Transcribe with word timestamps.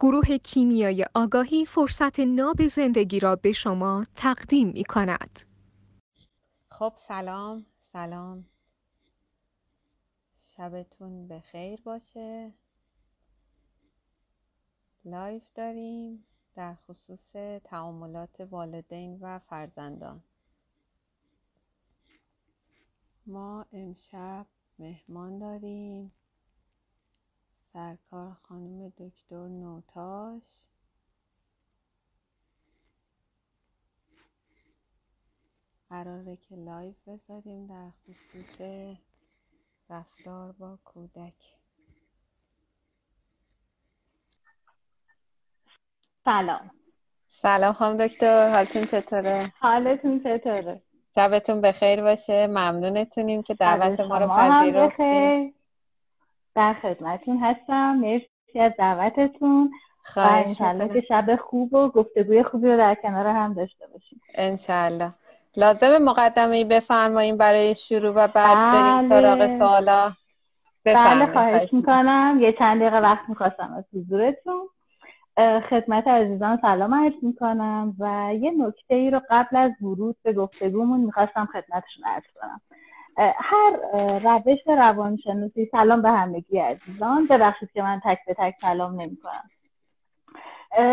گروه 0.00 0.38
کیمیای 0.38 1.06
آگاهی 1.14 1.64
فرصت 1.64 2.20
ناب 2.20 2.66
زندگی 2.66 3.20
را 3.20 3.36
به 3.36 3.52
شما 3.52 4.06
تقدیم 4.14 4.68
می 4.68 4.84
کند. 4.84 5.40
خب 6.70 6.92
سلام 7.08 7.66
سلام. 7.92 8.46
شبتون 10.38 11.28
به 11.28 11.40
خیر 11.40 11.82
باشه. 11.82 12.52
لایف 15.04 15.52
داریم 15.54 16.24
در 16.54 16.74
خصوص 16.74 17.32
تعاملات 17.64 18.40
والدین 18.40 19.18
و 19.20 19.38
فرزندان. 19.38 20.22
ما 23.26 23.66
امشب 23.72 24.46
مهمان 24.78 25.38
داریم. 25.38 26.12
سرکار 27.72 28.36
خانم 28.42 28.88
دکتر 28.88 29.48
نوتاش. 29.48 30.42
قراره 35.90 36.36
که 36.36 36.56
لایف 36.56 37.08
بذاریم 37.08 37.66
در 37.66 37.90
خصوص 37.90 38.60
رفتار 39.90 40.52
با 40.52 40.78
کودک. 40.84 41.34
سلام. 46.24 46.70
سلام 47.42 47.72
خانم 47.72 48.06
دکتر 48.06 48.50
حالتون 48.50 48.84
چطوره؟ 48.84 49.52
حالتون 49.60 50.20
چطوره؟ 50.20 50.82
شبتون 51.14 51.60
بخیر 51.60 52.02
باشه. 52.02 52.46
ممنونتونیم 52.46 53.42
که 53.42 53.54
دعوت 53.54 54.00
ما 54.00 54.18
رو 54.18 54.28
پذیرفتید 54.28 55.57
در 56.58 56.74
خدمتون 56.74 57.38
هستم. 57.38 57.96
مرسی 57.96 58.60
از 58.60 58.72
دعوتتون. 58.78 59.70
و 60.16 60.20
انشالله 60.20 60.88
که 60.88 61.00
شب 61.08 61.36
خوب 61.36 61.74
و 61.74 61.88
گفتگوی 61.88 62.42
خوبی 62.42 62.68
رو 62.68 62.76
در 62.76 62.94
کنار 62.94 63.26
هم 63.26 63.54
داشته 63.54 63.86
باشیم. 63.92 64.20
انشالله 64.34 65.10
لازم 65.56 65.98
مقدمه 66.02 66.56
ای 66.56 66.64
بفرماییم 66.64 67.36
برای 67.36 67.74
شروع 67.74 68.14
و 68.14 68.28
بعد 68.28 68.72
بریم 68.72 69.08
بله. 69.08 69.08
سراغ 69.08 69.58
سوالا. 69.58 70.12
بله 70.84 71.32
خواهش 71.32 71.72
می‌کنم. 71.72 72.38
یه 72.40 72.52
چند 72.52 72.80
دقیقه 72.80 73.00
وقت 73.00 73.28
می‌خواستم 73.28 73.74
از 73.78 73.84
حضورتون. 73.94 74.68
خدمت 75.70 76.08
عزیزان 76.08 76.58
سلام 76.62 76.94
عرض 76.94 77.14
می‌کنم 77.22 77.94
و 77.98 78.34
یه 78.34 78.50
نکته 78.50 78.94
ای 78.94 79.10
رو 79.10 79.20
قبل 79.30 79.56
از 79.56 79.72
ورود 79.82 80.16
به 80.22 80.32
گفتگومون 80.32 81.00
می‌خواستم 81.00 81.48
خدمتشون 81.52 82.04
عرض 82.04 82.24
کنم. 82.40 82.60
هر 83.18 83.76
روش 84.22 84.58
روانشناسی 84.66 85.68
سلام 85.72 86.02
به 86.02 86.10
همگی 86.10 86.58
عزیزان. 86.58 87.26
ببخشید 87.26 87.70
که 87.72 87.82
من 87.82 88.00
تک 88.04 88.18
به 88.26 88.34
تک 88.34 88.54
سلام 88.60 89.00
نمی 89.00 89.16
کنم 89.16 89.50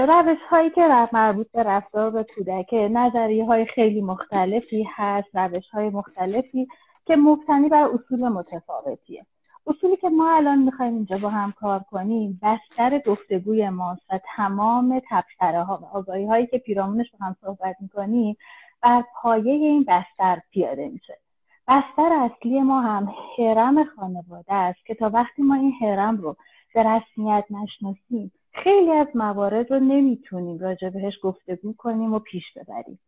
روش 0.07 0.37
هایی 0.49 0.69
که 0.69 1.07
مربوط 1.13 1.51
به 1.51 1.63
رفتار 1.63 2.11
به 2.11 2.25
کودک 2.35 2.73
نظریه 2.73 3.45
های 3.45 3.65
خیلی 3.65 4.01
مختلفی 4.01 4.87
هست 4.95 5.27
روش 5.33 5.69
های 5.69 5.89
مختلفی 5.89 6.67
که 7.05 7.15
مبتنی 7.15 7.69
بر 7.69 7.89
اصول 7.93 8.27
متفاوتیه. 8.29 9.25
اصولی 9.67 9.95
که 9.95 10.09
ما 10.09 10.35
الان 10.35 10.59
می‌خوایم 10.59 10.93
اینجا 10.93 11.17
با 11.17 11.29
هم 11.29 11.51
کار 11.51 11.79
کنیم 11.91 12.39
بستر 12.43 12.99
گفتگوی 12.99 13.69
ماست 13.69 14.01
و 14.09 14.19
تمام 14.35 15.01
تبصره 15.09 15.63
ها 15.63 15.79
و 15.81 15.97
آگاهی 15.97 16.25
هایی 16.25 16.47
که 16.47 16.57
پیرامونش 16.57 17.11
با 17.11 17.25
هم 17.25 17.35
صحبت 17.41 17.75
می‌کنیم 17.79 18.37
بر 18.81 19.03
پایه 19.21 19.53
این 19.53 19.85
بستر 19.87 20.41
پیاده 20.51 20.87
میشه. 20.87 21.17
بستر 21.67 22.13
اصلی 22.13 22.61
ما 22.61 22.81
هم 22.81 23.13
حرم 23.37 23.83
خانواده 23.83 24.53
است 24.53 24.85
که 24.85 24.95
تا 24.95 25.09
وقتی 25.09 25.41
ما 25.41 25.55
این 25.55 25.71
حرم 25.71 26.17
رو 26.17 26.35
به 26.73 26.83
رسمیت 26.83 27.45
نشناسیم 27.49 28.31
خیلی 28.53 28.91
از 28.91 29.07
موارد 29.15 29.71
رو 29.71 29.79
نمی‌تونیم 29.79 30.59
راجع 30.59 30.89
بهش 30.89 31.13
گفتگو 31.23 31.73
کنیم 31.73 32.13
و 32.13 32.19
پیش 32.19 32.43
ببریم. 32.55 32.99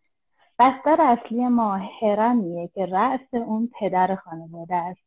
بستر 0.59 1.01
اصلی 1.01 1.47
ما 1.47 1.75
حرمیه 2.01 2.69
که 2.73 2.85
رأس 2.85 3.33
اون 3.33 3.69
پدر 3.79 4.15
خانواده 4.15 4.75
است. 4.75 5.01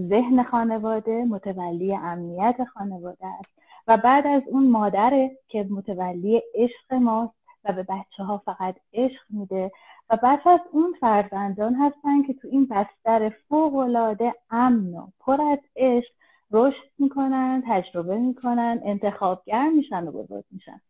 ذهن 0.00 0.42
خانواده 0.42 1.24
متولی 1.24 1.94
امنیت 1.94 2.64
خانواده 2.74 3.26
است 3.26 3.50
و 3.88 3.96
بعد 3.96 4.26
از 4.26 4.42
اون 4.46 4.70
مادره 4.70 5.30
که 5.48 5.66
متولی 5.70 6.42
عشق 6.54 6.94
ماست 6.94 7.37
و 7.64 7.72
به 7.72 7.82
بچه 7.82 8.24
ها 8.24 8.38
فقط 8.38 8.76
عشق 8.92 9.22
میده 9.30 9.72
و 10.10 10.16
بعد 10.16 10.48
از 10.48 10.60
اون 10.72 10.94
فرزندان 11.00 11.74
هستن 11.74 12.22
که 12.22 12.34
تو 12.34 12.48
این 12.48 12.66
بستر 12.66 13.32
فوقالعاده 13.48 14.34
امن 14.50 14.94
و 14.94 15.06
پر 15.20 15.40
از 15.42 15.58
عشق 15.76 16.10
رشد 16.52 16.90
می‌کنن 16.98 17.62
تجربه 17.66 18.18
می‌کنن 18.18 18.80
انتخابگر 18.84 19.68
میشن 19.68 20.08
و 20.08 20.12
بزرگ 20.12 20.44
میشن. 20.50 20.80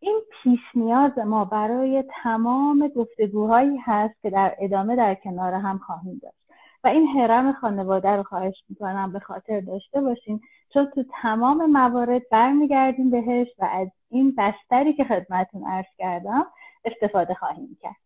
این 0.00 0.20
پیش 0.42 0.60
نیاز 0.74 1.18
ما 1.18 1.44
برای 1.44 2.04
تمام 2.22 2.88
گفتگوهایی 2.88 3.76
هست 3.76 4.22
که 4.22 4.30
در 4.30 4.56
ادامه 4.58 4.96
در 4.96 5.14
کنار 5.14 5.54
هم 5.54 5.78
خواهیم 5.78 6.20
داشت. 6.22 6.36
و 6.84 6.88
این 6.88 7.06
حرم 7.06 7.52
خانواده 7.52 8.08
رو 8.08 8.22
خواهش 8.22 8.64
می‌کنم 8.68 9.12
به 9.12 9.18
خاطر 9.20 9.60
داشته 9.60 10.00
باشین 10.00 10.40
چون 10.72 10.90
تو 10.94 11.04
تمام 11.22 11.70
موارد 11.70 12.28
برمیگردیم 12.30 13.10
بهش 13.10 13.48
و 13.58 13.64
از 13.72 13.88
این 14.10 14.34
بستری 14.38 14.92
که 14.92 15.04
خدمتون 15.04 15.64
عرض 15.66 15.86
کردم 15.98 16.46
استفاده 16.84 17.34
خواهیم 17.34 17.78
کرد. 17.82 17.96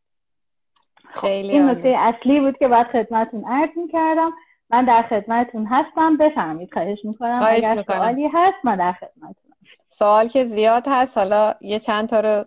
خیلی 1.08 1.50
این 1.50 1.70
نکته 1.70 1.88
اصلی 1.88 2.40
بود 2.40 2.58
که 2.58 2.68
باید 2.68 2.86
خدمتون 2.86 3.44
عرض 3.44 3.70
می‌کردم. 3.76 4.30
من 4.70 4.84
در 4.84 5.02
خدمتون 5.02 5.66
هستم. 5.66 6.16
بفهمید 6.16 6.72
خواهش 6.72 7.04
می‌کنم. 7.04 7.42
اگر 7.46 7.82
سوالی 7.82 8.28
هست 8.32 8.64
من 8.64 8.76
در 8.76 8.92
خدمتون 8.92 9.52
سوال 9.88 10.28
که 10.28 10.44
زیاد 10.44 10.84
هست 10.86 11.18
حالا 11.18 11.54
یه 11.60 11.78
چند 11.78 12.08
تا 12.08 12.20
رو 12.20 12.44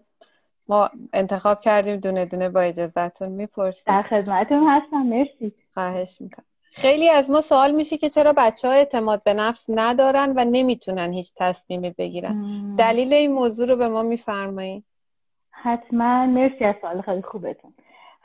ما 0.67 0.89
انتخاب 1.13 1.61
کردیم. 1.61 1.97
دونه 1.97 2.25
دونه 2.25 2.49
با 2.49 2.61
اجازهتون 2.61 3.29
می‌پرسیم 3.29 3.83
در 3.85 4.01
خدمتون 4.01 4.67
هستم. 4.67 5.01
مرسی. 5.01 5.53
خواهش 5.73 6.21
می‌کنم. 6.21 6.45
خیلی 6.75 7.09
از 7.09 7.29
ما 7.29 7.41
سوال 7.41 7.71
میشه 7.71 7.97
که 7.97 8.09
چرا 8.09 8.33
بچه 8.37 8.67
ها 8.67 8.73
اعتماد 8.73 9.23
به 9.23 9.33
نفس 9.33 9.65
ندارن 9.69 10.33
و 10.35 10.45
نمی‌تونن 10.45 11.13
هیچ 11.13 11.33
تصمیمی 11.37 11.89
بگیرن. 11.97 12.75
دلیل 12.75 13.13
این 13.13 13.31
موضوع 13.31 13.67
رو 13.67 13.75
به 13.75 13.87
ما 13.87 14.03
میفرمایید. 14.03 14.83
حتما. 15.51 16.25
مرسی 16.25 16.65
از 16.65 16.75
سوال 16.81 17.01
خیلی 17.01 17.21
خوبتون. 17.21 17.73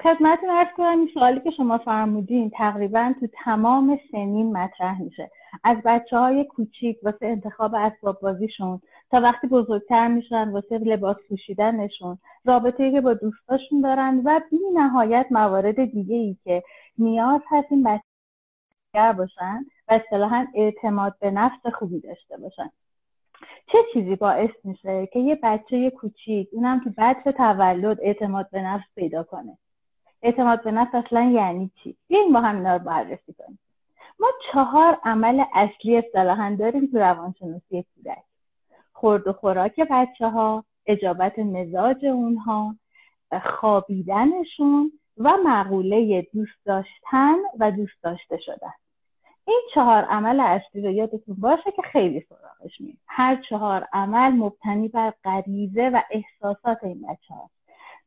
خدمتتون 0.02 0.50
ارز 0.50 0.68
کنم 0.76 0.98
این 0.98 1.10
سوالی 1.14 1.40
که 1.40 1.50
شما 1.50 1.78
فرمودین 1.78 2.50
تقریبا 2.50 3.14
تو 3.20 3.26
تمام 3.44 4.00
سنین 4.12 4.56
مطرح 4.56 5.02
میشه. 5.02 5.30
از 5.64 5.76
بچه 5.84 6.18
های 6.18 6.44
کوچیک 6.44 6.98
واسه 7.02 7.26
انتخاب 7.26 7.74
اسباب 7.74 8.20
بازیشون 8.20 8.80
تا 9.10 9.20
وقتی 9.20 9.46
بزرگتر 9.46 10.08
میشن 10.08 10.48
واسه 10.48 10.78
لباس 10.78 11.16
پوشیدنشون 11.28 12.18
رابطه 12.44 12.92
که 12.92 13.00
با 13.00 13.14
دوستاشون 13.14 13.80
دارن 13.80 14.22
و 14.24 14.40
بی 14.50 14.58
نهایت 14.74 15.26
موارد 15.30 15.84
دیگه 15.84 16.16
ای 16.16 16.36
که 16.44 16.62
نیاز 16.98 17.40
هست 17.50 17.66
این 17.70 17.82
بچه 18.94 19.12
باشن 19.12 19.64
و 19.88 19.92
اصطلاحا 19.92 20.46
اعتماد 20.54 21.14
به 21.20 21.30
نفس 21.30 21.66
خوبی 21.74 22.00
داشته 22.00 22.36
باشن. 22.36 22.70
چه 23.66 23.78
چیزی 23.92 24.16
باعث 24.16 24.50
میشه 24.64 25.08
که 25.12 25.18
یه 25.18 25.38
بچه 25.42 25.90
کوچیک 25.90 26.48
اونم 26.52 26.80
که 26.80 26.90
بعد 26.90 27.30
تولد 27.30 27.98
اعتماد 28.02 28.50
به 28.50 28.62
نفس 28.62 28.84
پیدا 28.94 29.22
کنه؟ 29.22 29.58
اعتماد 30.22 30.64
به 30.64 30.70
نفس 30.70 30.94
اصلا 30.94 31.22
یعنی 31.22 31.70
چی؟ 31.82 31.96
بیاین 32.08 32.32
با 32.32 32.40
هم 32.40 32.56
اینا 32.56 32.78
بررسی 32.78 33.32
کنیم. 33.38 33.58
ما 34.20 34.28
چهار 34.52 34.98
عمل 35.04 35.44
اصلی 35.54 35.96
اصطلاحا 35.96 36.56
داریم 36.58 36.86
تو 36.86 36.98
روانشناسی 36.98 37.84
کودک. 37.94 38.22
خورد 38.92 39.26
و 39.26 39.32
خوراک 39.32 39.80
بچه 39.90 40.28
ها 40.28 40.64
اجابت 40.86 41.38
مزاج 41.38 42.04
اونها 42.04 42.74
خوابیدنشون 43.42 44.92
و 45.18 45.36
مقوله 45.44 46.26
دوست 46.34 46.64
داشتن 46.64 47.36
و 47.58 47.70
دوست 47.70 48.02
داشته 48.02 48.38
شدن. 48.38 48.72
این 49.46 49.60
چهار 49.74 50.04
عمل 50.04 50.40
اصلی 50.40 50.82
رو 50.82 50.90
یادتون 50.90 51.36
باشه 51.38 51.70
که 51.76 51.82
خیلی 51.82 52.20
سراغش 52.20 52.80
میاد 52.80 52.96
هر 53.06 53.42
چهار 53.48 53.88
عمل 53.92 54.32
مبتنی 54.32 54.88
بر 54.88 55.12
غریزه 55.24 55.88
و 55.88 56.00
احساسات 56.10 56.84
این 56.84 57.02
بچه 57.02 57.34
ها 57.34 57.50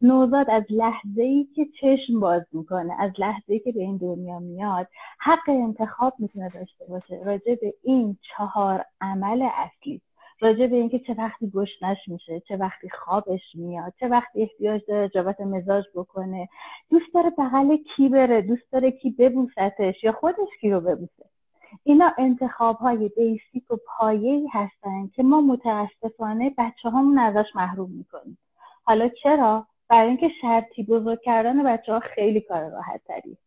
نوزاد 0.02 0.50
از 0.50 0.64
لحظه 0.70 1.22
ای 1.22 1.48
که 1.56 1.66
چشم 1.82 2.20
باز 2.20 2.42
می‌کنه 2.52 2.94
از 3.00 3.12
لحظه 3.18 3.54
ای 3.54 3.60
که 3.60 3.72
به 3.72 3.80
این 3.80 3.98
دنیا 3.98 4.40
میاد 4.40 4.88
حق 5.20 5.50
انتخاب 5.50 6.14
می‌تونه 6.20 6.50
داشته 6.50 6.86
باشه. 6.86 7.22
راجع 7.26 7.56
به 7.56 7.74
این 7.84 8.18
چهار 8.22 8.86
عمل 9.02 9.50
اصلی. 9.54 10.02
راجع 10.42 10.68
به 10.68 10.76
اینکه 10.76 11.00
چه 11.00 11.14
وقتی 11.14 11.50
گشنش 11.50 11.98
میشه 12.08 12.40
چه 12.40 12.58
وقتی 12.58 12.90
خوابش 12.90 13.42
میاد 13.56 13.94
چه 14.00 14.08
وقتی 14.08 14.42
احتیاج 14.42 14.82
داره 14.88 15.10
جابت 15.10 15.42
مزاج 15.42 15.86
بکنه. 15.96 16.50
دوست 16.90 17.14
داره 17.14 17.30
بغل 17.30 17.78
کی 17.96 18.10
بره 18.10 18.42
دوست 18.42 18.72
داره 18.72 18.92
کی 18.92 19.10
ببوستش 19.10 20.04
یا 20.04 20.12
خودش 20.12 20.50
کی 20.62 20.72
رو 20.72 20.82
ببوسه. 20.82 21.26
اینا 21.84 22.14
انتخاب 22.18 22.76
های 22.76 23.10
بیسیک 23.10 23.72
و 23.72 23.78
پایه‌ای 23.98 24.48
هستن 24.54 25.08
که 25.08 25.24
ما 25.24 25.42
متاسفانه 25.42 26.54
بچه 26.58 26.90
همون 26.90 27.18
ازش 27.18 27.56
محروم 27.56 27.92
می‌کنیم. 27.92 28.38
حالا 28.84 29.10
چرا؟ 29.24 29.68
برای 29.90 30.08
اینکه 30.08 30.30
شرطی 30.42 30.84
بزرگ 30.84 31.22
کردن 31.22 31.64
بچه 31.64 31.94
ها 31.94 32.00
خیلی 32.00 32.42
کار 32.42 32.70
راحت 32.70 33.02
تری 33.06 33.38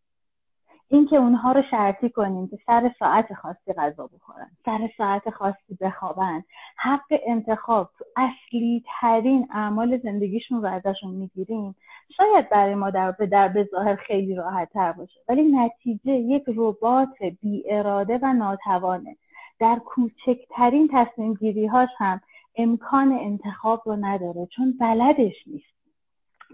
اینکه 0.88 1.16
اونها 1.16 1.52
رو 1.52 1.62
شرطی 1.70 2.10
کنیم 2.10 2.48
که 2.48 2.58
سر 2.66 2.90
ساعت 2.98 3.34
خاصی 3.34 3.72
غذا 3.78 4.06
بخورن 4.06 4.50
سر 4.64 4.90
ساعت 4.98 5.30
خاصی 5.30 5.78
بخوابن. 5.80 6.44
حق 6.76 7.20
انتخاب 7.26 7.90
تو 7.98 8.04
اصلی 8.16 8.84
ترین 9.00 9.48
اعمال 9.52 9.98
زندگیشون 9.98 10.62
رو 10.62 10.68
ازشون 10.68 11.10
می‌گیریم. 11.10 11.74
شاید 12.16 12.48
برای 12.48 12.74
ما 12.74 12.90
در 12.90 13.10
به 13.10 13.26
در 13.26 13.48
به 13.48 13.68
ظاهر 13.70 13.96
خیلی 13.96 14.34
راحت 14.34 14.72
تر 14.72 14.92
باشه 14.92 15.20
ولی 15.28 15.42
نتیجه 15.42 16.12
یک 16.12 16.44
ربات 16.56 17.22
بی 17.42 17.64
اراده 17.68 18.18
و 18.22 18.32
ناتوانه. 18.32 19.16
در 19.60 19.78
کوچکترین 19.84 20.88
تصمیم 20.92 21.34
گیری 21.34 21.66
هاش 21.66 21.88
هم 21.98 22.20
امکان 22.56 23.12
انتخاب 23.12 23.82
رو 23.86 23.96
نداره 24.00 24.46
چون 24.56 24.74
بلدش 24.80 25.34
نیست. 25.46 25.73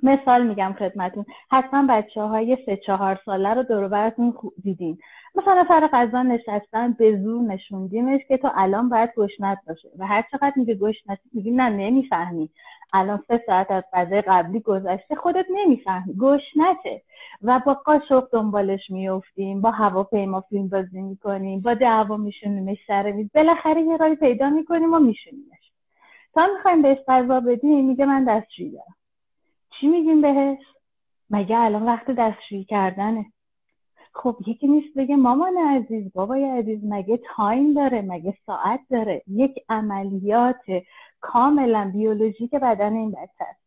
مثال 0.03 0.47
میگم 0.47 0.75
خدمتون. 0.79 1.25
حتما 1.51 1.87
بچه 1.89 2.23
های 2.23 2.59
سه 2.67 2.77
چهار 2.77 3.21
ساله 3.25 3.55
رو 3.55 3.63
دور 3.63 3.89
براتون 3.89 4.35
دیدین. 4.63 4.99
مثلا 5.35 5.65
سر 5.69 5.89
غذا 5.93 6.23
نشستن 6.23 6.93
به 6.93 7.17
زور 7.17 7.43
نشوندیمش 7.43 8.21
که 8.29 8.37
تا 8.37 8.53
الان 8.55 8.89
باید 8.89 9.11
گشنت 9.17 9.59
باشه. 9.69 9.89
و 9.99 10.07
هر 10.07 10.25
چقدر 10.33 10.53
میگه 10.57 10.75
گشنت 10.75 11.19
میگیم 11.33 11.61
نه 11.61 11.69
نمی‌فهمی. 11.69 12.51
الان 12.93 13.23
سه 13.29 13.43
ساعت 13.47 13.71
از 13.71 13.85
غذای 13.93 14.21
قبلی 14.21 14.61
گذشته 14.61 15.15
خودت 15.15 15.47
نمی‌فهمی. 15.51 16.15
گشنته. 16.19 17.03
و 17.43 17.61
با 17.67 17.75
قاشق 17.75 18.29
دنبالش 18.33 18.91
میفتیم 18.91 19.61
با 19.61 19.71
هواپیما 19.71 20.41
فیلم 20.41 20.69
بازی 20.69 21.01
می‌کنیم 21.01 21.61
با 21.61 21.75
دعوا 21.75 22.17
میشونیمش 22.17 22.79
سر 22.87 23.13
میز. 23.13 23.31
بالاخره 23.35 23.83
یه 23.83 23.97
رای 23.97 24.17
پیدا 24.17 24.51
می‌کنیم 24.51 24.95
و 24.95 24.99
میشونیمش 24.99 25.73
تا 26.35 26.47
می‌خوایم 26.57 26.83
بهش 26.83 26.99
غذا 27.09 27.41
بدیم 27.41 27.87
میگه 27.89 28.07
من 28.07 28.25
دستشویی 28.25 28.71
دارم. 28.71 28.95
چی 29.81 29.87
میگیم 29.87 30.21
بهش؟ 30.21 30.59
مگه 31.31 31.59
الان 31.59 31.83
وقت 31.83 32.11
دستشویی 32.11 32.65
کردنه. 32.65 33.27
خب 34.15 34.37
یکی 34.47 34.69
نیست 34.69 34.99
بگه 34.99 35.17
مامان 35.17 35.57
عزیز 35.57 36.13
بابای 36.13 36.45
عزیز 36.45 36.81
مگه 36.85 37.21
تایم 37.37 37.75
داره 37.75 38.03
مگه 38.03 38.35
ساعت 38.47 38.81
داره؟ 38.91 39.23
یک 39.27 39.55
عملیات 39.69 40.63
کاملا 41.21 41.91
بیولوژیک 41.95 42.55
بدن 42.55 42.93
این 42.93 43.11
بچه 43.11 43.45
است. 43.51 43.61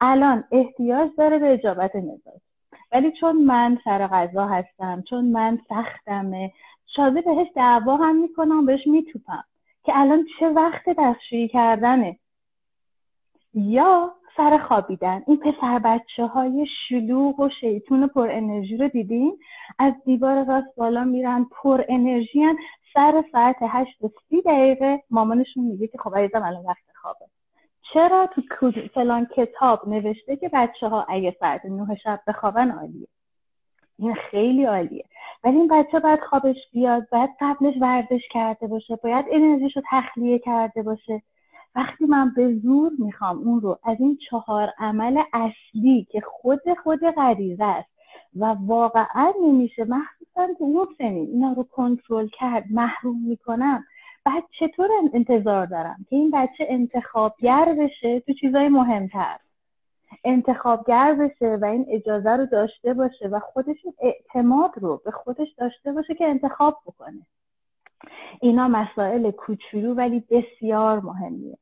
الان 0.00 0.44
احتیاج 0.52 1.10
داره 1.18 1.38
به 1.38 1.52
اجابت 1.52 1.96
نزاعی 1.96 2.40
ولی 2.92 3.12
چون 3.20 3.36
من 3.36 3.78
سر 3.84 4.06
غذا 4.06 4.46
هستم 4.46 5.04
چون 5.10 5.24
من 5.24 5.58
سختمه 5.68 6.52
شازه 6.96 7.20
بهش 7.20 7.48
دعوا 7.54 7.96
هم 7.96 8.16
می‌کنم 8.16 8.66
بهش 8.66 8.86
میتوپم 8.86 9.44
که 9.84 9.92
الان 9.94 10.26
چه 10.38 10.48
وقت 10.48 10.82
دستشویی 10.98 11.48
کردنه؟ 11.48 12.18
یا 13.54 14.12
سر 14.36 14.58
خوابیدن. 14.68 15.22
این 15.26 15.36
پسر 15.36 15.78
بچه 15.78 16.26
های 16.26 16.66
شلوغ 16.88 17.40
و 17.40 17.48
شیطون 17.60 18.06
پر 18.06 18.30
انرژی 18.30 18.76
رو 18.76 18.88
دیدین؟ 18.88 19.38
از 19.78 19.92
دیوار 20.04 20.44
راست 20.44 20.76
بالا 20.76 21.04
میرن 21.04 21.46
پر 21.50 21.84
انرژی 21.88 22.42
هن. 22.42 22.56
سر 22.94 23.24
ساعت 23.32 23.56
هشت 23.60 24.04
و 24.04 24.08
سی 24.28 24.42
دقیقه 24.42 25.02
مامانشون 25.10 25.64
میگه 25.64 25.86
که 25.86 25.98
خب 25.98 26.16
عزیزم 26.16 26.42
الان 26.42 26.64
وقت 26.64 26.84
خوابه. 27.02 27.26
چرا 27.94 28.28
تو 28.34 28.42
فلان 28.94 29.26
کتاب 29.36 29.88
نوشته 29.88 30.36
که 30.36 30.50
بچه 30.52 30.88
ها 30.88 31.06
اگه 31.08 31.36
ساعت 31.40 31.64
نه 31.64 31.94
شب 32.04 32.20
بخوابن 32.26 32.70
عالیه؟ 32.70 33.06
این 33.98 34.14
خیلی 34.14 34.64
عالیه. 34.64 35.04
ولی 35.44 35.56
این 35.56 35.68
بچه 35.68 36.00
باید 36.00 36.20
خوابش 36.20 36.56
بیاد 36.72 37.08
باید 37.12 37.30
قبلش 37.40 37.74
ورزش 37.80 38.22
کرده 38.30 38.66
باشه 38.66 38.96
باید 38.96 39.26
انرژیش 39.32 39.76
رو 39.76 39.82
تخلیه 39.90 40.38
کرده 40.38 40.82
باشه. 40.82 41.22
وقتی 41.76 42.06
من 42.06 42.32
به 42.36 42.54
زور 42.54 42.92
می‌خوام 42.98 43.38
اون 43.38 43.60
رو 43.60 43.78
از 43.84 43.96
این 44.00 44.18
چهار 44.30 44.72
عمل 44.78 45.22
اصلی 45.32 46.06
که 46.10 46.20
خود 46.20 46.60
خود 46.82 47.00
غریزه 47.00 47.64
است 47.64 47.88
و 48.36 48.44
واقعا 48.44 49.32
نمیشه 49.42 49.84
مخصوصا 49.84 50.54
تو 50.58 50.64
اون 50.64 50.86
سنین 50.98 51.28
اینا 51.32 51.52
رو 51.52 51.62
کنترل 51.62 52.28
کرد 52.28 52.64
محروم 52.70 53.22
می‌کنم 53.28 53.84
بعد 54.24 54.44
چطور 54.58 54.88
انتظار 55.14 55.66
دارم 55.66 56.06
که 56.10 56.16
این 56.16 56.30
بچه 56.30 56.66
انتخابگر 56.68 57.74
بشه 57.78 58.20
تو 58.20 58.32
چیزای 58.32 58.68
مهمتر؟ 58.68 59.38
انتخابگر 60.24 61.14
بشه 61.14 61.58
و 61.62 61.64
این 61.64 61.86
اجازه 61.88 62.30
رو 62.30 62.46
داشته 62.46 62.94
باشه 62.94 63.28
و 63.28 63.40
خودش 63.40 63.76
اعتماد 63.98 64.70
رو 64.76 65.02
به 65.04 65.10
خودش 65.10 65.48
داشته 65.58 65.92
باشه 65.92 66.14
که 66.14 66.24
انتخاب 66.24 66.78
بکنه. 66.86 67.26
اینا 68.40 68.68
مسائل 68.68 69.30
کوچولو 69.30 69.94
ولی 69.94 70.20
بسیار 70.30 71.00
مهمیه. 71.00 71.58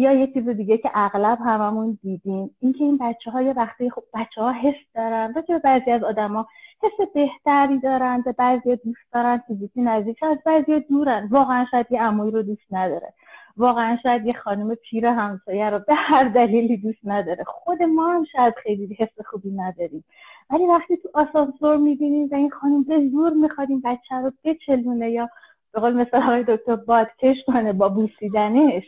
یا 0.00 0.12
یه 0.12 0.26
چیز 0.26 0.48
دیگه 0.48 0.78
که 0.78 0.90
اغلب 0.94 1.38
هممون 1.44 1.98
دیدیم 2.02 2.50
اینکه 2.60 2.84
این 2.84 2.98
بچه 3.00 3.30
های 3.30 3.52
وقتی 3.52 3.90
خب 3.90 4.02
بچه 4.14 4.42
ها 4.42 4.52
حس 4.52 4.74
دارن 4.94 5.34
و 5.36 5.58
بعضی 5.64 5.90
از 5.90 6.04
آدما 6.04 6.46
حس 6.82 7.08
بهتری 7.14 7.78
دارن 7.78 8.20
به 8.20 8.32
بعضی 8.32 8.76
دوست 8.76 9.12
دارن 9.12 9.42
فیزیکی 9.46 9.82
نزدیک 9.82 10.22
از 10.22 10.38
بعضی 10.46 10.80
دورن. 10.80 11.28
واقعا 11.30 11.66
شاید 11.70 11.86
یه 11.90 12.02
عموی 12.02 12.30
رو 12.30 12.42
دوست 12.42 12.66
نداره. 12.70 13.12
واقعا 13.56 13.98
شاید 14.02 14.26
یه 14.26 14.32
خانم 14.32 14.74
پیر 14.74 15.06
همسایه 15.06 15.70
رو 15.70 15.78
به 15.78 15.94
هر 15.94 16.24
دلیلی 16.28 16.76
دوست 16.76 17.00
نداره. 17.04 17.44
خود 17.44 17.82
ما 17.82 18.12
هم 18.12 18.24
شاید 18.24 18.54
خیلی 18.62 18.96
حس 18.98 19.26
خوبی 19.26 19.50
نداریم. 19.50 20.04
ولی 20.50 20.66
وقتی 20.66 20.96
تو 20.96 21.08
آسانسور 21.14 21.76
می‌بینیم 21.76 22.28
و 22.32 22.34
این 22.34 22.50
خانم 22.50 22.82
به 22.82 23.08
زور 23.08 23.32
می‌خواد 23.32 23.70
این 23.70 23.82
بچه 23.84 24.14
رو 24.14 24.32
بچلونه 24.44 25.10
یا 25.10 25.28
به 25.72 25.80
قول 25.80 25.92
مثل 25.92 26.20
های 26.20 26.44
دکتر 26.48 26.76
بادکش 26.76 27.36
کنه 27.46 27.72
با 27.72 27.88
بوسیدنش. 27.88 28.84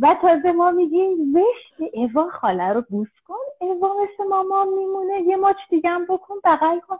و 0.00 0.16
تازه 0.22 0.52
ما 0.52 0.70
میگیم 0.70 1.36
وش 1.36 1.88
اوا 1.92 2.30
خاله 2.30 2.72
رو 2.72 2.84
بوس 2.88 3.08
کن 3.26 3.66
اوا 3.66 3.94
مثل 4.02 4.28
ماما 4.28 4.64
میمونه 4.64 5.20
یه 5.22 5.36
ماچ 5.36 5.56
دیگه 5.70 5.90
هم 5.90 6.04
بکن 6.04 6.34
بغل 6.44 6.80
کن. 6.80 6.96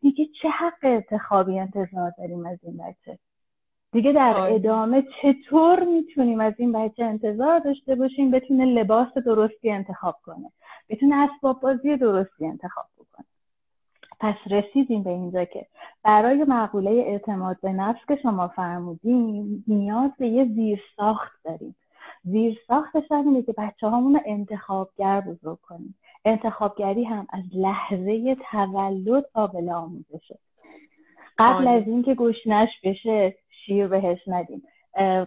دیگه 0.00 0.26
چه 0.42 0.48
حق 0.48 0.78
انتخابی 0.82 1.58
انتظار 1.58 2.12
داریم 2.18 2.46
از 2.46 2.58
این 2.62 2.76
بچه؟ 2.76 3.18
دیگه 3.92 4.12
در 4.12 4.34
ادامه 4.36 5.04
چطور 5.22 5.84
می‌تونیم 5.84 6.40
از 6.40 6.54
این 6.58 6.72
بچه 6.72 7.04
انتظار 7.04 7.58
داشته 7.58 7.94
باشیم 7.94 8.30
بتونه 8.30 8.64
لباس 8.64 9.12
درستی 9.26 9.70
انتخاب 9.70 10.16
کنه 10.22 10.52
بتونه 10.90 11.16
اسباب 11.16 11.60
بازی 11.60 11.96
درستی 11.96 12.46
انتخاب 12.46 12.86
بکنه؟ 12.98 13.26
پس 14.20 14.34
رسیدیم 14.50 15.02
به 15.02 15.10
اینجا 15.10 15.44
که 15.44 15.66
برای 16.02 16.44
مقوله 16.48 16.90
اعتماد 16.90 17.56
به 17.62 17.72
نفس 17.72 18.00
که 18.08 18.16
شما 18.22 18.48
فرمودیم 18.48 19.64
نیاز 19.68 20.10
به 20.18 20.28
یه 20.28 20.44
زیر 20.44 20.80
ساخت 20.96 21.42
داریم. 21.44 21.76
زیر 22.24 22.58
ساختش 22.68 23.12
اینه 23.12 23.42
که 23.42 23.54
بچه 23.58 23.88
هامون 23.88 24.20
انتخابگر 24.26 25.20
بزرگ 25.20 25.58
کنیم. 25.60 25.94
انتخابگری 26.24 27.04
هم 27.04 27.26
از 27.30 27.44
لحظه 27.54 28.36
تولد 28.50 29.24
قابل 29.34 29.70
آموزشه. 29.70 30.38
قبل 31.38 31.68
از 31.68 31.82
اینکه 31.86 32.14
گوشنش 32.14 32.68
بشه 32.84 33.34
شیر 33.50 33.86
بهش 33.86 34.18
ندیم. 34.26 34.62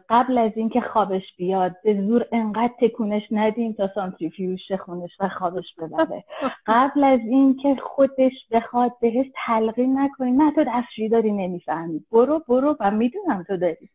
قبل 0.09 0.37
از 0.37 0.51
اینکه 0.55 0.81
خوابش 0.81 1.35
بیاد 1.37 1.75
به 1.83 2.01
زور 2.01 2.25
انقدر 2.31 2.73
تکونش 2.81 3.23
ندیم 3.31 3.73
تا 3.73 3.89
سانتریفیوش 3.95 4.71
خونش 4.71 5.11
و 5.19 5.29
خوابش 5.29 5.75
ببره. 5.77 6.23
قبل 6.67 7.03
از 7.03 7.19
اینکه 7.19 7.75
خودش 7.83 8.31
بخواد 8.51 8.91
بهش 9.01 9.25
تلقین 9.45 9.99
نکنیم 9.99 10.41
نه 10.41 10.51
تو 10.51 10.63
دستشویی 10.63 11.09
داری 11.09 11.31
نمی‌فهمی. 11.31 12.05
برو 12.11 12.41
برو 12.47 12.75
و 12.79 12.91
می‌دونم 12.91 13.43
تو 13.47 13.57
داری. 13.57 13.89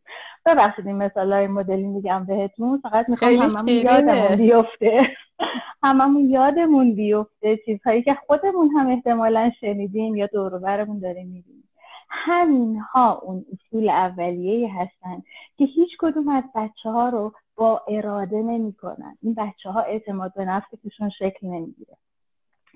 ببخشید 0.45 0.87
این 0.87 0.95
مثال 0.95 1.33
های 1.33 1.47
مدلی 1.47 1.87
میگم 1.87 2.25
بهتون. 2.25 2.79
فقط 2.79 3.09
می‌خوام 3.09 3.31
هممون 3.31 3.67
یادمون 3.67 4.35
بیفته. 4.35 5.07
هممون 5.83 6.25
یادمون 6.25 6.95
بیفته 6.95 7.57
چیزهایی 7.65 8.03
که 8.03 8.17
خودمون 8.27 8.69
هم 8.77 8.87
احتمالا 8.87 9.51
شنیدیم 9.59 10.15
یا 10.15 10.27
دوروبرمون 10.27 10.99
داریم 10.99 11.27
می‌بینیم. 11.27 11.66
همین 12.09 12.79
ها 12.79 13.19
اون 13.23 13.45
اصول 13.53 13.89
اولیه 13.89 14.73
هستن 14.73 15.23
که 15.57 15.65
هیچ 15.65 15.89
کدوم 15.99 16.29
از 16.29 16.43
بچه 16.55 16.89
ها 16.89 17.09
رو 17.09 17.33
با 17.55 17.81
اراده 17.87 18.37
نمی 18.37 18.73
کنن. 18.73 19.17
این 19.21 19.33
بچه 19.33 19.69
ها 19.69 19.81
اعتماد 19.81 20.33
به 20.33 20.45
نفس 20.45 20.67
توشون 20.83 21.09
شکل 21.09 21.47
نمی‌گیره. 21.47 21.97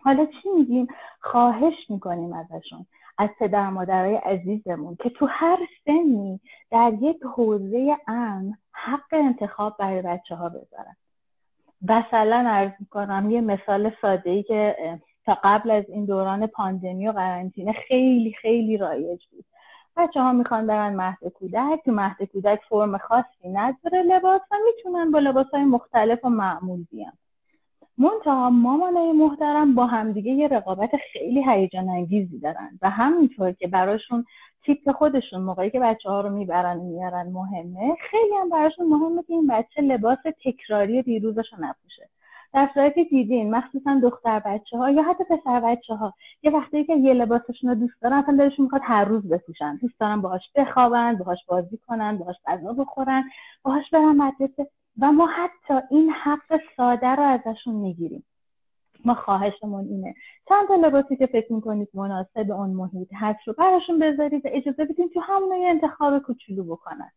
حالا 0.04 0.26
چی 0.26 0.50
میگیم؟ 0.50 0.88
خواهش 1.20 1.90
می‌کنیم 1.90 2.34
ازشون 2.34 2.86
از 3.18 3.30
پدر 3.40 3.70
مادرای 3.70 4.16
عزیزمون 4.16 4.96
که 5.04 5.10
تو 5.10 5.26
هر 5.30 5.58
سنی 5.86 6.40
در 6.72 6.94
یک 7.02 7.24
حوزه 7.36 7.98
امن 8.08 8.58
حق 8.72 9.14
انتخاب 9.14 9.78
برای 9.78 10.02
بچه 10.02 10.36
ها 10.36 10.50
بذارن. 10.50 10.96
مثلا 11.82 12.44
ارز 12.48 12.72
می‌کنم 12.80 13.30
یه 13.30 13.42
مثال 13.42 13.92
ساده 14.02 14.30
ای 14.30 14.44
که 14.44 14.76
تا 15.26 15.38
قبل 15.44 15.72
از 15.72 15.90
این 15.90 16.06
دوران 16.06 16.48
پاندمی 16.48 17.08
و 17.08 17.12
قرنطینه 17.12 17.74
خیلی 17.88 18.34
خیلی 18.42 18.78
رایج 18.78 19.26
بود. 19.32 19.46
بچه 19.98 20.22
ها 20.22 20.34
می‌خوان 20.34 20.68
برن 20.68 20.96
مهد 20.96 21.28
کودک. 21.28 21.80
تو 21.86 21.92
مهد 21.92 22.24
کودک 22.24 22.60
فرم 22.70 22.98
خاصی 22.98 23.50
نداره 23.54 24.02
لباس 24.02 24.42
و 24.52 24.56
می‌تونن 24.66 25.12
با 25.12 25.20
لباس 25.20 25.48
های 25.54 25.64
مختلف 25.64 26.26
و 26.26 26.30
معمول 26.30 26.86
بیان. 26.92 27.14
منتها 27.98 28.50
مامانای 28.50 29.12
محترم 29.12 29.76
با 29.76 29.86
همدیگه 29.86 30.32
یه 30.32 30.48
رقابت 30.48 30.90
خیلی 31.14 31.44
هیجان 31.50 31.90
انگیزی 31.90 32.40
دارن 32.40 32.80
و 32.82 32.90
همینطور 32.90 33.52
که 33.52 33.68
براشون 33.68 34.26
تیپ 34.66 34.92
خودشون 34.92 35.42
موقعی 35.42 35.70
که 35.70 35.80
بچه 35.80 36.10
ها 36.10 36.22
رو 36.22 36.30
می‌برن 36.30 36.78
میارن 36.78 37.32
مهمه 37.32 37.96
خیلی 38.12 38.36
هم 38.42 38.50
براشون 38.50 38.88
مهمه 38.88 39.24
که 39.24 39.34
این 39.34 39.48
بچه 39.48 39.82
لباس 39.82 40.18
تکراری 40.46 41.02
دیروزش 41.02 41.54
رو 41.54 41.66
نپوشه. 41.66 42.10
در 42.54 42.70
صورتی 42.74 43.06
دیدین 43.06 43.56
مخصوصا 43.56 44.00
دختر 44.04 44.40
بچه 44.40 44.78
ها 44.78 44.90
یا 44.90 45.04
حتی 45.04 45.24
پسر 45.24 45.60
بچه 45.60 45.96
ها 45.96 46.14
یه 46.44 46.52
وقتی 46.52 46.84
که 46.84 46.96
یه 46.96 47.14
لباسشون 47.14 47.70
رو 47.70 47.76
دوست 47.76 48.02
دارن 48.02 48.14
اصلا 48.14 48.38
دلشون 48.38 48.64
می‌خواد 48.64 48.82
هر 48.86 49.06
روز 49.06 49.30
بپوشن. 49.30 49.76
دوست 49.76 50.00
دارن 50.00 50.22
باهاش 50.22 50.42
بخوابن 50.56 51.16
باهاش 51.16 51.40
بازی 51.48 51.78
کنن 51.78 52.18
باهاش 52.18 52.36
غذا 52.48 52.74
بخورن 52.74 53.24
باهاش 53.64 53.90
برن 53.90 54.18
مدرسه 54.18 54.68
و 55.00 55.12
ما 55.12 55.28
حتی 55.28 55.74
این 55.90 56.10
حق 56.10 56.60
ساده 56.78 57.08
رو 57.08 57.24
ازشون 57.24 57.76
می‌گیریم. 57.76 58.24
ما 59.06 59.14
خواهشمون 59.14 59.88
اینه. 59.88 60.16
چند 60.50 60.68
تا 60.68 60.76
لباسی 60.76 61.16
که 61.16 61.26
فکر 61.26 61.54
می‌کنید 61.54 61.90
مناسب 61.94 62.52
اون 62.52 62.70
محیط 62.70 63.10
هست 63.14 63.40
رو 63.48 63.54
براشون 63.58 64.00
بذارید 64.00 64.46
و 64.46 64.50
اجازه 64.52 64.86
بدین 64.86 65.10
تو 65.10 65.20
همون 65.20 65.58
یه 65.58 65.70
انتخاب 65.70 66.20
کوچولو 66.20 66.64
بکنن. 66.64 67.12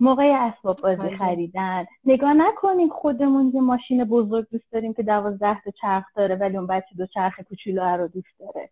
موقع 0.00 0.24
اسباب 0.24 0.80
بازی. 0.80 1.16
خریدن. 1.16 1.86
نگاه 2.04 2.34
نکنیم 2.34 2.88
خودمون 2.88 3.52
یه 3.54 3.60
ماشین 3.60 4.04
بزرگ 4.04 4.46
دوست 4.52 4.72
داریم 4.72 4.94
که 4.94 5.02
دوازده 5.02 5.60
تا 5.64 5.70
چرخ 5.70 6.04
داره 6.16 6.34
ولی 6.34 6.56
اون 6.56 6.66
بچه 6.66 6.94
دو 6.98 7.06
چرخ 7.06 7.40
کوچولو 7.40 7.82
رو 7.82 8.08
دوست 8.08 8.38
داره. 8.40 8.70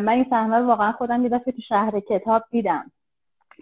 من 0.00 0.08
این 0.08 0.26
صحنه 0.30 0.58
رو 0.58 0.66
واقعا 0.66 0.92
خودم 0.92 1.22
یه 1.22 1.28
دفعه 1.28 1.52
تو 1.52 1.62
شهر 1.68 2.00
کتاب 2.00 2.44
دیدم 2.50 2.90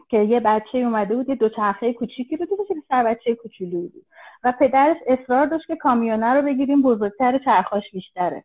که 0.09 0.19
یه 0.19 0.41
بچه 0.41 0.79
اومده 0.79 1.17
بود 1.17 1.29
یه 1.29 1.35
دو 1.35 1.49
چرخه 1.49 1.93
کوچیکی 1.93 2.37
رو 2.37 2.47
که 2.47 2.75
سر 2.89 3.05
بچه 3.05 3.35
کوچولو 3.35 3.81
بود. 3.81 4.07
و 4.45 4.53
پدرش 4.61 4.97
اصرار 5.07 5.47
داشت 5.47 5.67
که 5.67 5.77
کامیونه 5.77 6.35
رو 6.35 6.43
بگیریم 6.43 6.83
بزرگتر 6.83 7.39
چرخاش 7.39 7.91
بیشتره. 7.93 8.45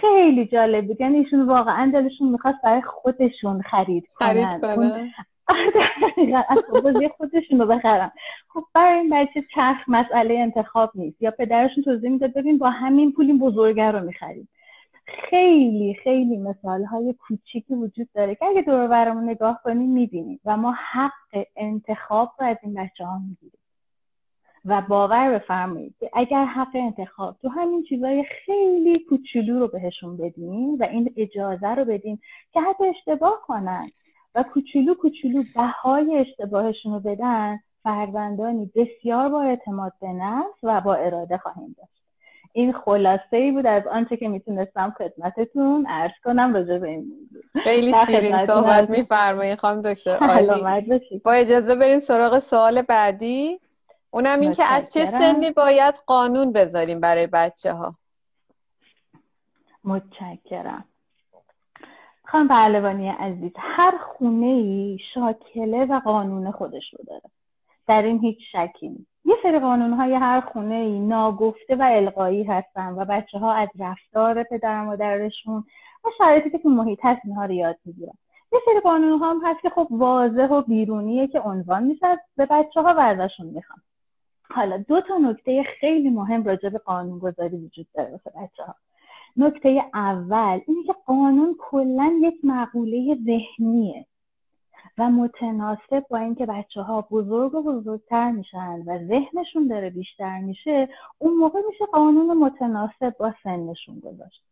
خیلی 0.00 0.46
جالب 0.46 0.86
بود. 0.86 1.00
یعنی 1.00 1.18
ایشون 1.18 1.46
واقعا 1.46 1.90
دلشون 1.94 2.28
می‌خواست 2.28 2.58
برای 2.64 2.82
خودشون 2.82 3.62
خرید 3.62 4.04
کنن, 4.16 4.58
خرید 4.58 4.60
بازی 6.82 7.08
خودشون 7.08 7.58
رو 7.58 7.66
بخرم 7.66 8.12
خب 8.48 8.64
برای 8.74 8.98
این 8.98 9.10
بچه 9.10 9.44
چرخ 9.54 9.76
مسئله 9.88 10.34
انتخاب 10.38 10.90
نیست. 10.94 11.22
یا 11.22 11.30
پدرشون 11.30 11.84
توضیح 11.84 12.10
میده 12.10 12.28
ببین 12.28 12.58
با 12.58 12.70
همین 12.70 13.12
پول 13.12 13.26
این 13.26 13.38
بزرگه 13.38 13.90
رو 13.90 14.00
می‌خریم. 14.04 14.48
خیلی 15.30 15.94
خیلی 16.04 16.36
مثال 16.36 16.84
های 16.84 17.12
کوچیکی 17.12 17.74
وجود 17.74 18.08
داره 18.14 18.34
که 18.34 18.46
اگه 18.46 18.62
دور 18.62 18.86
برمون 18.86 19.28
نگاه 19.28 19.60
کنیم 19.64 19.90
می‌بینیم. 19.90 20.40
و 20.44 20.56
ما 20.56 20.74
حق 20.92 21.46
انتخاب 21.56 22.30
رو 22.40 22.46
از 22.46 22.56
این 22.62 22.74
بچه 22.74 23.04
ها 23.04 23.18
می‌گیریم. 23.18 23.58
و 24.64 24.82
باور 24.88 25.38
بفرمایید 25.38 25.94
که 26.00 26.10
اگر 26.12 26.44
حق 26.44 26.68
انتخاب 26.74 27.36
تو 27.42 27.48
همین 27.48 27.82
چیزهای 27.82 28.24
خیلی 28.24 28.98
کوچولو 28.98 29.58
رو 29.58 29.68
بهشون 29.68 30.16
بدیم 30.16 30.74
و 30.80 30.82
این 30.82 31.14
اجازه 31.16 31.68
رو 31.68 31.84
بدیم 31.84 32.20
که 32.52 32.60
حتی 32.60 32.84
اشتباه 32.86 33.40
کنن 33.46 33.90
و 34.34 34.42
کوچولو 34.42 34.94
کوچولو 34.94 35.42
بهای 35.56 36.16
اشتباهشون 36.16 36.92
رو 36.92 37.00
بدن 37.00 37.60
فرزندانی 37.82 38.70
بسیار 38.76 39.28
با 39.28 39.42
اعتماد 39.42 39.92
به 40.00 40.08
نفس 40.08 40.58
و 40.62 40.80
با 40.80 40.94
اراده 40.94 41.38
خواهیم 41.38 41.76
داشت. 41.78 42.02
این 42.52 42.72
خلاصه 42.72 43.36
ای 43.36 43.50
بود 43.52 43.66
از 43.66 43.86
آنچه 43.86 44.16
که 44.16 44.28
می‌تونستم 44.28 44.94
خدمتتون 44.98 45.86
عرض 45.86 46.12
کنم 46.24 46.54
راجع 46.54 46.78
به 46.78 46.88
این 46.88 46.98
موضوع. 46.98 47.62
خیلی 47.62 47.94
شیرین 48.06 48.46
صحبت 48.46 48.90
میفرمایید 48.90 49.58
خانم 49.58 49.82
دکتر 49.82 50.16
عالی. 50.30 51.20
با 51.24 51.32
اجازه 51.32 51.74
بریم 51.74 51.98
سراغ 52.00 52.38
سوال 52.38 52.82
بعدی. 52.82 53.60
اونم 54.10 54.40
این 54.40 54.52
که 54.52 54.64
از 54.64 54.92
چه 54.92 55.06
سنی 55.06 55.50
باید 55.50 55.94
قانون 56.06 56.52
بذاریم 56.52 57.00
برای 57.00 57.26
بچه 57.26 57.72
ها 57.72 57.94
متشکرم. 59.84 60.84
خانم 62.30 62.48
پهلوانی 62.48 63.08
عزیز 63.08 63.52
هر 63.56 63.98
خونه 63.98 64.46
ای 64.46 64.98
شاکله 65.14 65.84
و 65.84 66.00
قانون 66.00 66.50
خودش 66.50 66.94
رو 66.94 67.04
داره. 67.06 67.22
در 67.86 68.02
این 68.02 68.18
هیچ 68.18 68.38
شکی 68.52 68.88
نیست. 68.88 69.10
یه 69.24 69.34
سری 69.42 69.58
قانون 69.58 69.92
های 69.92 70.14
هر 70.14 70.40
خونه 70.40 70.74
ای 70.74 71.00
ناگفته 71.00 71.76
و 71.76 71.82
القایی 71.82 72.44
هستن 72.44 72.92
و 72.92 73.04
بچه 73.04 73.38
ها 73.38 73.52
از 73.52 73.68
رفتار 73.78 74.42
پدر 74.42 74.84
مادرشون 74.84 75.64
و 76.04 76.08
شرایطی 76.18 76.50
که 76.50 76.58
تو 76.58 76.68
محیط 76.68 76.98
هست 77.02 77.20
اینها 77.24 77.44
رو 77.44 77.52
یاد 77.52 77.76
می‌گیرن. 77.84 78.14
یه 78.52 78.58
سری 78.64 78.80
قانون 78.80 79.18
ها 79.18 79.30
هم 79.30 79.40
هست 79.44 79.60
که 79.62 79.70
خب 79.70 79.86
واضح 79.90 80.48
و 80.48 80.62
بیرونیه 80.62 81.26
که 81.26 81.40
عنوان 81.40 81.84
میشه 81.84 82.06
به 82.36 82.46
بچه 82.46 82.82
ها 82.82 82.94
و 82.94 83.00
ازشون 83.00 83.46
می‌خوان. 83.46 83.80
حالا 84.50 84.76
دو 84.76 85.00
تا 85.00 85.18
نکته 85.18 85.62
خیلی 85.80 86.10
مهم 86.10 86.44
راجع 86.44 86.68
به 86.68 86.78
قانون 86.78 87.18
گذاری 87.18 87.56
وجود 87.56 87.86
داره 87.94 88.10
واسه 88.10 88.30
بچه 88.30 88.64
ها 88.64 88.74
نکته 89.38 89.84
اول 89.94 90.60
اینه 90.66 90.84
که 90.86 90.94
قانون 91.06 91.56
کلا 91.58 92.18
یک 92.20 92.34
مقوله 92.44 93.18
ذهنیه 93.24 94.06
و 94.98 95.10
متناسب 95.10 96.06
با 96.10 96.18
اینکه 96.18 96.46
بچه 96.46 96.82
ها 96.82 97.08
بزرگ 97.10 97.54
و 97.54 97.62
بزرگتر 97.62 98.30
میشن 98.30 98.82
و 98.86 98.98
ذهنشون 99.06 99.68
داره 99.68 99.90
بیشتر 99.90 100.40
میشه 100.40 100.88
اون 101.18 101.34
موقع 101.34 101.60
میشه 101.70 101.86
قانون 101.92 102.38
متناسب 102.38 103.16
با 103.18 103.34
سنشون 103.42 104.00
گذاشت. 104.00 104.42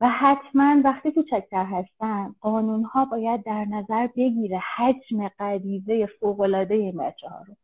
و 0.00 0.08
حتما 0.08 0.80
وقتی 0.84 1.12
کوچکتر 1.12 1.64
هستن 1.64 2.34
قانون 2.40 2.84
ها 2.84 3.04
باید 3.04 3.44
در 3.44 3.64
نظر 3.64 4.06
بگیره 4.06 4.58
حجم 4.76 5.28
غریزه 5.28 6.06
فوقالعاده 6.06 6.74
این 6.74 6.96
بچه 6.96 7.28
ها 7.28 7.44
رو. 7.46 7.54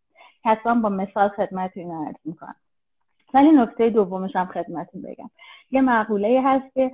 حتما 0.45 0.75
با 0.81 0.89
مثال 0.89 1.29
خدمتتون 1.29 2.07
عرض 2.07 2.17
می‌کنم. 2.25 2.57
ولی 3.35 3.51
نکته 3.51 3.91
دومش 3.91 4.37
هم 4.37 4.47
خدمتتون 4.47 5.03
بگم. 5.03 5.31
یه 5.71 5.81
مقوله 5.81 6.43
هست 6.45 6.75
که 6.75 6.93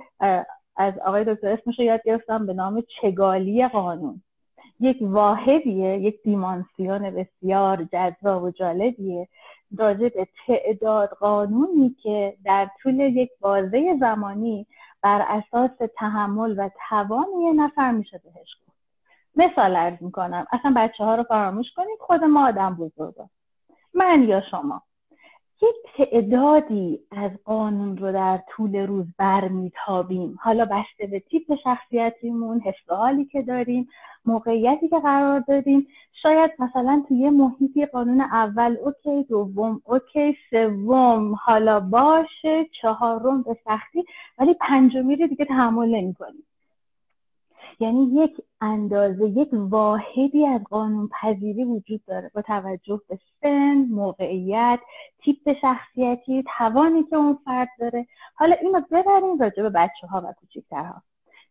از 0.77 0.93
آقای 1.05 1.23
دکتر 1.23 1.47
اسمش 1.47 1.79
رو 1.79 1.85
یاد 1.85 2.01
گرفتم 2.03 2.45
به 2.45 2.53
نام 2.53 2.83
چگالی 3.01 3.67
قانون. 3.67 4.21
یک 4.79 4.97
واحدیه 5.01 5.99
یک 5.99 6.23
دیمانسیون 6.23 7.09
بسیار 7.11 7.83
جذاب 7.83 8.43
و 8.43 8.51
جالبیه. 8.51 9.27
راجع 9.77 10.09
به 10.09 10.27
تعداد 10.47 11.09
قانونی 11.09 11.95
که 12.03 12.37
در 12.45 12.69
طول 12.81 12.99
یک 12.99 13.29
بازه 13.41 13.97
زمانی 13.99 14.67
بر 15.01 15.25
اساس 15.29 15.71
تحمل 15.95 16.59
و 16.59 16.69
توان 16.89 17.25
یه 17.41 17.53
نفر 17.53 17.91
میشه 17.91 18.21
بهش 18.23 18.55
گفت. 18.67 18.77
مثال 19.35 19.75
ارز 19.75 19.97
می‌کنم. 20.01 20.47
اصلا 20.51 20.73
بچه 20.75 21.03
ها 21.03 21.15
رو 21.15 21.23
فراموش 21.23 21.71
کنید 21.75 21.99
خود 21.99 22.23
ما 22.23 22.47
آدم 22.47 22.75
بزرگا. 22.75 23.29
من 23.93 24.23
یا 24.23 24.41
شما. 24.51 24.81
یک 25.61 25.75
تعدادی 25.97 26.99
از 27.11 27.31
قانون 27.45 27.97
رو 27.97 28.11
در 28.11 28.39
طول 28.49 28.75
روز 28.75 29.05
برمیتابیم؟ 29.17 30.37
حالا 30.41 30.65
بسته 30.65 31.07
به 31.07 31.19
تیپ 31.19 31.55
شخصیتیمون 31.63 32.59
حسی 32.59 32.75
که 33.31 33.41
داریم 33.41 33.87
موقعیتی 34.25 34.89
که 34.89 34.99
قرار 34.99 35.39
داریم. 35.39 35.87
شاید 36.21 36.51
مثلا 36.59 37.03
توی 37.07 37.17
یه 37.17 37.29
محیطی 37.29 37.85
قانون 37.85 38.21
اول 38.21 38.77
OK 38.85 39.23
دوم 39.23 39.81
OK 39.85 40.37
سوم 40.49 41.33
حالا 41.33 41.79
باشه 41.79 42.65
چهارم 42.81 43.43
به 43.43 43.57
سختی 43.65 44.03
ولی 44.39 44.53
پنجمی 44.53 45.15
رو 45.15 45.27
دیگه 45.27 45.45
تحمل 45.45 45.95
نمی‌کنیم. 45.95 46.43
یعنی 47.79 48.09
یک 48.13 48.41
اندازه 48.61 49.25
یک 49.25 49.49
واحدی 49.51 50.45
از 50.45 50.63
قانون 50.63 51.09
پذیری 51.21 51.63
وجود 51.63 52.01
داره 52.07 52.31
با 52.35 52.41
توجه 52.41 53.01
به 53.09 53.19
سن 53.41 53.87
موقعیت 53.89 54.79
تیپ 55.23 55.53
شخصیتی 55.61 56.43
توانی 56.57 57.03
که 57.03 57.15
اون 57.15 57.39
فرد 57.45 57.69
داره. 57.79 58.07
حالا 58.35 58.55
اینو 58.61 58.81
ببریم 58.91 59.39
راجع 59.39 59.63
به 59.63 59.69
بچه 59.69 60.07
ها 60.07 60.21
و 60.21 60.33
کوچیکترها 60.39 61.01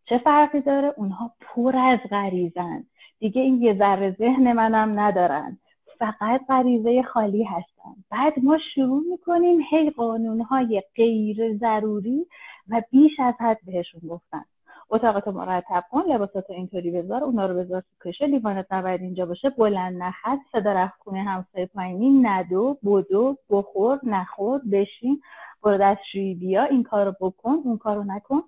چه 0.04 0.19
فرقی 0.19 0.61
داره؟ 0.61 0.95
اونها 0.97 1.31
پر 1.40 1.76
از 1.76 1.99
غریزن. 2.11 2.85
دیگه 3.19 3.43
این 3.43 3.62
یه 3.62 3.75
ذره 3.78 4.16
ذهن 4.19 4.52
منم 4.52 5.00
ندارن. 5.00 5.59
فقط 5.99 6.47
غریزه 6.49 7.02
خالی 7.02 7.45
هستن. 7.45 7.95
بعد 8.11 8.45
ما 8.45 8.59
شروع 8.75 9.02
می‌کنیم 9.11 9.61
هی 9.71 9.90
قانونهای 9.90 10.83
غیر 10.97 11.57
ضروری 11.57 12.26
و 12.69 12.83
بیش 12.90 13.21
از 13.21 13.35
حد 13.40 13.59
بهشون 13.66 14.00
گفتن. 14.09 14.45
اتاقتو 14.91 15.33
مرتب 15.33 15.85
کن 15.91 16.03
لباساتو 16.09 16.53
اینطوری 16.53 16.91
بذار 16.91 17.25
اونا 17.25 17.47
رو 17.47 17.55
بذار 17.55 17.81
تو 17.81 18.11
کشه 18.11 18.26
لیوانت 18.26 18.73
نباید 18.73 19.00
اینجا 19.00 19.26
باشه. 19.26 19.50
بلند 19.50 20.03
نخد 20.03 20.38
صدا 20.53 20.73
رفت 20.73 20.95
خونه 20.99 21.23
همسایه 21.23 21.67
پایینی 21.67 22.11
ندو 22.11 22.79
بدو 22.85 23.37
بخور 23.50 24.00
نخور 24.03 24.61
بشین 24.73 25.21
برو 25.62 25.79
دستشویی 25.79 26.35
بیا 26.35 26.64
این 26.64 26.83
کارو 26.83 27.14
بکن 27.21 27.61
اون 27.64 27.79
کارو 27.79 28.05
نکن. 28.05 28.43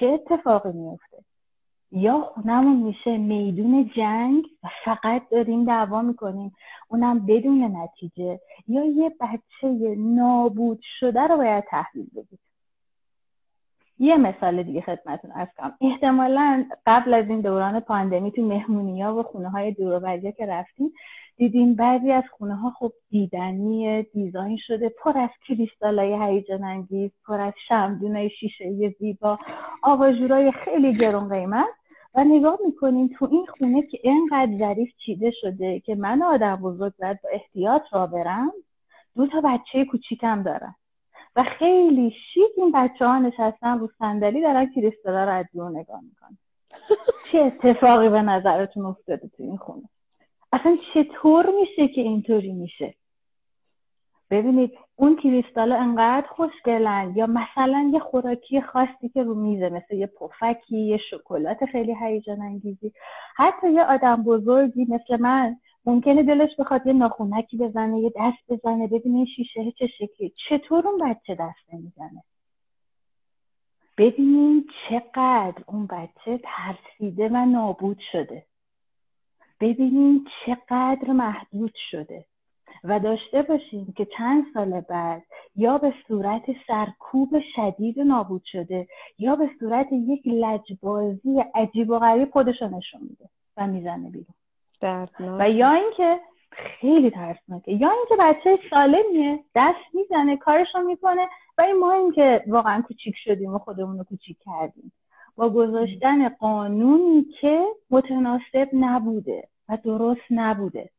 چه 0.00 0.06
اتفاقی 0.06 0.72
میفته 0.72 1.16
یا 1.90 2.20
خونمون 2.20 2.76
میشه 2.76 3.18
میدون 3.18 3.90
جنگ 3.96 4.44
و 4.62 4.68
فقط 4.84 5.22
داریم 5.30 5.64
دعوا 5.64 6.02
می‌کنیم 6.02 6.52
اونم 6.88 7.26
بدون 7.26 7.76
نتیجه. 7.76 8.40
یا 8.68 8.84
یه 8.84 9.12
بچه 9.20 9.94
نابود 9.98 10.80
شده 11.00 11.20
رو 11.20 11.36
باید 11.36 11.64
تحویل 11.70 12.06
بدید 12.16 12.45
یه 13.98 14.16
مثال 14.16 14.62
دیگه 14.62 14.80
خدمتون 14.80 15.30
از 15.32 15.48
کنم. 15.56 15.72
احتمالا 15.80 16.64
قبل 16.86 17.14
از 17.14 17.28
این 17.28 17.40
دوران 17.40 17.80
پاندمی 17.80 18.32
تو 18.32 18.42
مهمونی 18.42 19.02
ها 19.02 19.14
و 19.14 19.22
خونه 19.22 19.50
های 19.50 19.72
دور 19.72 20.20
که 20.30 20.46
رفتیم 20.46 20.92
دیدیم 21.36 21.74
بعضی 21.74 22.12
از 22.12 22.24
خونه 22.38 22.56
ها 22.56 22.70
خب 22.70 22.92
دیدنی 23.10 24.02
دیزاین 24.02 24.58
شده 24.66 24.88
پر 24.88 25.18
از 25.18 25.30
کریستال 25.48 25.98
های 25.98 26.34
هیجان 26.34 26.64
انگیز 26.64 27.10
پر 27.26 27.40
از 27.40 27.52
شمدون 27.68 28.28
شیشه 28.28 28.94
زیبا 28.98 29.38
آواژورای 29.82 30.52
خیلی 30.52 30.92
گرون 30.92 31.28
قیمت. 31.28 31.66
و 32.14 32.24
نگاه 32.24 32.58
می‌کنیم 32.66 33.10
تو 33.18 33.28
این 33.30 33.46
خونه 33.46 33.82
که 33.82 33.98
اینقدر 34.02 34.56
ظریف 34.58 34.88
چیده 35.06 35.30
شده 35.30 35.80
که 35.80 35.94
من 35.94 36.22
آدم 36.22 36.56
بزرگ 36.56 36.92
باید 36.98 37.22
با 37.22 37.28
احتیاط 37.32 37.82
را 37.92 38.06
برم. 38.06 38.52
دو 39.16 39.26
تا 39.26 39.40
بچه 39.40 39.84
کوچیکم 39.84 40.42
دارم 40.42 40.76
و 41.36 41.44
خیلی 41.58 42.10
شیک 42.10 42.52
این 42.56 42.72
بچه 42.74 43.06
ها 43.06 43.18
نشستن 43.18 43.78
رو 43.78 43.90
صندلی 43.98 44.42
دارن 44.42 44.72
کریستالا 44.74 45.24
رو 45.24 45.32
از 45.32 45.46
دور 45.54 45.70
نگاه 45.70 46.00
می‌کنن. 46.00 46.38
چه 47.32 47.38
اتفاقی 47.38 48.08
به 48.08 48.22
نظرتون 48.22 48.86
افتاده 48.86 49.28
تو 49.36 49.42
این 49.42 49.56
خونه؟ 49.56 49.88
اصلا 50.52 50.76
چطور 50.94 51.46
میشه 51.60 51.88
که 51.88 52.00
اینطوری 52.00 52.52
میشه؟ 52.52 52.94
ببینید 54.30 54.72
اون 54.96 55.16
کریستال 55.16 55.72
انقدر 55.72 56.26
خوشگلن 56.26 57.12
یا 57.16 57.26
مثلا 57.26 57.90
یه 57.92 57.98
خوراکی 57.98 58.60
خاصی 58.60 59.08
که 59.14 59.22
رو 59.22 59.34
میزه 59.34 59.68
مثل 59.68 59.94
یه 59.94 60.06
پفکی 60.06 60.78
یه 60.78 60.98
شکلات 61.10 61.64
خیلی 61.64 61.94
هیجان 62.02 62.40
انگیزی 62.40 62.92
حتی 63.36 63.72
یه 63.72 63.84
آدم 63.84 64.22
بزرگی 64.22 64.86
مثل 64.88 65.20
من 65.20 65.56
ممکنه 65.86 66.22
دلش 66.22 66.50
بخواد 66.58 66.86
یه 66.86 66.92
ناخونکی 66.92 67.56
بزنه 67.56 68.00
یه 68.00 68.12
دست 68.16 68.38
بزنه 68.48 68.86
ببینه 68.86 69.24
شیشه 69.24 69.72
چه 69.78 69.86
شکلی 69.86 70.32
چطور 70.48 70.88
اون 70.88 71.10
بچه 71.10 71.34
دست 71.34 71.74
نمی‌زنه؟ 71.74 72.22
ببینین 73.98 74.64
چقدر 74.88 75.62
اون 75.66 75.86
بچه 75.86 76.40
ترسیده 76.42 77.28
و 77.28 77.46
نابود 77.46 77.98
شده. 78.12 78.46
ببینین 79.60 80.26
چقدر 80.46 81.12
محدود 81.12 81.74
شده. 81.90 82.24
و 82.84 83.00
داشته 83.00 83.42
باشیم 83.42 83.94
که 83.96 84.06
چند 84.18 84.44
سال 84.54 84.80
بعد 84.80 85.22
یا 85.56 85.78
به 85.78 85.94
صورت 86.08 86.42
سرکوب 86.66 87.40
شدید 87.56 88.00
نابود 88.00 88.42
شده 88.44 88.88
یا 89.18 89.36
به 89.36 89.50
صورت 89.60 89.86
یک 89.92 90.22
لجبازی 90.26 91.40
عجیب 91.54 91.90
و 91.90 91.98
غریب 91.98 92.30
خودش 92.30 92.62
نشون 92.62 93.00
میده 93.02 93.28
و 93.56 93.66
می‌زنه 93.66 94.10
بیرون. 94.10 94.34
و 95.38 95.50
یا 95.50 95.72
اینکه 95.72 96.20
خیلی 96.50 97.10
ترسناکه. 97.10 97.72
یا 97.72 97.90
اینکه 97.90 98.16
بچه 98.20 98.58
سالمیه 98.70 99.40
دست 99.54 99.94
می‌زنه 99.94 100.36
کارشو 100.36 100.78
می‌کنه 100.78 101.28
و 101.58 101.62
این 101.62 101.78
ما 101.78 101.92
اینکه 101.92 102.44
واقعا 102.46 102.82
کوچیک 102.82 103.14
شدیم 103.24 103.54
و 103.54 103.58
خودمون 103.58 103.98
رو 103.98 104.04
کوچیک 104.04 104.36
کردیم. 104.44 104.92
با 105.36 105.50
گذاشتن 105.50 106.28
قانونی 106.28 107.26
که 107.40 107.66
متناسب 107.90 108.68
نبوده 108.72 109.48
و 109.68 109.78
درست 109.84 110.26
نبوده. 110.30 110.90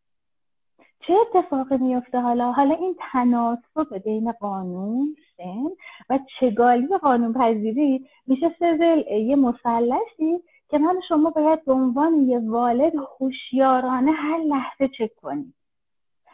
چه 1.07 1.13
اتفاقی 1.13 1.77
میفته 1.77 2.19
حالا؟ 2.19 2.51
حالا 2.51 2.75
این 2.75 2.95
تناسب 3.11 4.03
بین 4.03 4.31
قانون 4.31 5.15
سن 5.37 5.67
و 6.09 6.19
چگالی 6.39 6.97
قانون 7.01 7.33
پذیری 7.33 8.07
میشه 8.27 8.55
سزل 8.59 9.11
یه 9.11 9.35
مثلثی 9.35 10.43
که 10.69 10.77
من 10.77 11.01
شما 11.09 11.29
باید 11.29 11.65
به 11.65 11.73
عنوان 11.73 12.15
یه 12.15 12.39
والد 12.39 12.93
هوشیارانه 13.19 14.11
هر 14.11 14.37
لحظه 14.37 14.87
چک 14.87 15.15
کنیم 15.15 15.53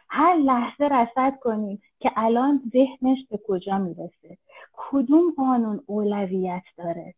هر 0.09 0.35
لحظه 0.35 0.83
رصد 0.83 1.39
کنیم 1.39 1.81
که 1.99 2.11
الان 2.15 2.61
ذهنش 2.73 3.17
به 3.31 3.39
کجا 3.47 3.77
می‌رسه. 3.77 4.37
کدوم 4.73 5.33
قانون 5.37 5.83
اولویت 5.85 6.63
داره؟ 6.77 7.13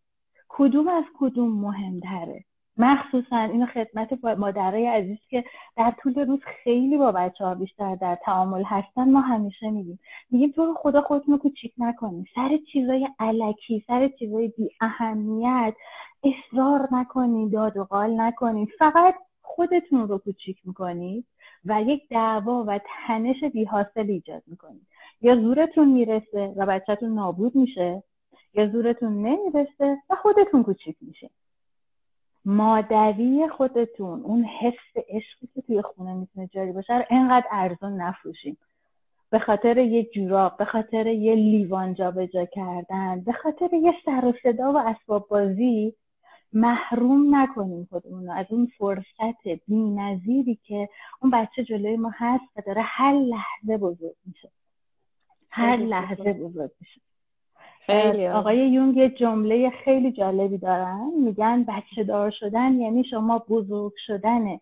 کدوم 0.49 0.87
از 0.87 1.03
کدوم 1.19 1.61
مهمتره؟ 1.61 2.43
مخصوصا 2.77 3.37
اینو 3.37 3.65
خدمت 3.65 4.23
مادرای 4.23 4.87
عزیز 4.87 5.17
که 5.29 5.43
در 5.77 5.93
طول 6.01 6.25
روز 6.25 6.39
خیلی 6.63 6.97
با 6.97 7.11
بچه 7.11 7.45
ها 7.45 7.55
بیشتر 7.55 7.95
در 7.95 8.17
تعامل 8.25 8.63
هستن 8.63 9.11
ما 9.11 9.21
همیشه 9.21 9.69
میگیم. 9.69 9.99
میگیم 10.31 10.51
تو 10.51 10.75
خدا 10.77 11.01
خودتون 11.01 11.33
رو 11.33 11.39
کوچیک 11.39 11.73
نکنید 11.77 12.27
سر 12.35 12.59
چیزای 12.71 13.07
علکی 13.19 13.83
سر 13.87 14.07
چیزای 14.19 14.47
بی 14.47 14.69
اهمیت 14.81 15.73
اصرار 16.25 16.87
نکنید 16.91 17.51
داد 17.51 17.77
و 17.77 17.83
قال 17.83 18.21
نکنید 18.21 18.69
فقط 18.79 19.15
خودتون 19.41 20.07
رو 20.07 20.17
کوچیک 20.17 20.57
می‌کنید 20.63 21.25
و 21.65 21.81
یک 21.81 22.09
دعوا 22.09 22.63
و 22.67 22.79
تنش 23.07 23.43
بی 23.43 23.63
حاصل 23.63 24.09
ایجاد 24.09 24.43
می‌کنید 24.47 24.87
یا 25.21 25.35
زورتون 25.35 25.87
می‌رسه 25.87 26.53
و 26.55 26.65
بچهتون 26.65 27.13
نابود 27.13 27.55
میشه 27.55 28.03
یا 28.53 28.67
زورتون 28.67 29.13
نمی‌رسه 29.13 29.97
و 30.09 30.15
خودتون 30.15 30.63
کوچیک 30.63 30.95
میشه 31.01 31.29
مادری 32.45 33.47
خودتون 33.47 34.21
اون 34.21 34.43
حس 34.43 35.03
عشقی 35.09 35.49
که 35.55 35.61
توی 35.61 35.81
خونه 35.81 36.13
می‌تونه 36.13 36.47
جاری 36.47 36.71
باشه 36.71 36.97
رو 36.97 37.03
انقدر 37.09 37.47
ارزون 37.51 38.01
نفروشیم 38.01 38.57
به 39.29 39.39
خاطر 39.39 39.77
یه 39.77 40.03
جوراب 40.03 40.57
به 40.57 40.65
خاطر 40.65 41.07
یه 41.07 41.35
لیوان 41.35 41.93
جابجا 41.93 42.45
کردن 42.45 43.21
به 43.21 43.33
خاطر 43.33 43.73
یه 43.73 43.93
سر 44.05 44.25
و 44.25 44.33
صدا 44.43 44.73
و 44.73 44.77
اسباب 44.77 45.27
بازی 45.27 45.93
محروم 46.55 47.35
نکنیم 47.35 47.87
خودمون 47.91 48.29
از 48.29 48.45
اون 48.49 48.71
فرصت 48.77 49.47
بی‌نظیری 49.67 50.59
که 50.63 50.89
اون 51.21 51.31
بچه 51.31 51.63
جلوی 51.63 51.97
ما 51.97 52.11
هست 52.13 52.43
و 52.55 52.61
داره 52.65 52.81
هر 52.81 53.13
لحظه 53.13 53.77
بزرگ 53.77 54.15
میشه. 54.25 54.49
هر 55.49 55.77
لحظه 55.77 56.33
بزرگ 56.33 56.71
میشه. 56.79 57.01
خیلی 57.79 58.27
آقای 58.27 58.69
یونگ 58.69 58.97
یه 58.97 59.09
جمله 59.09 59.69
خیلی 59.69 60.11
جالبی 60.11 60.57
دارن. 60.57 61.11
میگن 61.25 61.63
بچه 61.63 62.03
دار 62.03 62.31
شدن 62.31 62.73
یعنی 62.73 63.03
شما 63.03 63.39
بزرگ 63.49 63.93
شدن. 64.07 64.59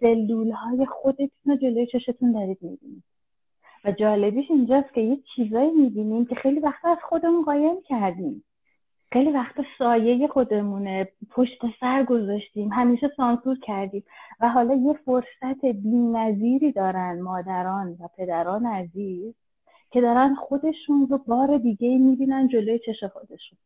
سلول 0.00 0.50
های 0.50 0.86
خودتون 0.86 1.30
رو 1.44 1.56
جلوی 1.56 1.86
چشتون 1.86 2.32
دارید 2.32 2.58
می‌بینید. 2.60 3.02
و 3.84 3.92
جالبیش 3.92 4.50
اینجاست 4.50 4.94
که 4.94 5.00
یه 5.00 5.18
چیزایی 5.36 5.70
می‌بینیم 5.70 6.26
که 6.26 6.34
خیلی 6.34 6.60
وقت 6.60 6.84
از 6.84 6.98
خودمون 7.08 7.44
قایم 7.44 7.82
کردیم. 7.88 8.44
خیلی 9.12 9.30
وقت 9.30 9.54
سایه 9.78 10.28
خودمونه. 10.28 11.08
پشت 11.30 11.58
سر 11.80 12.04
گذاشتیم. 12.04 12.72
همیشه 12.72 13.10
سانسور 13.16 13.58
کردیم. 13.62 14.04
و 14.40 14.48
حالا 14.48 14.74
یه 14.74 14.92
فرصت 14.92 15.64
بی 15.64 16.72
دارن 16.72 17.20
مادران 17.20 17.96
و 18.00 18.08
پدران 18.18 18.66
عزیز 18.66 19.34
که 19.90 20.00
دارن 20.00 20.34
خودشون 20.34 21.06
رو 21.10 21.18
بار 21.18 21.58
دیگه 21.58 21.98
می‌بینن 21.98 22.48
جلوی 22.48 22.78
چش 22.78 23.04
خودشون. 23.04 23.58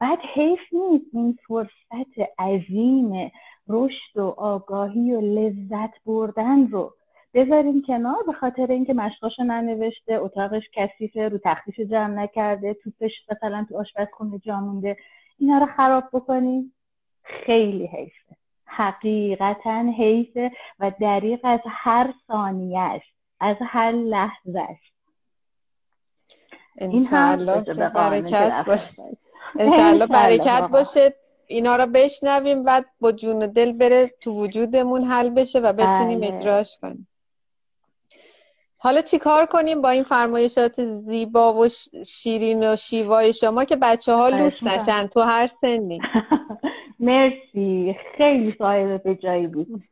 بعد 0.00 0.18
حیف 0.34 0.60
نیست 0.72 1.06
این 1.12 1.38
فرصت 1.48 2.38
عظیم 2.38 3.32
رشد 3.68 4.18
و 4.18 4.34
آگاهی 4.36 5.14
و 5.14 5.20
لذت 5.20 6.04
بردن 6.06 6.66
رو 6.66 6.94
بذاریم 7.34 7.82
کنار 7.82 8.22
به 8.26 8.32
خاطر 8.32 8.66
اینکه 8.66 8.94
مشقاشو 8.94 9.42
ننوشته 9.42 10.14
اتاقش 10.14 10.62
کثیفه 10.74 11.28
رو 11.28 11.38
تختیش 11.44 11.80
جمع 11.80 12.22
نکرده 12.22 12.74
توپش 12.74 13.12
مثلا 13.30 13.66
تو 13.68 13.78
آشپزخونه 13.78 14.38
جا 14.38 14.60
مونده. 14.60 14.96
اینا 15.38 15.58
رو 15.58 15.66
خراب 15.76 16.04
بکنیم 16.12 16.72
خیلی 17.22 17.86
حیفه. 17.86 18.36
حقیقتا 18.64 19.92
حیفه 19.98 20.50
و 20.78 20.92
دریق 21.00 21.40
از 21.42 21.60
هر 21.66 22.14
ثانیهش 22.26 23.02
از 23.40 23.56
هر 23.60 23.92
لحظهش 23.92 24.92
انشالله 26.78 27.90
برکت 27.94 28.64
باشه. 28.66 29.16
انشالله 29.58 30.06
برکت 30.06 30.62
باشه. 30.62 31.14
اینا 31.46 31.76
رو 31.76 31.86
بشنویم 31.86 32.62
بعد 32.62 32.86
با 33.00 33.12
جون 33.12 33.38
دل 33.38 33.72
بره 33.72 34.10
تو 34.20 34.32
وجودمون 34.32 35.04
حل 35.04 35.30
بشه 35.30 35.60
و 35.60 35.72
بتونیم 35.72 36.20
بله. 36.20 36.34
ادراش 36.34 36.78
کنیم. 36.82 37.06
حالا 38.82 39.02
چی 39.02 39.18
کار 39.18 39.46
کنیم 39.46 39.82
با 39.82 39.90
این 39.90 40.04
فرمایشات 40.04 40.84
زیبا 40.84 41.54
و 41.54 41.68
شیرین 42.06 42.72
و 42.72 42.76
شیوای 42.76 43.32
شما 43.32 43.64
که 43.64 43.76
بچه 43.76 44.12
ها 44.12 44.28
لوس 44.28 44.62
نشن 44.62 45.06
تو 45.06 45.20
هر 45.20 45.46
سنی؟ 45.46 46.00
مرسی. 46.98 47.96
خیلی 48.16 48.50
سوال 48.50 48.98
به 48.98 49.14
جایی 49.14 49.46
بود. 49.46 49.82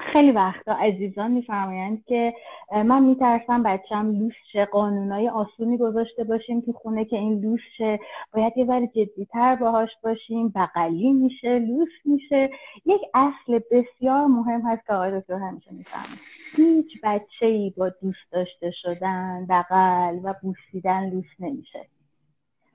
خیلی 0.00 0.30
وقتا 0.30 0.72
عزیزان 0.72 1.30
میفرمایند 1.30 2.04
که 2.04 2.34
من 2.72 3.02
میترسم 3.02 3.62
بچم 3.62 4.10
لوس 4.10 4.32
شه 4.52 4.64
قانونای 4.64 5.28
آسونی 5.28 5.78
گذاشته 5.78 6.24
باشیم 6.24 6.60
تو 6.60 6.72
خونه 6.72 7.04
که 7.04 7.16
این 7.16 7.40
لوس 7.40 7.60
شه. 7.78 8.00
باید 8.32 8.52
یه 8.56 8.66
ذره 8.66 8.86
جدیتر 8.86 9.56
باهاش 9.56 9.90
باشیم 10.02 10.48
بغلی 10.48 11.12
میشه 11.12 11.58
لوس 11.58 11.88
میشه. 12.04 12.50
یک 12.86 13.00
اصل 13.14 13.60
بسیار 13.70 14.26
مهم 14.26 14.60
هست 14.60 14.86
که 14.86 14.92
آقای 14.92 15.20
دکتر 15.20 15.34
همیشه 15.34 15.72
می‌فهمه 15.72 16.16
هیچ 16.56 17.00
بچه 17.02 17.46
ای 17.46 17.74
با 17.76 17.88
دوست 17.88 18.32
داشته 18.32 18.70
شدن 18.70 19.46
بغل 19.48 20.18
و 20.22 20.34
بوسیدن 20.42 21.10
لوس 21.10 21.26
نمیشه. 21.40 21.86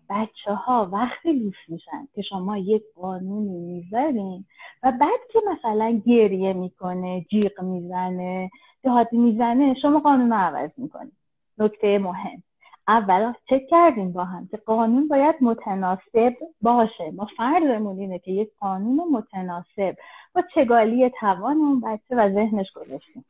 بچه 0.10 0.54
ها 0.54 0.90
وقتی 0.92 1.34
لوس 1.34 1.56
میشن 1.68 2.08
که 2.16 2.22
شما 2.22 2.58
یک 2.58 2.84
قانونی 2.96 3.60
می‌ذارین 3.60 4.46
و 4.84 4.92
بعد 4.92 5.20
که 5.34 5.40
مثلا 5.52 6.02
گریه 6.06 6.54
می‌کنه 6.54 7.26
جیغ 7.30 7.62
می‌زنه 7.62 8.50
داد 8.84 9.08
می‌زنه 9.12 9.74
شما 9.82 10.00
قانون 10.00 10.30
رو 10.30 10.38
عوض 10.38 10.70
می‌کنید. 10.78 11.14
نکته 11.58 12.00
مهم. 12.00 12.44
اول 12.88 13.34
چک 13.50 13.62
کردیم 13.70 14.12
با 14.12 14.24
هم 14.24 14.48
که 14.48 14.58
قانون 14.58 15.08
باید 15.08 15.36
متناسب 15.42 16.34
باشه. 16.62 17.12
ما 17.14 17.28
فرضمون 17.38 18.00
اینه 18.00 18.20
که 18.20 18.32
یک 18.32 18.50
قانون 18.60 19.08
متناسب 19.12 19.96
با 20.36 20.44
چگالی 20.56 21.10
توان 21.10 21.58
اون 21.58 21.82
بچه 21.82 22.16
و 22.16 22.30
ذهنش 22.34 22.72
گذاشتیم. 22.72 23.26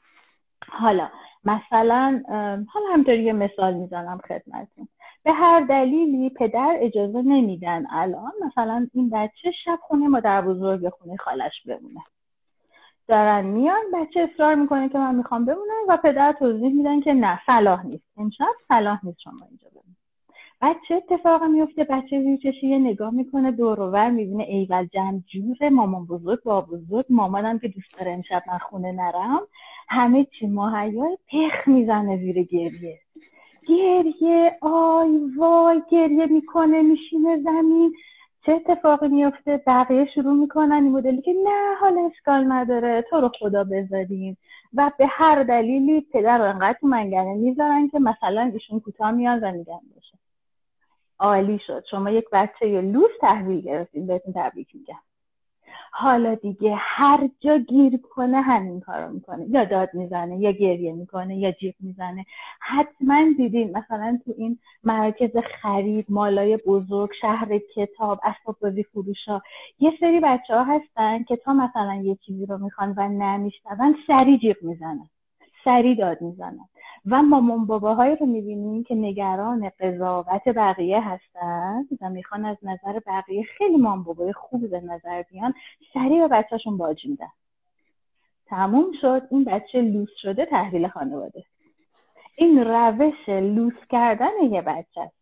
حالا 0.70 1.10
مثلا 1.46 2.24
حالا 2.68 2.86
همطوری 2.94 3.24
یه 3.24 3.34
مثال 3.34 3.74
می‌زنم 3.74 4.18
خدمتتون. 4.18 4.88
به 5.26 5.34
هر 5.34 5.60
دلیلی 5.60 6.30
پدر 6.30 6.76
اجازه 6.80 7.22
نمیدن 7.22 7.86
الان 7.90 8.32
مثلا 8.46 8.88
این 8.94 9.10
بچه 9.10 9.52
شب 9.66 9.80
خونه 9.82 10.08
مادر 10.08 10.42
بزرگ 10.42 10.90
خونه 10.90 11.18
خالش 11.18 11.62
بمونه. 11.66 12.02
دارن 13.08 13.46
میان 13.46 13.84
بچه 13.94 14.30
اصرار 14.34 14.56
می‌کنه 14.56 14.90
که 14.90 14.98
من 14.98 15.16
می‌خوام 15.16 15.46
بمونم 15.46 15.84
و 15.90 15.98
پدر 15.98 16.34
توضیح 16.34 16.74
میدن 16.74 17.02
که 17.02 17.14
نه 17.14 17.40
صلاح 17.46 17.86
نیست. 17.86 18.04
امشب 18.18 18.46
صلاح 18.68 19.06
نیست 19.06 19.20
شما 19.20 19.46
اینجا 19.50 19.68
بمونید. 19.70 19.98
بچه 20.62 20.96
اتفاق 20.96 21.44
میفته 21.44 21.84
بچه 21.84 22.22
زیر 22.24 22.64
یه 22.64 22.78
نگاه 22.78 23.14
می‌کنه 23.14 23.52
دور 23.52 24.10
می‌بینه 24.10 24.44
ایول 24.44 24.86
جمع 24.86 25.20
جوره 25.34 25.70
مامان 25.70 26.06
بزرگ 26.06 26.44
با 26.44 26.62
بزرگ 26.62 27.06
مامانم 27.10 27.60
که 27.60 27.68
دوست 27.68 28.00
داره 28.00 28.12
امشب 28.12 28.44
من 28.48 28.58
خونه 28.58 28.92
نرم. 28.92 29.42
همه 29.90 30.28
چی 30.40 30.48
ماهیای 30.48 31.18
پخ 31.28 31.68
می‌زنه 31.68 32.18
زیر 32.18 32.44
گریه. 32.44 33.00
گریه 33.68 34.52
آی 34.62 35.20
وای 35.38 35.82
گریه 35.92 36.26
می‌کنه 36.26 36.82
میشینه 36.82 37.42
زمین. 37.44 37.94
چه 38.46 38.52
اتفاقی 38.52 39.08
میفته 39.08 39.64
بقیه 39.68 40.06
شروع 40.16 40.34
می‌کنن 40.34 40.72
این 40.72 40.92
مدلی 40.92 41.22
که 41.22 41.34
نه 41.34 41.76
حالا 41.80 42.06
اشکال 42.06 42.52
نداره. 42.52 43.06
تو 43.10 43.22
رو 43.22 43.32
خدا 43.40 43.64
بذاریم 43.64 44.38
و 44.74 44.92
به 44.98 45.08
هر 45.08 45.44
دلیلی 45.44 46.02
پدر 46.02 46.38
رو 46.38 46.44
انقدر 46.44 46.80
منگنه 46.82 47.34
می‌ذارن 47.34 47.88
که 47.88 48.00
مثلا 48.00 48.52
ایشون 48.54 48.80
کوتاه 48.80 49.12
میان 49.12 49.40
و 49.40 49.52
میگن 49.52 49.80
باشه. 49.96 50.18
عالی 51.20 51.60
شد. 51.68 51.84
شما 51.92 52.10
یک 52.10 52.26
بچه 52.32 52.82
لوس 52.82 53.12
تحویل 53.22 53.62
گرفتین 53.62 54.08
بهتون 54.08 54.34
تبریک 54.34 54.68
میگم. 54.76 55.05
حالا 55.92 56.36
دیگه 56.36 56.76
هر 56.78 57.30
جا 57.40 57.58
گیر 57.58 57.98
کنه 57.98 58.42
همین 58.42 58.80
کارو 58.80 59.14
می‌کنه. 59.14 59.46
یا 59.50 59.64
داد 59.64 59.90
می‌زنه 59.94 60.38
یا 60.40 60.52
گریه 60.52 60.94
می‌کنه 60.94 61.38
یا 61.38 61.52
جیغ 61.52 61.74
می‌زنه. 61.80 62.26
حتما 62.60 63.34
دیدین 63.38 63.78
مثلا 63.78 64.20
تو 64.26 64.34
این 64.38 64.60
مرکز 64.84 65.32
خرید 65.62 66.06
مالای 66.10 66.58
بزرگ 66.68 67.10
شهر 67.22 67.58
کتاب 67.76 68.20
اسباب 68.24 68.56
بازی 68.62 68.84
فروشا 68.84 69.42
یه 69.80 69.94
سری 70.00 70.20
بچه 70.20 70.56
ها 70.56 70.64
هستن 70.64 71.24
که 71.24 71.36
تا 71.36 71.54
مثلا 71.54 71.96
یه 71.96 72.16
چیزی 72.26 72.46
رو 72.46 72.58
می‌خوان 72.58 72.94
و 72.98 73.08
نمیشنون 73.10 73.96
سری 74.08 74.38
جیغ 74.38 74.56
می‌زنن. 74.62 75.10
سری 75.64 75.96
داد 75.96 76.22
می‌زنن. 76.22 76.70
و 77.08 77.22
مامان 77.22 77.66
باباهایی 77.66 78.16
رو 78.16 78.26
می‌بینیم 78.26 78.84
که 78.84 78.96
نگران 78.96 79.72
قضاوت 79.80 80.48
بقیه 80.48 81.02
هستن 81.02 81.88
و 82.02 82.10
می‌خوان 82.10 82.46
از 82.46 82.58
نظر 82.64 83.00
بقیه 83.08 83.44
خیلی 83.58 83.78
مامان 83.78 84.04
بابای 84.04 84.34
خوبی 84.34 84.68
به 84.68 84.82
نظر 84.82 85.22
بیان 85.22 85.54
سریع 85.94 86.28
به 86.28 86.28
بچهشون 86.28 86.78
باج 86.78 87.06
میدن. 87.06 87.32
تموم 88.46 88.92
شد 89.02 89.28
این 89.32 89.44
بچه 89.44 89.82
لوس 89.82 90.10
شده 90.22 90.46
تحویل 90.46 90.88
خانواده. 90.88 91.44
این 92.36 92.64
روش 92.64 93.30
لوس 93.30 93.74
کردن 93.90 94.44
یه 94.52 94.62
بچه 94.62 95.02
است. 95.02 95.16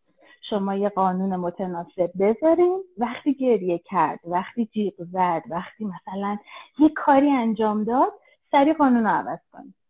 شما 0.49 0.75
یه 0.75 0.89
قانون 0.89 1.35
متناسب 1.35 2.11
بذارین 2.19 2.83
وقتی 2.97 3.33
گریه 3.33 3.77
کرد 3.77 4.19
وقتی 4.23 4.65
جیغ 4.65 4.93
زد 4.97 5.43
وقتی 5.49 5.85
مثلا 5.85 6.37
یه 6.79 6.89
کاری 6.89 7.29
انجام 7.31 7.83
داد 7.83 8.13
سریع 8.51 8.73
قانون 8.73 9.03
رو 9.03 9.09
عوض 9.09 9.39
کنید. 9.51 9.82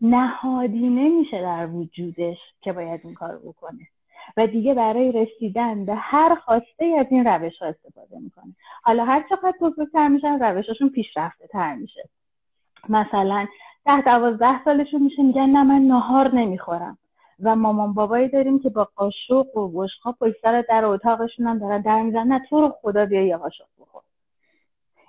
نهادینه 0.00 1.08
میشه 1.08 1.42
در 1.42 1.66
وجودش 1.66 2.38
که 2.60 2.72
باید 2.72 3.00
این 3.04 3.14
کار 3.14 3.38
بکنه. 3.38 3.88
و 4.36 4.46
دیگه 4.46 4.74
برای 4.74 5.12
رسیدن 5.12 5.84
به 5.84 5.94
هر 5.94 6.34
خواسته 6.34 6.84
از 6.98 7.06
این 7.10 7.24
روش 7.26 7.58
ها 7.58 7.66
استفاده 7.66 8.18
می‌کنه. 8.18 8.54
حالا 8.82 9.04
هر 9.04 9.24
چقدر 9.28 9.54
بزرگتر 9.60 10.08
میشن 10.08 10.38
روشاشون 10.38 10.88
پیشرفته 10.88 11.46
تر 11.46 11.74
میشه. 11.74 12.08
مثلا 12.88 13.46
ده 13.86 14.00
دوازده 14.00 14.64
سالشون 14.64 15.02
میشه 15.02 15.22
میگن 15.22 15.46
نه 15.46 15.62
من 15.62 15.82
نهار 15.82 16.34
نمی‌خورم. 16.34 16.98
و 17.42 17.56
مامان 17.56 17.94
بابایی 17.94 18.28
داریم 18.28 18.58
که 18.58 18.68
با 18.68 18.88
قاشق 18.96 19.56
و 19.56 19.68
بشقا 19.68 20.12
پشت 20.12 20.34
سر 20.42 20.64
در 20.68 20.84
اتاقشون 20.84 21.46
هم 21.46 21.58
دارن 21.58 21.80
در 21.80 22.02
میزن 22.02 22.26
نه 22.26 22.40
تو 22.50 22.60
رو 22.60 22.74
خدا 22.82 23.06
بیا 23.06 23.26
یه 23.26 23.36
قاشق 23.36 23.64
بخور. 23.80 24.02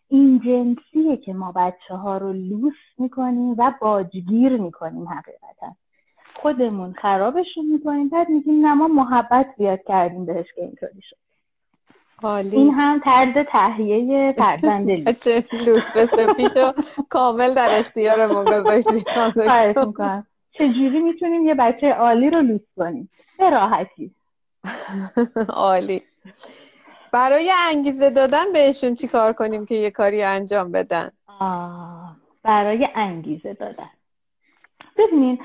این 0.10 0.40
جنسیه 0.40 1.18
که 1.18 1.34
ما 1.34 1.52
بچه 1.56 1.96
ها 1.96 2.18
رو 2.18 2.34
لوس 2.34 2.74
می‌کنیم 2.98 3.56
و 3.58 3.74
باجگیر 3.82 4.58
می‌کنیم 4.58 5.08
حقیقتا. 5.08 5.76
خودمون 6.36 6.94
خرابشون 6.94 7.66
می‌کنیم 7.66 8.10
بعد 8.10 8.30
میگیم 8.30 8.66
نه 8.66 8.74
ما 8.74 8.88
محبت 8.88 9.48
بیاد 9.58 9.80
کردیم 9.88 10.26
بهش 10.26 10.46
که 10.56 10.62
اینطوری 10.62 11.02
شد. 11.02 11.16
این 12.58 12.74
هم 12.74 13.02
طرز 13.04 13.46
تهیه 13.52 14.34
فرزند 14.38 14.90
لوس. 15.66 15.84
رسپیشو 15.96 16.72
کامل 17.10 17.54
در 17.54 17.80
اختیار 17.80 18.46
گذاشتیم. 18.46 19.04
چجوری 20.58 21.00
می‌تونیم 21.00 21.46
یه 21.48 21.56
بچه 21.56 21.94
عالی 21.94 22.30
رو 22.30 22.42
لوس 22.42 22.62
کنیم؟ 22.78 23.10
به 23.40 23.50
راحتی. 23.50 24.12
عالی. 25.50 26.02
برای 27.12 27.52
انگیزه 27.70 28.10
دادن 28.10 28.54
بهشون 28.54 28.94
چی 28.94 29.08
کار 29.08 29.34
کنیم 29.34 29.66
که 29.66 29.76
یه 29.76 29.92
کاری 29.92 30.24
انجام 30.24 30.72
بدن؟ 30.72 31.12
برای 32.44 32.88
انگیزه 32.96 33.54
دادن. 33.54 33.90
ببینین 34.98 35.40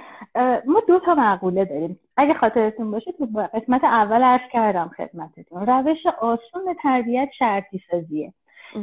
ما 0.66 0.82
دو 0.88 1.00
تا 1.00 1.14
مقوله 1.14 1.64
داریم. 1.64 2.00
اگه 2.16 2.34
خاطرتون 2.34 2.90
باشه 2.90 3.12
تو 3.12 3.26
قسمت 3.54 3.84
اول 3.84 4.22
عرض 4.22 4.50
کردم 4.52 4.90
خدمتتون. 4.96 5.66
روش 5.66 6.06
آسون 6.20 6.76
تربیت 6.82 7.28
شرطی 7.38 7.82
سازیه 7.90 8.32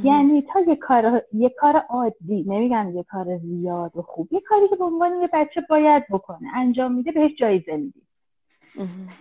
یعنی 0.04 0.42
تا 0.42 0.60
یه 0.60 0.76
کار 0.76 1.22
یه 1.34 1.50
کار 1.50 1.78
عادی 1.90 2.46
نمیگم 2.48 2.96
یه 2.96 3.04
کار 3.04 3.38
زیاد 3.38 3.98
و 3.98 4.02
خوب 4.02 4.34
یه 4.34 4.42
کاری 4.42 4.68
که 4.70 4.76
به 4.76 4.86
عنوان 4.86 5.22
یه 5.22 5.30
بچه 5.34 5.62
باید 5.70 6.04
بکنه 6.10 6.48
انجام 6.56 6.94
میده 6.94 7.12
بهش 7.12 7.32
جایزه 7.40 7.78
میدی 7.78 8.02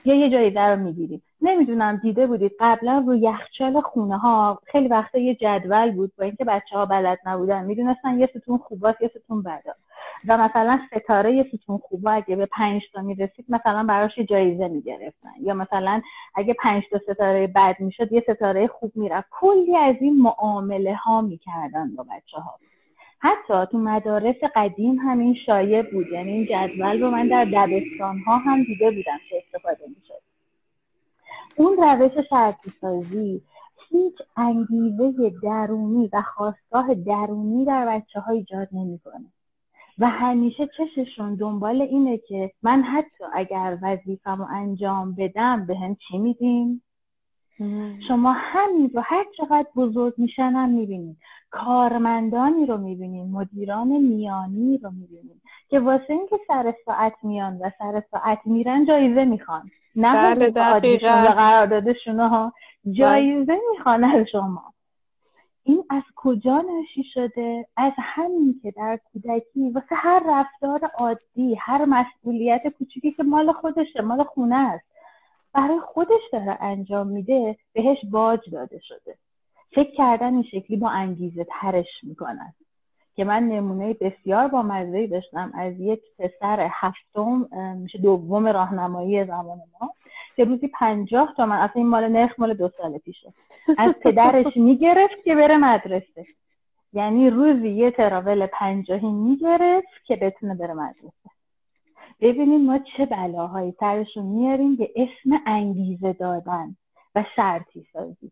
یا 0.04 0.14
یه 0.14 0.30
جایی 0.30 0.50
در 0.50 0.74
رو 0.74 0.82
می‌گیریم 0.82 1.22
نمی‌دونم 1.42 1.96
دیده 1.96 2.26
بودید 2.26 2.52
قبلا 2.60 3.04
رو 3.06 3.14
یخچال 3.14 3.80
خونه 3.80 4.18
ها 4.18 4.58
خیلی 4.64 4.88
وقتا 4.88 5.18
یه 5.18 5.34
جدول 5.34 5.90
بود 5.90 6.12
با 6.18 6.24
اینکه 6.24 6.44
بچه 6.44 6.76
ها 6.76 6.86
بلد 6.86 7.18
نبودن. 7.26 7.64
می‌دونستن 7.64 8.18
یه 8.18 8.30
ستون 8.36 8.58
خوباست 8.58 9.02
یه 9.02 9.10
ستون 9.14 9.42
بدا 9.42 9.72
و 10.28 10.38
مثلا 10.38 10.80
ستاره 10.90 11.32
یه 11.34 11.46
ستون 11.52 11.78
خوبا 11.78 12.10
اگه 12.10 12.36
به 12.36 12.46
پنج 12.46 12.82
تا 12.92 13.02
می‌رسید 13.02 13.44
مثلا 13.48 13.82
براش 13.82 14.18
یه 14.18 14.24
جایزه 14.24 14.68
می‌گرفتن. 14.68 15.30
یا 15.40 15.54
مثلا 15.54 16.00
اگه 16.34 16.54
پنج 16.54 16.82
تا 16.90 16.98
ستاره 16.98 17.46
بد 17.46 17.76
می‌شد 17.80 18.12
یه 18.12 18.20
ستاره 18.20 18.66
خوب 18.66 18.92
می‌رفت. 18.94 19.28
کلی 19.30 19.76
از 19.76 19.96
این 20.00 20.22
معامله 20.22 20.94
ها 20.94 21.20
می‌کردن 21.20 21.94
با 21.96 22.02
بچه 22.02 22.36
ها 22.40 22.54
حتی 23.18 23.66
تو 23.72 23.78
مدارس 23.78 24.36
قدیم 24.54 24.96
همین 24.96 25.34
شایع 25.46 25.82
بود. 25.82 26.06
یعنی 26.06 26.32
این 26.32 26.46
جدول 26.46 27.02
رو 27.02 27.10
من 27.10 27.28
در 27.28 27.44
دبستان 27.44 28.18
ها 28.18 28.38
هم 28.38 28.62
دیده 28.62 28.90
بودم 28.90 29.18
که 29.30 29.42
استفاده 29.46 29.84
می‌شد. 29.88 30.22
اون 31.56 31.76
روش 31.76 32.12
شرطی 32.30 32.72
سازی 32.80 33.42
هیچ 33.90 34.14
انگیزه 34.36 35.32
درونی 35.42 36.10
و 36.12 36.22
خواستگاه 36.22 36.94
درونی 36.94 37.64
در 37.64 37.86
بچه 37.86 38.20
ها 38.20 38.32
ایجاد 38.32 38.68
نمی‌کنه. 38.72 39.26
و 39.98 40.08
همیشه 40.08 40.68
چششون 40.78 41.34
دنبال 41.34 41.82
اینه 41.82 42.18
که 42.18 42.52
من 42.62 42.82
حتی 42.82 43.24
اگر 43.32 43.78
وظیفم 43.82 44.48
انجام 44.50 45.14
بدم 45.14 45.66
به 45.66 45.76
هم 45.76 45.94
چی 45.94 46.18
میدیم 46.18 46.82
شما 48.08 48.32
همین 48.32 48.90
رو 48.94 49.02
هر 49.04 49.24
چقدر 49.36 49.68
بزرگ 49.76 50.14
میشن 50.16 50.52
هم 50.52 50.68
می‌بینید. 50.68 51.16
کارمندانی 51.50 52.66
رو 52.66 52.78
می‌بینیم 52.78 53.26
مدیران 53.26 53.88
میانی 53.88 54.78
رو 54.78 54.90
می‌بینیم 54.90 55.42
که 55.68 55.80
واسه 55.80 56.10
اینکه 56.10 56.36
سر 56.48 56.74
ساعت 56.84 57.12
میان 57.22 57.58
و 57.58 57.70
سر 57.78 58.02
ساعت 58.10 58.38
میرن 58.44 58.86
جایزه 58.86 59.24
می‌خوان. 59.24 59.70
نه 59.96 60.12
بله 60.12 60.50
دقیقا. 60.50 61.08
قراردادشون 61.08 62.20
ها 62.20 62.52
جایزه 62.90 63.58
می‌خوان 63.70 64.04
از 64.04 64.26
شما. 64.32 64.64
این 65.64 65.84
از 65.90 66.02
کجا 66.16 66.58
نشی 66.58 67.04
شده؟ 67.14 67.66
از 67.76 67.92
همین 67.98 68.60
که 68.62 68.70
در 68.70 68.98
کودکی 69.12 69.70
واسه 69.70 69.94
هر 69.94 70.22
رفتار 70.26 70.90
عادی 70.98 71.54
هر 71.54 71.84
مسئولیت 71.84 72.62
کوچیکی 72.78 73.12
که 73.12 73.22
مال 73.22 73.52
خودشه 73.52 74.02
مال 74.02 74.24
خونه 74.24 74.56
است. 74.56 74.84
برای 75.54 75.80
خودش 75.80 76.20
داره 76.32 76.58
انجام 76.60 77.06
میده 77.06 77.56
بهش 77.72 77.98
باج 78.10 78.50
داده 78.52 78.80
شده. 78.82 79.14
فکر 79.72 79.90
کردن 79.90 80.34
این 80.34 80.42
شکلی 80.42 80.76
با 80.76 80.88
انگیزه 80.88 81.46
ترش 81.60 81.88
می‌کنن. 82.02 82.54
که 83.16 83.24
من 83.24 83.42
نمونه 83.42 83.94
بسیار 83.94 84.48
با 84.48 84.62
مزهی 84.62 85.06
داشتم 85.06 85.52
از 85.54 85.80
یک 85.80 86.00
پسر 86.18 86.68
هفتم 86.72 87.48
میشه 87.76 87.98
دوم 87.98 88.46
راهنمایی 88.46 89.24
زمان 89.24 89.58
ما 89.80 89.90
که 90.36 90.44
روزی 90.44 90.68
پنجاه 90.68 91.34
تا 91.36 91.46
من 91.46 91.56
اصلا 91.56 91.82
این 91.82 91.86
مال 91.86 92.08
نرخ 92.08 92.40
مال 92.40 92.54
دو 92.54 92.68
سال 92.68 92.98
پیشه. 92.98 93.32
از 93.78 93.92
پدرش 93.92 94.56
می‌گرفت 94.56 95.24
که 95.24 95.34
بره 95.34 95.56
مدرسه. 95.56 96.24
یعنی 96.92 97.30
روزی 97.30 97.68
یه 97.68 97.90
تراول 97.90 98.46
پنجاهی 98.46 99.10
می‌گرفت 99.10 100.04
که 100.04 100.16
بتونه 100.16 100.54
بره 100.54 100.74
مدرسه. 100.74 101.30
ببینیم 102.20 102.66
ما 102.66 102.78
چه 102.78 103.06
بلاهایی 103.06 103.74
سرشون 103.80 104.26
میاریم 104.26 104.76
به 104.76 104.90
اسم 104.96 105.40
انگیزه 105.46 106.12
دادن 106.12 106.76
و 107.14 107.24
شرطی 107.36 107.86
سازی. 107.92 108.30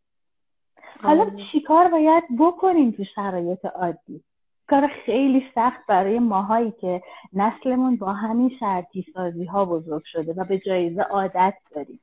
حالا 1.02 1.22
آره. 1.22 1.32
چیکار 1.52 1.88
باید 1.88 2.24
بکنیم 2.38 2.90
تو 2.90 3.04
شرایط 3.04 3.64
عادی؟ 3.64 4.22
کار 4.68 4.86
خیلی 5.06 5.46
سخت 5.54 5.80
برای 5.88 6.18
ماهایی 6.18 6.70
که 6.80 7.02
نسلمون 7.32 7.96
با 7.96 8.12
همین 8.12 8.50
شرطی 8.60 9.06
سازی 9.14 9.44
ها 9.44 9.64
بزرگ 9.64 10.02
شده 10.04 10.32
و 10.32 10.44
به 10.44 10.58
جایزه 10.58 11.02
عادت 11.02 11.54
داریم. 11.74 12.00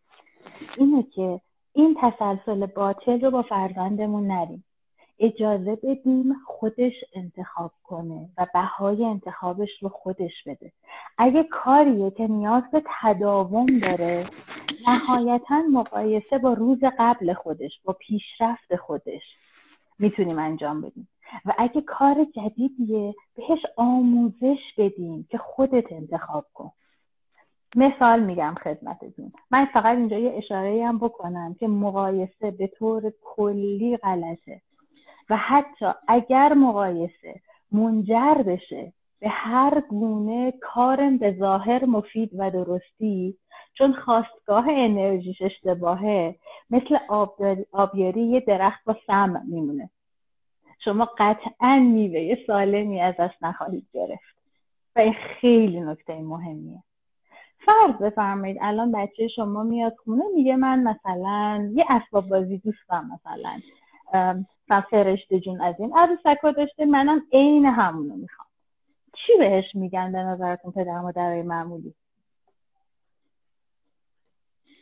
اینه 0.77 1.03
که 1.03 1.41
این 1.73 1.97
تسلسل 2.01 2.65
باطل 2.65 3.21
رو 3.21 3.31
با 3.31 3.41
فرزندمون 3.41 4.27
نریم. 4.27 4.63
اجازه 5.23 5.75
بدیم 5.75 6.33
خودش 6.47 6.93
انتخاب 7.15 7.71
کنه 7.83 8.29
و 8.37 8.47
بهای 8.53 9.05
انتخابش 9.05 9.69
رو 9.81 9.89
خودش 9.89 10.43
بده. 10.45 10.71
اگه 11.17 11.43
کاریه 11.43 12.11
که 12.11 12.27
نیاز 12.27 12.63
به 12.71 12.83
تداوم 13.01 13.65
داره 13.65 14.25
نهایتا 14.87 15.61
مقایسه 15.71 16.37
با 16.37 16.53
روز 16.53 16.79
قبل 16.99 17.33
خودش 17.33 17.71
با 17.83 17.93
پیشرفت 17.93 18.75
خودش 18.75 19.23
می‌تونیم 19.99 20.39
انجام 20.39 20.81
بدیم. 20.81 21.07
و 21.45 21.53
اگه 21.57 21.81
کار 21.81 22.25
جدیدیه 22.35 23.15
بهش 23.35 23.59
آموزش 23.77 24.59
بدیم 24.77 25.27
که 25.29 25.37
خودت 25.37 25.91
انتخاب 25.91 26.45
کن. 26.53 26.71
مثال 27.75 28.23
میگم 28.23 28.55
خدمتتون. 28.63 29.31
من 29.51 29.65
فقط 29.65 29.97
اینجا 29.97 30.17
یه 30.17 30.33
اشاره 30.37 30.85
هم 30.87 30.97
بکنم 30.97 31.55
که 31.59 31.67
مقایسه 31.67 32.51
به 32.51 32.67
طور 32.67 33.13
کلی 33.21 33.97
غلطه. 33.97 34.61
و 35.29 35.37
حتی 35.37 35.85
اگر 36.07 36.53
مقایسه 36.53 37.41
منجر 37.71 38.33
بشه 38.33 38.93
به 39.19 39.29
هر 39.29 39.81
گونه 39.81 40.53
کار 40.61 41.09
به 41.09 41.35
ظاهر 41.39 41.85
مفید 41.85 42.29
و 42.33 42.51
درستی 42.51 43.37
چون 43.77 43.93
خواستگاه 43.93 44.65
انرژیش 44.69 45.41
اشتباهه 45.41 46.35
مثل 46.69 46.97
آبیاری 47.71 48.21
یه 48.21 48.39
درخت 48.39 48.83
با 48.85 48.95
سم 49.07 49.41
میمونه. 49.47 49.89
شما 50.79 51.09
قطعا 51.17 51.79
میوه 51.79 52.37
سالمی 52.47 53.01
ازش 53.01 53.31
نخواهید 53.41 53.87
گرفت. 53.93 54.35
و 54.95 54.99
این 54.99 55.13
خیلی 55.13 55.81
نکته 55.81 56.21
مهمیه. 56.21 56.83
فرض 57.65 57.95
بفرمایید 58.01 58.57
الان 58.61 58.91
بچه 58.91 59.27
شما 59.27 59.63
میاد 59.63 59.95
خونه 60.03 60.23
میگه 60.35 60.55
من 60.55 60.83
مثلا 60.83 61.71
یه 61.73 61.85
اسباب 61.89 62.29
بازی 62.29 62.57
دوستم 62.57 63.09
مثلا 63.13 63.61
فرشته 64.81 65.39
جون 65.39 65.61
از 65.61 65.75
این 65.79 65.93
عروسک 65.97 66.55
داشته 66.57 66.85
منم 66.85 67.21
عین 67.33 67.65
همونو 67.65 68.15
می‌خوام. 68.15 68.47
چی 69.13 69.33
بهش 69.39 69.65
میگن 69.73 70.11
به 70.11 70.17
نظرتون 70.17 70.71
پدر 70.71 70.99
مادرای 71.01 71.41
معمولی؟ 71.41 71.93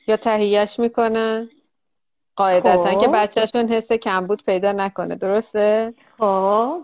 یا 0.08 0.17
تهیهش 0.17 0.80
می‌کنن؟ 0.80 1.49
قاعدتا 2.36 2.86
خب. 2.86 3.01
که 3.01 3.08
بچهشون 3.08 3.67
حس 3.67 3.91
کمبود 3.91 4.43
پیدا 4.45 4.71
نکنه 4.71 5.15
درسته؟ 5.15 5.93
خب. 6.17 6.82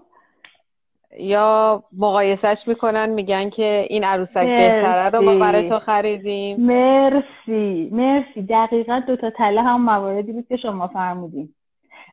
یا 1.20 1.84
مقایسش 1.98 2.63
می‌کنن 2.67 3.10
میگن 3.10 3.50
که 3.50 3.86
این 3.89 4.04
عروسک 4.04 4.48
بهتره 4.48 5.10
رو 5.10 5.22
ما 5.22 5.39
برای 5.39 5.70
تو 5.70 5.80
خریدیم. 5.80 6.58
مرسی. 6.60 7.89
مرسی. 7.91 8.41
دقیقا 8.41 9.02
دو 9.08 9.15
تا 9.15 9.30
تله 9.30 9.62
هم 9.62 9.82
مواردی 9.82 10.32
بود 10.32 10.48
که 10.48 10.58
شما 10.58 10.88
فرمودیم 10.88 11.56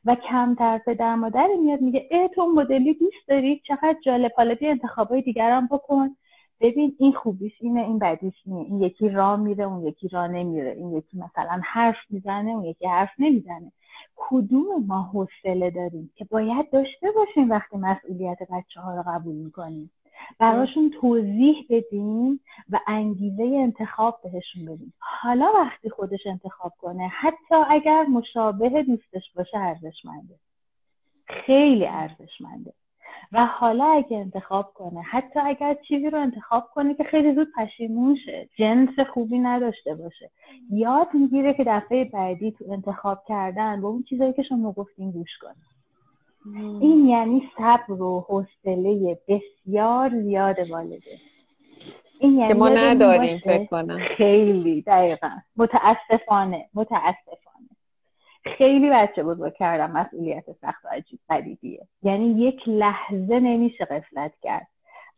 و 0.05 0.15
کمتر 0.15 0.79
پدر 0.79 1.15
مادر 1.15 1.49
میاد 1.61 1.81
میگه 1.81 2.09
ای 2.11 2.29
تو 2.35 2.47
مدلی 2.47 2.95
دوست 2.95 3.29
داری؟ 3.29 3.63
چقدر 3.69 3.97
جالب. 4.05 4.33
حالا 4.37 4.55
بیا 4.55 4.71
انتخابای 4.71 5.23
دیگرم 5.23 5.67
بکن. 5.67 6.17
ببین 6.61 6.97
این 6.99 7.13
خوبیش 7.13 7.53
اینه 7.61 7.81
این 7.81 7.99
بدیش 7.99 8.35
اینه. 8.47 8.61
این 8.61 8.83
یکی 8.83 9.09
راه 9.09 9.41
میره 9.41 9.65
اون 9.65 9.87
یکی 9.87 10.09
راه 10.09 10.29
نمیره. 10.29 10.71
این 10.71 10.93
یکی 10.93 11.19
مثلا 11.19 11.61
حرف 11.65 11.97
می‌زنه 12.11 12.51
اون 12.51 12.65
یکی 12.65 12.87
حرف 12.87 13.11
نمی‌زنه. 13.19 13.73
کدوم 14.17 14.85
ما 14.87 15.03
حوصله 15.03 15.71
داریم 15.71 16.11
که 16.17 16.25
باید 16.25 16.71
داشته 16.71 17.11
باشیم 17.11 17.51
وقتی 17.51 17.77
مسئولیت 17.77 18.39
بچه 18.53 18.81
ها 18.81 18.95
رو 18.95 19.03
قبول 19.07 19.35
می‌کنیم؟ 19.35 19.91
براشون 20.39 20.91
توضیح 21.01 21.67
بدیم 21.71 22.41
و 22.71 22.79
انگیزه 22.87 23.43
انتخاب 23.43 24.21
بهشون 24.23 24.65
بدیم 24.65 24.93
حالا 24.99 25.53
وقتی 25.55 25.91
خودش 25.91 26.27
انتخاب 26.27 26.73
کنه 26.79 27.09
حتی 27.09 27.55
اگر 27.69 28.03
مشابه 28.03 28.83
دوستش 28.83 29.33
باشه 29.37 29.59
ارزشمنده. 29.59 30.35
خیلی 31.27 31.87
ارزشمنده. 31.87 32.73
و 33.33 33.47
حالا 33.47 33.85
اگه 33.85 34.17
انتخاب 34.17 34.73
کنه 34.75 35.03
حتی 35.03 35.41
اگر 35.41 35.77
چیزی 35.89 36.11
رو 36.11 36.21
انتخاب 36.21 36.71
کنه 36.75 36.95
که 36.95 37.05
خیلی 37.05 37.35
زود 37.35 37.49
پشیمون 37.57 38.17
شه 38.25 38.49
جنس 38.59 39.01
خوبی 39.13 39.39
نداشته 39.39 39.95
باشه. 39.95 40.31
یاد 40.71 41.09
می‌گیره 41.15 41.55
که 41.55 41.65
دفعه 41.65 42.05
بعدی 42.05 42.53
تو 42.53 42.65
انتخاب 42.73 43.23
کردن 43.29 43.81
با 43.81 43.89
اون 43.89 44.03
چیزایی 44.03 44.33
که 44.33 44.43
شما 44.43 44.73
گفتین 44.73 45.11
گوش 45.11 45.39
کنه. 45.41 45.55
این 46.81 47.07
یعنی 47.09 47.51
صبر 47.59 48.03
و 48.03 48.21
حوصله 48.21 49.19
بسیار 49.29 50.23
زیاد 50.23 50.71
والده. 50.71 51.19
این 52.21 52.33
یعنی 52.33 52.49
که 52.49 52.55
ما 52.55 52.69
نداریم 52.69 53.39
فکر 53.39 53.65
کنم. 53.65 53.99
خیلی 54.17 54.83
دقیقا. 54.83 55.31
متاسفانه 55.57 56.69
متاسفانه. 56.75 57.69
خیلی 58.59 58.91
بچه 58.91 59.23
بزرگ 59.23 59.55
کردم 59.55 59.91
مسئولیت 59.91 60.45
سخت 60.61 60.85
و 60.85 60.89
عجیب 60.89 61.19
غریبیه. 61.29 61.87
یعنی 62.03 62.27
یک 62.27 62.61
لحظه 62.67 63.41
نمیشه 63.41 63.85
قفلت 63.85 64.33
کرد. 64.43 64.67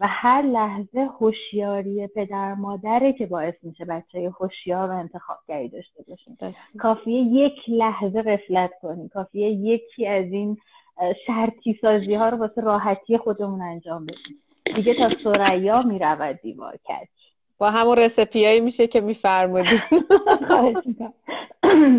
و 0.00 0.06
هر 0.08 0.42
لحظه 0.42 1.08
هوشیاری 1.20 2.06
پدر 2.06 2.54
مادره 2.54 3.12
که 3.12 3.26
باعث 3.26 3.54
میشه 3.62 3.84
بچه 3.84 4.32
هوشیار 4.40 4.90
و 4.90 4.92
انتخابگری 4.92 5.68
داشته 5.68 6.02
باشیم 6.08 6.38
کافیه 6.78 7.22
یک 7.22 7.54
لحظه 7.68 8.22
قفلت 8.22 8.70
کنی. 8.82 9.08
کافیه 9.08 9.50
یکی 9.50 10.06
از 10.06 10.24
این 10.24 10.58
شرطی 11.26 11.78
سازی 11.80 12.14
ها 12.14 12.28
رو 12.28 12.36
واسه 12.36 12.60
راحتی 12.60 13.18
خودمون 13.18 13.62
انجام 13.62 14.06
بدیم. 14.06 14.42
دیگه 14.74 14.94
تا 14.94 15.08
سریا 15.08 15.82
می‌رود 15.82 16.40
دیوار 16.42 16.76
کج. 16.76 17.08
با 17.58 17.70
همون 17.70 17.96
رسپیایی 17.96 18.60
میشه 18.60 18.86
که 18.86 19.00
میفرمودیم. 19.00 19.82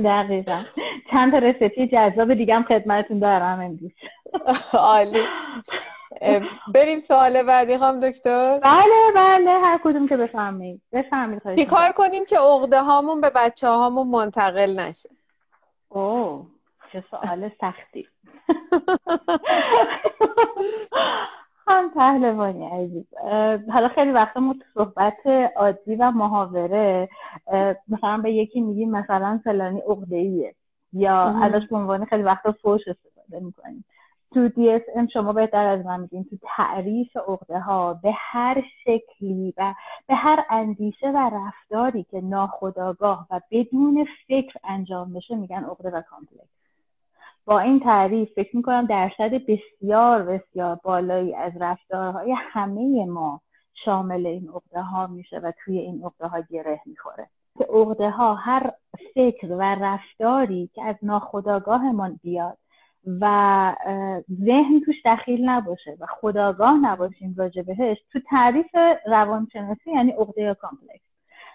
دقیقا. 0.06 0.64
چند 1.12 1.32
تا 1.32 1.38
رسپی 1.38 1.88
جذاب 1.88 2.34
دیگه 2.34 2.56
هم 2.56 2.64
خدمتتون 2.64 3.20
دارم 3.20 3.60
امروز. 3.60 3.92
عالی. 4.74 5.24
بریم 6.74 7.00
سوال 7.08 7.44
بعدی 7.44 7.78
خواهم 7.78 8.00
دکتر. 8.00 8.60
بله 8.60 9.12
بله 9.16 9.52
هر 9.52 9.80
کدوم 9.84 10.08
که 10.08 10.18
بفهمید 10.18 10.82
بفهمید 10.94 11.56
چی 11.56 11.66
کار 11.66 11.92
کنیم 11.92 12.26
که 12.26 12.38
عقده 12.38 12.82
هامون 12.82 13.22
به 13.22 13.32
بچه 13.36 13.68
هامون 13.68 14.08
منتقل 14.08 14.80
نشه؟ 14.80 15.10
اوه 15.90 16.46
چه 16.94 17.04
سوال 17.12 17.52
سختی. 17.62 18.08
هم 21.68 21.90
پهلوانی 21.90 22.66
عزیز. 22.66 23.06
حالا 23.72 23.88
خیلی 23.88 24.12
وقتا 24.12 24.40
ما 24.40 24.54
تو 24.54 24.64
صحبت 24.74 25.28
عادی 25.56 25.96
و 25.96 26.12
محاوره 26.12 27.10
مثلا 27.88 28.18
به 28.18 28.32
یکی 28.32 28.62
میگیم 28.62 28.92
مثلا 28.92 29.42
فلانی 29.44 29.82
عقده 29.82 30.54
یا 30.94 31.18
ازش 31.18 31.68
به 31.70 31.78
عنوان 31.78 32.06
خیلی 32.06 32.24
وقتا 32.24 32.52
فوش 32.52 32.82
استفاده 32.88 33.46
می‌کنیم. 33.46 33.86
تو 34.34 34.50
DSM 34.50 35.14
شما 35.14 35.34
بهتر 35.34 35.66
از 35.66 35.86
من 35.86 36.00
میگین 36.00 36.24
تو 36.24 36.38
تعریف 36.42 37.18
عقده 37.18 37.60
ها 37.60 37.94
به 37.94 38.12
هر 38.16 38.64
شکلی 38.84 39.54
و 39.58 39.74
به 40.08 40.16
هر 40.16 40.46
اندیشه 40.50 41.08
و 41.08 41.30
رفتاری 41.34 42.04
که 42.04 42.22
ناخودآگاه 42.22 43.28
و 43.32 43.42
بدون 43.52 44.08
فکر 44.28 44.60
انجام 44.64 45.14
بشه 45.14 45.36
میگن 45.36 45.64
عقده 45.64 45.90
و 45.90 46.02
complex. 46.02 46.57
با 47.48 47.60
این 47.60 47.80
تعریف 47.80 48.34
فکر 48.34 48.56
می‌کنم 48.56 48.86
درصد 48.86 49.32
بسیار 49.34 50.24
بسیار 50.24 50.80
بالایی 50.84 51.36
از 51.36 51.52
رفتارهای 51.60 52.36
همه 52.38 53.06
ما 53.06 53.42
شامل 53.86 54.26
این 54.26 54.50
عقده 54.50 54.82
ها 54.82 55.08
میشه 55.08 55.40
و 55.40 55.52
توی 55.66 55.80
این 55.80 56.04
عقده 56.06 56.28
ها 56.28 56.40
گره 56.50 56.82
می‌خوره. 56.86 57.28
که 57.58 57.64
عقده 57.64 58.10
ها 58.10 58.36
هر 58.36 58.72
فکر 59.14 59.48
و 59.52 59.62
رفتاری 59.62 60.70
که 60.74 60.84
از 60.84 60.96
ناخداگاهمان 61.02 62.20
بیاد 62.24 62.58
و 63.22 63.76
ذهن 64.46 64.80
توش 64.86 64.96
دخیل 65.06 65.50
نباشه 65.50 65.98
و 66.00 66.06
خداگاه 66.06 66.78
نباشیم 66.78 67.36
راجع 67.38 67.62
بهش 67.62 67.98
تو 68.12 68.20
تعریف 68.30 68.76
روانشناسی 69.06 69.92
یعنی 69.92 70.12
عقده 70.12 70.54
کامپلکس. 70.54 71.02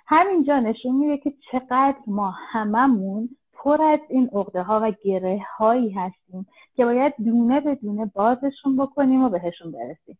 همینجا 0.07 0.61
نشون 0.61 0.95
میده 0.95 1.19
که 1.19 1.33
چقدر 1.53 1.97
ما 2.07 2.31
هممون 2.31 3.29
پر 3.63 3.83
از 3.83 4.01
این 4.09 4.31
عقده 4.33 4.63
ها 4.63 4.81
و 4.83 4.93
گره 5.05 5.41
هایی 5.59 5.91
هستیم 5.91 6.47
که 6.77 6.85
باید 6.85 7.15
دونه 7.25 7.61
به 7.61 7.75
دونه 7.75 8.11
بازشون 8.15 8.77
بکنیم 8.77 9.23
و 9.23 9.29
بهشون 9.29 9.73
برسیم. 9.73 10.19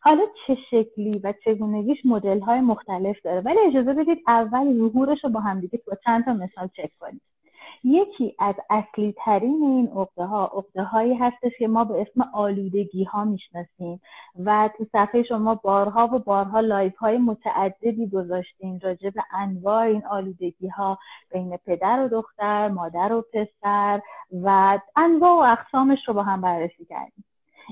حالا 0.00 0.22
چه 0.46 0.56
شکلی 0.70 1.18
و 1.18 1.34
چگونگیش 1.44 1.98
مدل 2.04 2.40
های 2.40 2.60
مختلف 2.60 3.16
داره؟ 3.24 3.40
ولی 3.40 3.58
اجازه 3.66 3.92
بدید 3.92 4.18
اول 4.26 4.78
ظهورش 4.78 5.24
رو 5.24 5.30
با 5.30 5.40
همدیگه 5.40 5.80
با 5.86 5.96
چند 6.04 6.24
تا 6.24 6.32
مثال 6.32 6.68
چک 6.76 6.90
کنیم. 7.00 7.20
یکی 7.86 8.34
از 8.38 8.54
اصلی 8.70 9.14
ترین 9.24 9.62
این 9.62 9.88
عقده 9.88 10.24
ها 10.24 10.44
عقده 10.44 10.82
هایی 10.82 11.14
هستش 11.14 11.52
که 11.58 11.68
ما 11.68 11.84
به 11.84 12.00
اسم 12.00 12.30
آلودگی 12.32 13.04
ها 13.04 13.24
می‌شناسیم 13.24 14.00
و 14.44 14.70
تو 14.78 14.84
صفحه 14.92 15.22
شما 15.22 15.54
بارها 15.54 16.08
و 16.12 16.18
بارها 16.18 16.60
live 16.60 16.96
های 16.96 17.18
متعددی 17.18 18.08
گذاشتیم 18.08 18.78
راجع 18.82 19.10
به 19.10 19.22
انواع 19.32 19.82
این 19.82 20.06
آلودگی 20.06 20.68
ها 20.68 20.98
بین 21.32 21.56
پدر 21.56 22.04
و 22.04 22.08
دختر 22.08 22.68
مادر 22.68 23.12
و 23.12 23.24
پسر 23.32 24.00
و 24.32 24.78
انواع 24.96 25.32
و 25.32 25.52
اقسامش 25.52 25.98
رو 26.08 26.14
با 26.14 26.22
هم 26.22 26.40
بررسی 26.40 26.84
کردیم. 26.84 27.24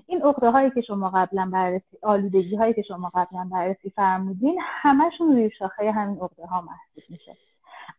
این 0.06 0.22
عقده 0.22 0.50
هایی 0.50 0.70
که 0.70 0.80
شما 0.80 1.10
قبلا 1.10 1.50
بررسی 1.52 1.98
آلودگی 2.02 2.56
هایی 2.56 2.74
که 2.74 2.82
شما 2.82 3.10
قبلا 3.14 3.48
بررسی 3.52 3.90
فرمودین 3.90 4.58
همشون 4.62 5.32
روی 5.32 5.50
شاخه 5.50 5.90
همین 5.90 6.20
عقده 6.20 6.46
ها 6.46 6.60
محسوب 6.60 7.04
میشه. 7.10 7.36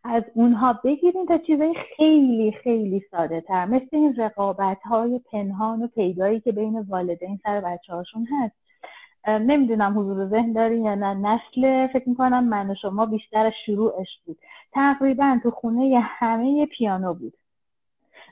از 0.04 0.22
اونها 0.34 0.80
بگیریم 0.84 1.26
تا 1.26 1.38
چیزای 1.38 1.74
خیلی 1.96 2.52
خیلی 2.52 3.02
ساده 3.10 3.40
تر. 3.40 3.64
مثل 3.64 3.88
این 3.92 4.14
رقابت 4.16 4.82
های 4.82 5.20
پنهان 5.32 5.82
و 5.82 5.86
پیدایی 5.86 6.40
که 6.40 6.52
بین 6.52 6.86
والدین 6.88 7.38
سر 7.42 7.60
بچه 7.60 7.94
هاشون 7.94 8.26
هست 8.30 8.56
نمی‌دونم 9.28 9.98
حضور 9.98 10.28
ذهن 10.28 10.52
دارین 10.52 10.84
یا 10.84 10.94
نه. 10.94 11.14
نسل 11.14 11.86
فکر 11.86 12.08
می‌کنم 12.08 12.44
من 12.44 12.70
و 12.70 12.74
شما 12.74 13.06
بیشتر 13.06 13.52
شروعش 13.66 14.08
بود. 14.26 14.38
تقریبا 14.72 15.38
تو 15.42 15.50
خونه 15.50 16.00
همه 16.00 16.66
پیانو 16.66 17.14
بود. 17.14 17.32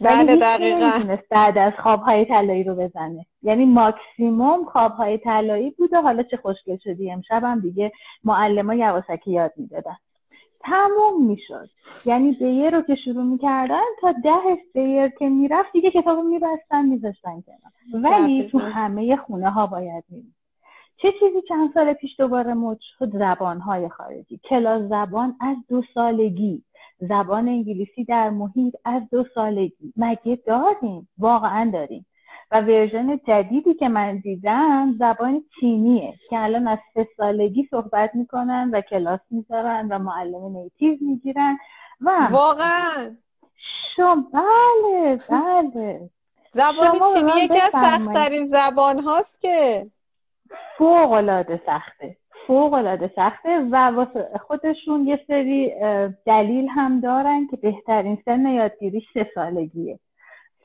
بله 0.01 0.37
دقیقا. 0.37 1.17
بعد 1.31 1.59
از 1.59 1.73
خوابهای 1.83 2.25
طلایی 2.25 2.65
رو 2.65 2.75
بزنه. 2.75 3.27
یعنی 3.43 3.65
ماکسیموم 3.65 4.65
خوابهای 4.65 5.19
طلایی 5.19 5.71
بوده 5.71 6.01
حالا 6.01 6.23
چه 6.23 6.37
خوشگل 6.37 6.77
شدی 6.77 7.11
امشب 7.11 7.61
دیگه 7.63 7.93
معلم 8.25 8.67
ها 8.67 8.75
یواسکی 8.75 9.31
یاد 9.31 9.53
می‌دادن. 9.57 9.97
تموم 10.65 11.27
می‌شد. 11.27 11.69
یعنی 12.05 12.33
بیر 12.33 12.71
رو 12.71 12.83
که 12.83 12.95
شروع 12.95 13.25
می‌کردن 13.25 13.83
تا 14.01 14.13
ده 14.13 14.59
بیر 14.75 15.09
که 15.09 15.29
می‌رفت 15.29 15.73
دیگه 15.73 15.91
کتاب 15.91 16.19
میبستن 16.19 16.85
میذاشتن 16.85 17.43
کنار. 17.47 18.03
ولی 18.05 18.49
تو 18.49 18.59
همه 18.59 19.17
خونه 19.17 19.51
ها 19.51 19.67
باید 19.67 20.05
میریم 20.09 20.35
چه 20.97 21.13
چیزی 21.13 21.43
چند 21.49 21.75
سال 21.75 21.93
پیش 21.93 22.21
دوباره 22.21 22.55
مد 22.55 22.79
شد؟ 22.99 23.11
زبان 23.19 23.61
های 23.61 23.89
خارجی. 23.89 24.41
کلاس 24.49 24.83
زبان 24.83 25.37
از 25.41 25.57
دو 25.69 25.83
سالگی. 25.95 26.63
زبان 26.99 27.49
انگلیسی 27.49 28.05
در 28.05 28.31
محیط 28.31 28.75
از 28.85 29.03
دو 29.11 29.25
سالگی. 29.35 29.93
مگه 29.97 30.39
داریم؟ 30.47 31.09
واقعا 31.19 31.71
داریم. 31.73 32.07
و 32.51 32.61
ورژن 32.61 33.21
جدیدی 33.29 33.75
که 33.75 33.89
من 33.89 34.19
دیدم 34.19 34.95
زبان 34.99 35.45
چینیه 35.61 36.15
که 36.31 36.39
الان 36.39 36.69
از 36.69 36.79
سه 36.95 37.09
سالگی 37.17 37.69
صحبت 37.71 38.15
می‌کنن 38.15 38.71
و 38.73 38.81
کلاس 38.81 39.21
می‌ذارن 39.31 39.89
و 39.89 39.99
معلم 39.99 40.57
نیتیو 40.57 40.97
می‌گیرن 41.01 41.59
و 42.01 42.29
واقعا. 42.31 43.17
شما 43.97 44.25
بله 44.33 45.21
بله. 45.29 46.11
زبان 46.55 46.91
چینی 47.15 47.45
یکی 47.45 47.61
از 47.61 47.71
سختترین 47.73 48.49
زبان 48.49 48.99
هاست 48.99 49.41
که. 49.41 49.87
فوق 50.79 51.13
العاده 51.13 51.61
سخته. 51.67 52.17
فوق 52.47 52.73
العاده 52.73 53.11
سخته 53.17 53.59
و 53.71 53.77
واسه 53.77 54.29
خودشون 54.47 55.07
یه 55.07 55.21
سری 55.27 55.73
دلیل 56.27 56.69
هم 56.69 57.01
دارن 57.01 57.47
که 57.47 57.57
بهترین 57.57 58.19
سن 58.25 58.47
یادگیری 58.47 59.03
سه 59.15 59.31
سالگیه. 59.35 59.99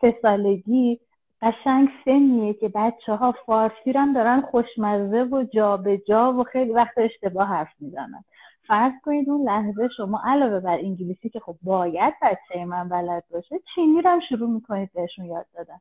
سه 0.01 0.17
سالگی 0.21 0.99
قشنگ 1.41 1.89
سنیه 2.05 2.53
که 2.53 2.69
بچه 2.75 3.15
ها 3.15 3.31
فارسی 3.45 3.91
هم 3.95 4.13
دارن 4.13 4.41
خوشمزه 4.41 5.23
و 5.23 5.43
جابجا 5.43 5.97
جا 6.07 6.33
و 6.33 6.43
خیلی 6.43 6.71
وقت 6.71 6.97
اشتباه 6.97 7.47
حرف 7.47 7.73
می‌زنن. 7.79 8.23
فرض 8.67 8.93
کنید 9.03 9.29
اون 9.29 9.49
لحظه 9.49 9.89
شما 9.97 10.21
علاوه 10.25 10.59
بر 10.59 10.77
انگلیسی 10.77 11.29
که 11.29 11.39
خب 11.39 11.55
باید 11.63 12.13
بچه 12.21 12.65
من 12.65 12.89
بلد 12.89 13.23
باشه 13.31 13.59
چینی 13.75 14.01
رو 14.01 14.09
هم 14.09 14.19
شروع 14.29 14.49
می‌کنید 14.49 14.89
بهشون 14.93 15.25
یاد 15.25 15.45
دادن. 15.53 15.79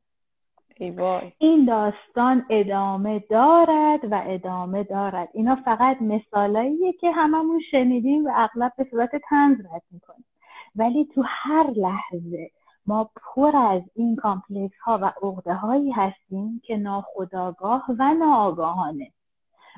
این 1.39 1.65
داستان 1.65 2.47
ادامه 2.51 3.19
دارد 3.31 4.13
و 4.13 4.23
ادامه 4.27 4.83
دارد. 4.85 5.29
اینا 5.33 5.57
فقط 5.65 6.03
مثالاییه 6.03 6.93
که 6.93 7.11
هممون 7.11 7.61
شنیدیم 7.71 8.27
و 8.27 8.31
اغلب 8.35 8.73
به 8.79 8.87
صورت 8.91 9.11
طنز 9.29 9.57
رد 9.61 9.83
می‌کنیم. 9.91 10.25
ولی 10.77 11.09
تو 11.15 11.23
هر 11.27 11.71
لحظه 11.71 12.51
ما 12.89 13.11
پر 13.17 13.57
از 13.57 13.83
این 13.95 14.17
complex 14.17 14.79
ها 14.85 14.99
و 15.03 15.13
عقده 15.23 15.55
هایی 15.55 15.91
هستیم 15.91 16.61
که 16.65 16.77
ناخودآگاه 16.77 17.85
و 17.99 18.15
ناآگاهانه. 18.15 19.13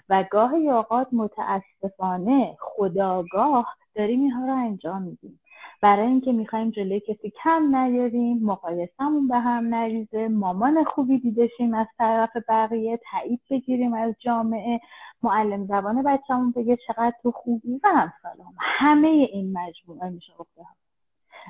و 0.08 0.24
گاهی 0.30 0.70
اوقات 0.70 1.08
متاسفانه 1.12 2.56
خودآگاه 2.60 3.76
داریم 3.94 4.20
اینها 4.20 4.46
رو 4.46 4.52
انجام 4.52 5.02
میدیم. 5.02 5.40
برای 5.82 6.06
اینکه 6.06 6.32
می‌خوایم 6.32 6.70
جلوی 6.70 7.00
کسی 7.00 7.32
کم 7.44 7.76
نیاریم 7.76 8.38
مقایسمون 8.44 9.28
به 9.28 9.38
هم 9.38 9.74
نریزه 9.74 10.28
مامان 10.28 10.84
خوبی 10.84 11.18
دیده 11.18 11.46
شیم 11.46 11.74
از 11.74 11.86
طرف 11.98 12.30
بقیه 12.48 13.00
تایید 13.10 13.40
بگیریم 13.50 13.94
از 13.94 14.14
جامعه 14.18 14.80
معلم 15.22 15.66
زبان 15.66 16.02
بچهمون 16.02 16.50
بگه 16.50 16.78
چقدر 16.86 17.14
تو 17.22 17.30
خوبی 17.30 17.80
و 17.84 17.88
همسالم 17.88 18.54
همه 18.58 19.08
این 19.08 19.58
مجموعه 19.58 20.10
میشه 20.10 20.32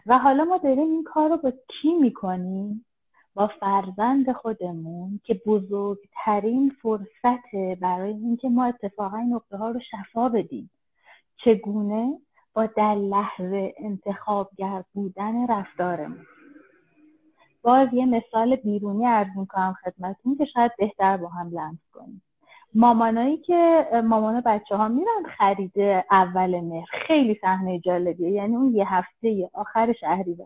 و 0.07 0.19
حالا 0.19 0.45
ما 0.45 0.59
داریم 0.59 0.91
این 0.91 1.05
کار 1.05 1.31
رو 1.31 1.37
با 1.37 1.51
کی 1.51 1.95
می‌کنیم؟ 1.95 2.87
با 3.35 3.47
فرزند 3.47 4.33
خودمون 4.33 5.21
که 5.25 5.41
بزرگترین 5.47 6.73
فرصته 6.83 7.79
برای 7.81 8.13
اینکه 8.13 8.49
ما 8.49 8.65
اتفاقا 8.65 9.17
این 9.17 9.35
نقطه 9.35 9.57
ها 9.57 9.71
رو 9.71 9.81
شفا 9.91 10.29
بدیم. 10.29 10.71
چگونه؟ 11.45 12.19
با 12.55 12.67
در 12.67 12.95
لحظه 12.95 13.75
انتخابگر 13.77 14.85
بودن 14.95 15.47
رفتارمون. 15.47 16.27
باز 17.63 17.89
یه 17.93 18.07
مثال 18.07 18.57
بیرونی 18.57 19.07
ارز 19.07 19.29
می‌کنم 19.37 19.75
خدمتون 19.85 20.37
که 20.37 20.45
شاید 20.45 20.73
بهتر 20.79 21.17
با 21.17 21.29
هم 21.29 21.49
لمس 21.49 21.79
کنیم. 21.93 22.23
مامانایی 22.75 23.37
که 23.37 23.87
مامان 24.05 24.41
بچه 24.41 24.77
ها 24.77 24.89
میرن 24.89 25.23
خرید 25.39 25.81
اول 26.11 26.61
مهر. 26.61 26.87
خیلی 27.07 27.39
صحنه 27.41 27.79
جالبیه. 27.79 28.31
یعنی 28.31 28.57
اون 28.57 28.75
یه 28.77 28.95
هفته 28.95 29.51
آخر 29.53 29.93
شهری 29.93 30.35
بر 30.35 30.45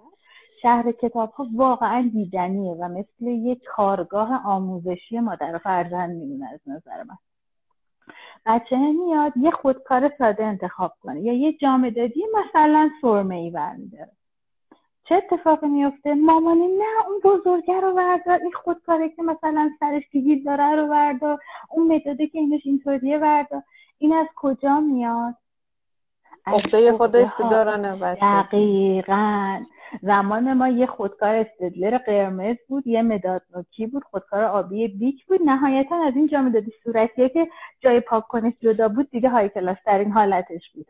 شهر 0.62 0.92
کتاب 0.92 1.30
ها 1.30 1.46
واقعا 1.54 2.10
دیدنیه 2.12 2.74
و 2.74 2.88
مثل 2.88 3.26
یه 3.26 3.56
کارگاه 3.66 4.46
آموزشی 4.46 5.20
مادر 5.20 5.54
و 5.54 5.58
فرزند 5.58 6.16
میمونه 6.16 6.50
از 6.54 6.60
نظر 6.66 7.02
من. 7.02 7.16
بچه 8.46 8.76
میاد 8.76 9.32
یه 9.36 9.50
خودکار 9.50 10.12
ساده 10.18 10.44
انتخاب 10.44 10.92
کنه. 11.00 11.20
یا 11.20 11.32
یه 11.32 11.52
جامدادی 11.52 12.22
مثلا 12.34 12.90
سرمه 13.02 13.34
ای 13.34 13.50
برمیداره. 13.50 14.10
چه 15.08 15.14
اتفاقی 15.14 15.66
میفته 15.66 16.14
مامانی 16.14 16.66
نه 16.66 17.08
اون 17.08 17.20
بزرگه 17.24 17.80
رو 17.80 17.94
بردار. 17.94 18.38
این 18.38 18.52
خودکاره 18.52 19.08
که 19.08 19.22
مثلا 19.22 19.70
سرش 19.80 20.02
دیگیر 20.10 20.44
داره 20.44 20.76
رو 20.76 20.88
بردار. 20.88 21.38
اون 21.74 21.94
مداده 21.94 22.26
که 22.26 22.38
اینش 22.38 22.60
اینطوریه 22.64 23.18
بردار 23.18 23.62
این 23.98 24.12
از 24.12 24.26
کجا 24.36 24.80
میاد؟ 24.80 25.34
اخته 26.46 26.92
خودش 26.92 27.28
دارن 27.50 27.98
بچه 27.98 28.20
دقیقا. 28.20 29.62
زمان 30.02 30.52
ما 30.52 30.68
یه 30.68 30.86
خودکار 30.86 31.34
استدلر 31.34 31.98
قرمز 31.98 32.56
بود 32.68 32.86
یه 32.86 33.02
مداد 33.02 33.42
نوکی 33.56 33.86
بود 33.86 34.04
خودکار 34.04 34.44
آبی 34.44 34.88
بیک 34.88 35.26
بود. 35.26 35.40
نهایتا 35.44 36.04
از 36.06 36.16
این 36.16 36.28
جامدادی 36.28 36.72
صورتیه 36.84 37.28
که 37.28 37.48
جای 37.80 38.00
پاک 38.00 38.28
کنش 38.28 38.52
جدا 38.60 38.88
بود 38.88 39.10
دیگه 39.10 39.28
های 39.28 39.48
کلاس 39.48 39.76
ترین 39.84 40.12
حالتش 40.12 40.70
بود. 40.74 40.86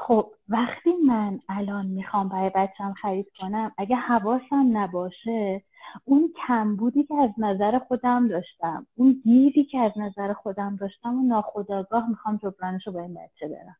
خب 0.00 0.30
وقتی 0.48 0.92
من 1.06 1.40
الان 1.48 1.86
می‌خوام 1.86 2.28
برای 2.28 2.50
بچم 2.54 2.92
خرید 2.92 3.26
کنم 3.40 3.72
اگه 3.78 3.96
حواسم 3.96 4.70
نباشه 4.72 5.62
اون 6.04 6.32
کمبودی 6.46 7.04
که 7.04 7.14
از 7.14 7.30
نظر 7.38 7.78
خودم 7.78 8.28
داشتم 8.28 8.86
اون 8.96 9.20
گیری 9.24 9.64
که 9.64 9.78
از 9.78 9.92
نظر 9.96 10.32
خودم 10.32 10.76
داشتم 10.76 11.18
و 11.18 11.22
ناخداگاه 11.22 12.08
می‌خوام 12.08 12.36
جبرانش 12.36 12.86
رو 12.86 12.92
با 12.92 13.00
این 13.00 13.14
بچه 13.14 13.48
برم. 13.48 13.76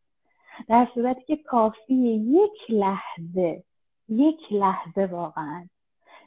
در 0.68 0.88
صورتی 0.94 1.24
که 1.24 1.36
کافی 1.36 1.94
یک 2.14 2.70
لحظه 2.70 3.62
یک 4.08 4.52
لحظه 4.52 5.06
واقعا 5.06 5.66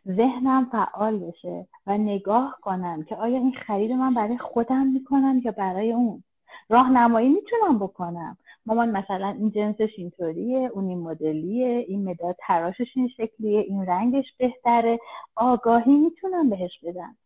ذهنم 0.07 0.65
فعال 0.71 1.19
بشه 1.19 1.67
و 1.87 1.97
نگاه 1.97 2.57
کنم 2.61 3.03
که 3.03 3.15
آیا 3.15 3.37
این 3.37 3.55
خرید 3.67 3.91
من 3.91 4.13
برای 4.13 4.37
خودم 4.37 4.87
می‌کنم 4.87 5.41
یا 5.43 5.51
برای 5.51 5.91
اون. 5.91 6.23
راهنمایی 6.69 7.29
می‌تونم 7.29 7.79
بکنم. 7.79 8.37
مامان 8.65 8.91
مثلا 8.91 9.27
این 9.27 9.51
جنسش 9.51 9.89
اینطوریه 9.97 10.71
اون 10.73 10.87
این 10.87 10.99
مدلیه 10.99 11.85
این 11.87 12.09
مداد 12.09 12.35
تراشش 12.39 12.91
این 12.95 13.07
شکلیه 13.07 13.59
این 13.59 13.85
رنگش 13.85 14.25
بهتره. 14.37 14.99
آگاهی 15.35 15.95
می‌تونم 15.95 16.49
بهش 16.49 16.79
بدم. 16.83 17.17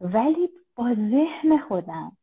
ولی 0.00 0.48
با 0.76 0.94
ذهن 0.94 1.58
خودم. 1.68 2.16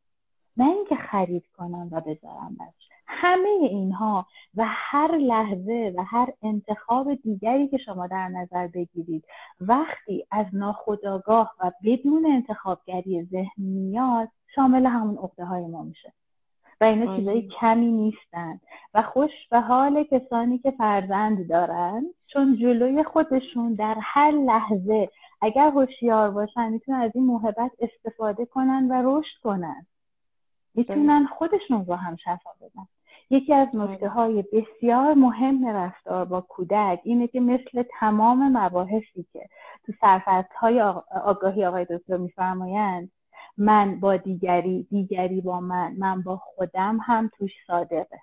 نه 0.56 0.68
اینکه 0.68 0.96
خرید 0.96 1.46
کنم 1.56 1.88
و 1.92 2.00
بذارم 2.00 2.56
بچه 2.60 2.92
همه 3.06 3.48
اینها 3.48 4.26
و 4.56 4.64
هر 4.66 5.16
لحظه 5.16 5.94
و 5.96 6.04
هر 6.04 6.32
انتخاب 6.42 7.14
دیگری 7.14 7.68
که 7.68 7.78
شما 7.78 8.06
در 8.06 8.28
نظر 8.28 8.66
بگیرید 8.66 9.24
وقتی 9.60 10.26
از 10.30 10.46
ناخودآگاه 10.52 11.54
و 11.60 11.72
بدون 11.84 12.26
انتخابگری 12.26 13.24
ذهن 13.24 13.52
میاد 13.56 14.28
شامل 14.54 14.86
همون 14.86 15.18
عقده 15.18 15.44
های 15.44 15.66
ما 15.66 15.82
میشه. 15.82 16.12
و 16.82 16.84
اینا 16.84 17.16
چیزای 17.16 17.48
کمی 17.60 17.92
نیستن. 17.92 18.60
و 18.94 19.02
خوش 19.02 19.30
به 19.50 19.60
حال 19.60 20.04
کسانی 20.04 20.58
که 20.58 20.70
فرزند 20.70 21.48
دارن 21.48 22.04
چون 22.26 22.56
جلوی 22.56 23.02
خودشون 23.02 23.74
در 23.74 23.96
هر 24.00 24.30
لحظه 24.30 25.08
اگر 25.40 25.70
هوشیار 25.70 26.30
باشن 26.30 26.72
می‌تونن 26.72 26.98
از 26.98 27.10
این 27.14 27.26
محبت 27.26 27.70
استفاده 27.80 28.46
کنن 28.46 28.88
و 28.90 29.02
رشد 29.04 29.40
کنن. 29.42 29.86
می‌تونن 30.74 31.26
خودشون 31.38 31.86
رو 31.86 31.94
هم 31.94 32.16
شفا 32.16 32.50
بدن. 32.60 32.86
یکی 33.30 33.54
از 33.54 33.68
نکته 33.74 34.08
های 34.08 34.44
بسیار 34.52 35.14
مهم 35.14 35.68
رفتار 35.68 36.24
با 36.24 36.40
کودک 36.40 37.00
اینه 37.04 37.28
که 37.28 37.40
مثل 37.40 37.82
تمام 38.00 38.56
مباحثی 38.56 39.26
که 39.32 39.48
تو 39.86 39.92
سرفست 40.00 40.52
های 40.60 40.80
آگاهی 41.24 41.64
آقای 41.64 41.84
دکتر 41.84 42.16
میفرمایند 42.16 43.10
من 43.58 44.00
با 44.00 44.16
دیگری 44.16 44.86
دیگری 44.90 45.40
با 45.40 45.60
من 45.60 45.94
من 45.98 46.22
با 46.22 46.36
خودم 46.36 46.98
هم 47.02 47.30
توش 47.38 47.52
صادقه. 47.66 48.18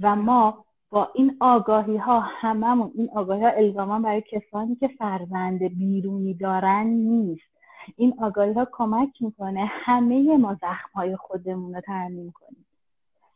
و 0.00 0.16
ما 0.16 0.64
با 0.90 1.08
این 1.14 1.36
آگاهی 1.40 1.96
ها 1.96 2.20
هممون 2.20 2.92
این 2.94 3.10
آگاهی 3.14 3.42
ها 3.42 3.50
الزاما 3.50 4.00
برای 4.00 4.22
کسانی 4.30 4.76
که 4.76 4.88
فرزند 4.88 5.62
بیرونی 5.62 6.34
دارن 6.34 6.86
نیست. 6.86 7.58
این 7.96 8.14
آگاهی 8.22 8.52
ها 8.52 8.68
کمک 8.72 9.22
می‌کنه 9.22 9.64
همه 9.64 10.36
ما 10.36 10.54
زخم 10.54 10.90
های 10.94 11.16
خودمون 11.16 11.74
رو 11.74 11.80
ترمیم 11.80 12.32
کنیم. 12.32 12.66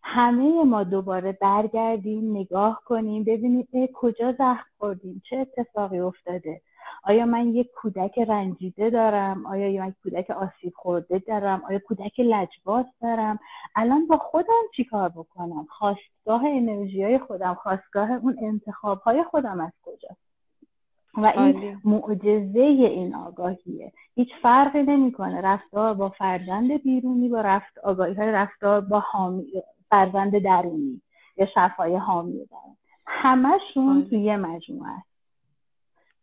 همه 0.03 0.65
ما 0.65 0.85
دوباره 0.85 1.33
برگردیم 1.33 2.37
نگاه 2.37 2.83
کنیم 2.85 3.25
ببینیم 3.25 3.69
کجا 3.95 4.33
زخم 4.33 4.67
خوردیم 4.79 5.23
چه 5.31 5.37
اتفاقی 5.37 5.99
افتاده. 5.99 6.61
آیا 7.05 7.27
من 7.27 7.55
یک 7.55 7.71
کودک 7.77 8.19
رنجیده 8.19 8.91
دارم؟ 8.91 9.47
آیا 9.47 9.69
یک 9.69 9.95
کودک 10.03 10.31
آسیب 10.31 10.73
خورده 10.77 11.19
دارم؟ 11.19 11.63
آیا 11.69 11.79
کودک 11.79 12.21
لجباز 12.21 12.85
دارم؟ 13.03 13.39
الان 13.77 14.07
با 14.07 14.17
خودم 14.17 14.63
چیکار 14.77 15.09
بکنم؟ 15.09 15.67
خواستگاه 15.71 16.45
انرژی 16.47 17.03
های 17.03 17.19
خودم 17.19 17.55
خواستگاه 17.55 18.11
اون 18.11 18.37
انتخاب 18.43 19.01
های 19.01 19.25
خودم 19.25 19.61
از 19.61 19.73
کجاست؟ 19.83 20.33
و 21.15 21.27
این 21.27 21.81
معجزه 21.85 22.61
این 22.61 23.15
آگاهیه. 23.15 23.93
هیچ 24.15 24.29
فرقی 24.43 24.83
نمی‌کنه. 24.83 25.41
رفتار 25.41 25.95
با 25.95 26.09
فرزند 26.09 26.83
بیرونی 26.83 27.29
با 27.29 27.41
رفت 27.41 27.79
آگاهی 27.79 28.15
های 28.15 28.33
رفتار 28.33 28.81
با 28.81 29.01
حامی 29.01 29.45
فرزند 29.91 30.39
درونی 30.39 31.03
یا 31.37 31.47
شفای 31.55 31.97
حامی 31.97 32.33
دارن. 32.33 32.77
همشون 33.07 34.07
توی 34.11 34.19
یه 34.19 34.37
مجموعه. 34.37 34.91
است 34.91 35.12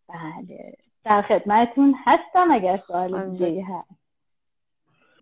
بله. 0.10 0.74
در 1.06 1.22
خدمتون 1.22 1.96
هستم 2.06 2.52
اگر 2.52 2.80
سوال 2.88 3.30
دیگه 3.30 3.66
هست. 3.66 4.00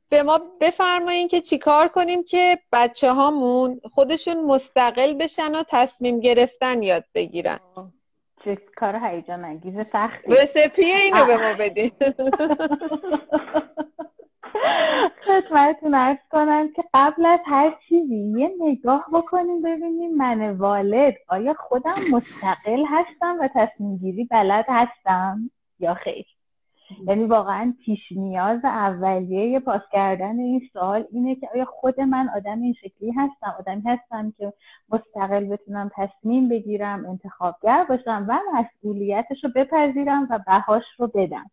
به 0.10 0.24
ما 0.24 0.40
بفرمایین 0.62 1.28
که 1.28 1.42
چیکار 1.42 1.88
کنیم 1.88 2.24
که 2.24 2.60
بچه 2.72 3.12
هامون 3.12 3.82
خودشون 3.92 4.46
مستقل 4.46 5.14
بشن 5.14 5.56
و 5.56 5.64
تصمیم 5.70 6.20
گرفتن 6.20 6.84
یاد 6.84 7.04
بگیرن. 7.16 7.60
چه 8.46 8.58
کار 8.76 8.96
هیجان 8.96 9.46
انگیز 9.46 9.76
سختی. 9.92 10.32
رسپی 10.32 10.86
اینو 10.86 11.26
به 11.26 11.38
ما 11.38 11.54
بدین. 11.60 11.92
خدمتتون 15.28 15.94
ارز 15.94 16.18
کنم 16.32 16.74
که 16.76 16.84
قبل 16.94 17.26
از 17.26 17.40
هر 17.46 17.76
چیزی 17.90 18.16
یه 18.16 18.52
نگاه 18.60 19.06
بکنیم 19.14 19.62
ببینیم 19.62 20.18
من 20.18 20.52
والد 20.52 21.16
آیا 21.28 21.54
خودم 21.54 21.96
مستقل 22.12 22.86
هستم 22.88 23.38
و 23.40 23.50
تصمیم 23.56 23.98
گیری 23.98 24.24
بلد 24.24 24.66
هستم 24.68 25.52
یا 25.80 25.94
خیر؟ 25.94 26.26
یعنی 27.08 27.24
واقعا 27.24 27.74
پیش 27.86 28.00
نیاز 28.12 28.66
اولیه 28.66 29.60
پاس 29.60 29.82
کردن 29.92 30.40
این 30.40 30.70
سوال 30.74 31.06
اینه 31.12 31.36
که 31.36 31.50
آیا 31.54 31.66
خود 31.66 32.02
من 32.02 32.30
آدم 32.36 32.62
این 32.62 32.74
شکلی 32.74 33.12
هستم؟ 33.12 33.56
آدمی 33.60 33.82
هستم 33.86 34.34
که 34.38 34.54
مستقل 34.90 35.46
بتونم 35.46 35.92
تصمیم 35.96 36.50
بگیرم 36.50 37.06
انتخابگر 37.06 37.84
باشم 37.90 38.26
و 38.30 38.40
مسئولیتش 38.54 39.44
رو 39.44 39.50
بپذیرم 39.56 40.28
و 40.30 40.40
بهاش 40.48 40.84
رو 40.98 41.08
بدم. 41.08 41.52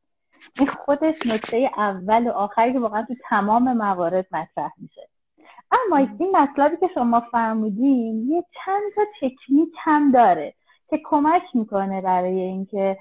این 0.58 0.68
خودش 0.68 1.26
نکته 1.26 1.70
اول 1.76 2.26
و 2.26 2.30
آخری 2.30 2.72
که 2.72 2.78
واقعا 2.78 3.02
تو 3.02 3.14
تمام 3.28 3.72
موارد 3.72 4.26
مطرح 4.32 4.72
میشه. 4.78 5.08
اما 5.72 5.96
این 5.96 6.36
مطلبی 6.36 6.76
که 6.76 6.88
شما 6.94 7.20
فرمودین 7.20 8.28
یه 8.28 8.44
چند 8.64 8.82
تا 8.96 9.02
تکنیک 9.20 9.74
هم 9.78 10.10
داره 10.10 10.54
که 10.90 11.00
کمک 11.04 11.42
می‌کنه 11.54 12.00
برای 12.00 12.40
اینکه 12.40 12.98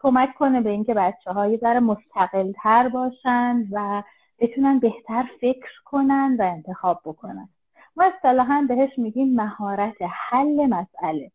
کمک 0.00 0.34
کنه 0.34 0.60
به 0.60 0.70
اینکه 0.70 0.94
بچه 0.94 1.32
های 1.32 1.52
یه 1.52 1.58
ذره 1.58 1.80
مستقل 1.80 2.52
تر 2.62 2.88
باشن 2.88 3.64
و 3.72 4.02
بتونن 4.38 4.78
بهتر 4.78 5.24
فکر 5.40 5.82
کنن 5.84 6.36
و 6.38 6.42
انتخاب 6.42 7.00
بکنن. 7.04 7.48
ما 7.96 8.04
اصطلاحا 8.04 8.66
بهش 8.68 8.98
میگیم 8.98 9.34
مهارت 9.34 9.96
حل 10.00 10.66
مسئله. 10.66 11.30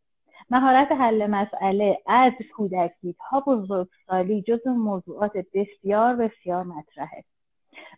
مهارت 0.52 0.92
حل 0.92 1.28
مسئله 1.28 2.00
از 2.08 2.34
کودکی 2.56 3.16
تا 3.30 3.40
بزرگسالی 3.40 4.42
جز 4.42 4.68
موضوعات 4.68 5.32
بسیار 5.54 6.16
بسیار 6.16 6.64
مطرحه. 6.64 7.24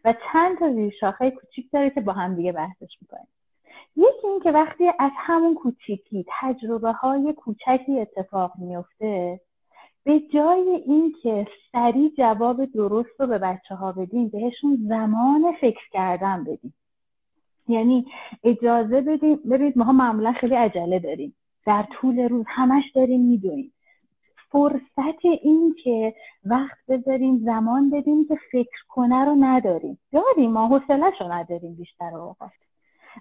و 0.06 0.14
چند 0.32 0.60
تا 0.60 0.74
زیر 0.74 0.94
شاخه 1.00 1.32
کوچیک 1.32 1.72
داره 1.74 1.90
که 1.90 2.02
با 2.02 2.14
هم 2.14 2.36
دیگه 2.36 2.52
بحثش 2.52 2.98
می‌کنیم. 3.02 3.28
یکی 3.96 4.28
این 4.28 4.40
که 4.40 4.52
وقتی 4.52 4.88
از 5.00 5.12
همون 5.16 5.56
کوچیکی 5.56 6.26
تجربه 6.40 6.92
های 6.92 7.34
کوچکی 7.34 8.00
اتفاق 8.00 8.54
میفته 8.58 9.40
به 10.04 10.20
جای 10.20 10.70
اینکه 10.70 11.48
سریع 11.72 12.12
جواب 12.18 12.66
درست 12.66 13.10
رو 13.20 13.28
به 13.28 13.38
بچه 13.38 13.76
ها 13.76 13.92
بدیم 13.92 14.30
بهشون 14.30 14.86
زمان 14.88 15.54
فکر 15.62 15.90
کردن 15.92 16.44
بدیم. 16.44 16.74
یعنی 17.68 18.06
اجازه 18.44 19.02
بدیم 19.02 19.36
ببینید 19.36 19.78
ما 19.78 19.92
معمولا 19.92 20.32
خیلی 20.32 20.56
عجله 20.56 21.00
داریم. 21.00 21.36
در 21.66 21.86
طول 21.92 22.20
روز 22.20 22.46
همش 22.48 22.84
داریم 22.96 23.22
می‌دونیم 23.22 23.74
فرصت 24.52 25.26
این 25.42 25.76
که 25.84 26.14
وقت 26.46 26.78
بذاریم 26.90 27.38
زمان 27.38 27.90
بدیم 27.90 28.28
که 28.28 28.38
فکر 28.52 28.86
کنه 28.90 29.26
رو 29.26 29.36
نداریم. 29.40 29.98
داریم 30.12 30.52
ما 30.52 30.68
حوصلهش 30.68 31.22
رو 31.22 31.32
نداریم 31.32 31.76
بیشتر 31.76 32.16
اوقات. 32.16 32.52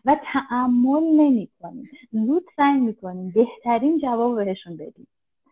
و 0.05 0.17
تعمل 0.33 1.03
نمی 1.03 1.49
کنیم 1.63 1.91
زود 2.13 2.45
سعی 2.57 2.81
می‌کنیم 2.81 3.33
بهترین 3.35 3.99
جواب 3.99 4.45
بهشون 4.45 4.77
بدیم. 4.77 5.07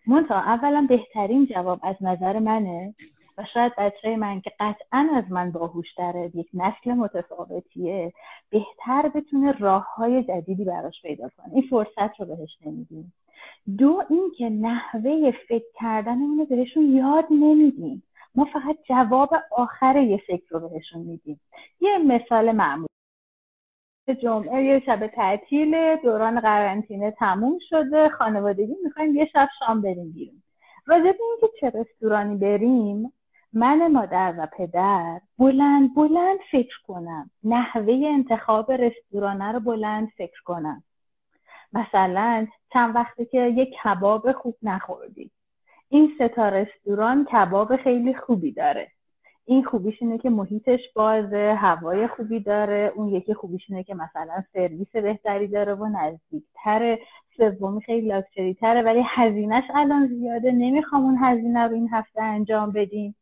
منتها 0.06 0.38
اولا 0.38 0.86
بهترین 0.88 1.46
جواب 1.46 1.80
از 1.82 1.96
نظر 2.00 2.38
منه. 2.38 2.94
و 3.38 3.44
شاید 3.54 3.72
بچه 3.78 4.16
من 4.16 4.40
که 4.40 4.52
قطعا 4.60 5.08
از 5.14 5.24
من 5.30 5.50
باهوشتره 5.50 6.30
یک 6.34 6.48
نسل 6.54 6.92
متفاوتیه 6.92 8.12
بهتر 8.50 9.08
بتونه 9.08 9.52
راه 9.52 9.94
های 9.94 10.22
جدیدی 10.22 10.64
براش 10.64 11.02
پیدا 11.02 11.28
کنه. 11.36 11.54
این 11.54 11.62
فرصت 11.70 12.20
رو 12.20 12.26
بهش 12.26 12.58
نمیدیم. 12.66 13.12
دو 13.78 14.02
اینکه 14.10 14.50
نحوه 14.50 15.32
فکر 15.48 15.66
کردنمون 15.74 16.38
رو 16.38 16.46
بهشون 16.46 16.84
یاد 16.84 17.24
نمیدیم. 17.30 18.02
ما 18.34 18.44
فقط 18.44 18.76
جواب 18.88 19.30
آخر 19.50 19.96
یه 19.96 20.16
فکر 20.26 20.44
رو 20.50 20.68
بهشون 20.68 21.02
میدیم. 21.02 21.40
یه 21.80 21.98
مثال 21.98 22.52
معمول. 22.52 22.88
جمعه 24.22 24.64
یه 24.64 24.82
شب 24.86 25.06
تعطیل 25.06 25.96
دوران 25.96 26.40
قرنطینه 26.40 27.10
تموم 27.10 27.58
شده 27.68 28.08
خانوادگی 28.08 28.76
می‌خوایم 28.84 29.16
یه 29.16 29.26
شب 29.32 29.48
شام 29.58 29.82
بریم 29.82 30.12
بیرون. 30.12 30.42
راجع 30.86 31.12
به 31.12 31.18
اینکه 31.30 31.48
چه 31.60 31.78
رستورانی 31.78 32.36
بریم 32.36 33.12
من 33.52 33.92
مادر 33.92 34.34
و 34.38 34.46
پدر 34.56 35.20
بلند 35.38 35.94
بلند 35.94 36.38
فکر 36.50 36.76
کنم. 36.86 37.30
نحوه 37.44 38.02
انتخاب 38.06 38.72
رستورانه 38.72 39.52
رو 39.52 39.60
بلند 39.60 40.08
فکر 40.16 40.42
کنم. 40.44 40.82
مثلا 41.72 42.46
چند 42.72 42.94
وقتی 42.94 43.24
که 43.26 43.46
یک 43.46 43.74
کباب 43.84 44.32
خوب 44.32 44.56
نخوردی. 44.62 45.30
این 45.88 46.10
ستا 46.18 46.48
رستوران 46.48 47.24
کباب 47.24 47.76
خیلی 47.76 48.14
خوبی 48.14 48.52
داره. 48.52 48.88
این 49.44 49.64
خوبیش 49.64 50.02
اینه 50.02 50.18
که 50.18 50.30
محیطش 50.30 50.80
بازه 50.94 51.56
هوای 51.58 52.08
خوبی 52.08 52.40
داره. 52.40 52.92
اون 52.96 53.08
یکی 53.08 53.34
خوبیش 53.34 53.62
اینه 53.68 53.82
که 53.82 53.94
مثلا 53.94 54.44
سرویس 54.52 54.96
بهتری 54.96 55.48
داره 55.48 55.74
و 55.74 55.86
نزدیکتره 55.86 56.98
سومی 57.36 57.80
خیلی 57.80 58.08
لاکچری 58.08 58.54
تره 58.54 58.82
ولی 58.82 59.02
هزینهش 59.06 59.64
الان 59.74 60.06
زیاده. 60.06 60.52
نمی‌خوام 60.52 61.04
اون 61.04 61.18
هزینه 61.20 61.66
رو 61.66 61.74
این 61.74 61.88
هفته 61.92 62.22
انجام 62.22 62.72
بدیم. 62.72 63.14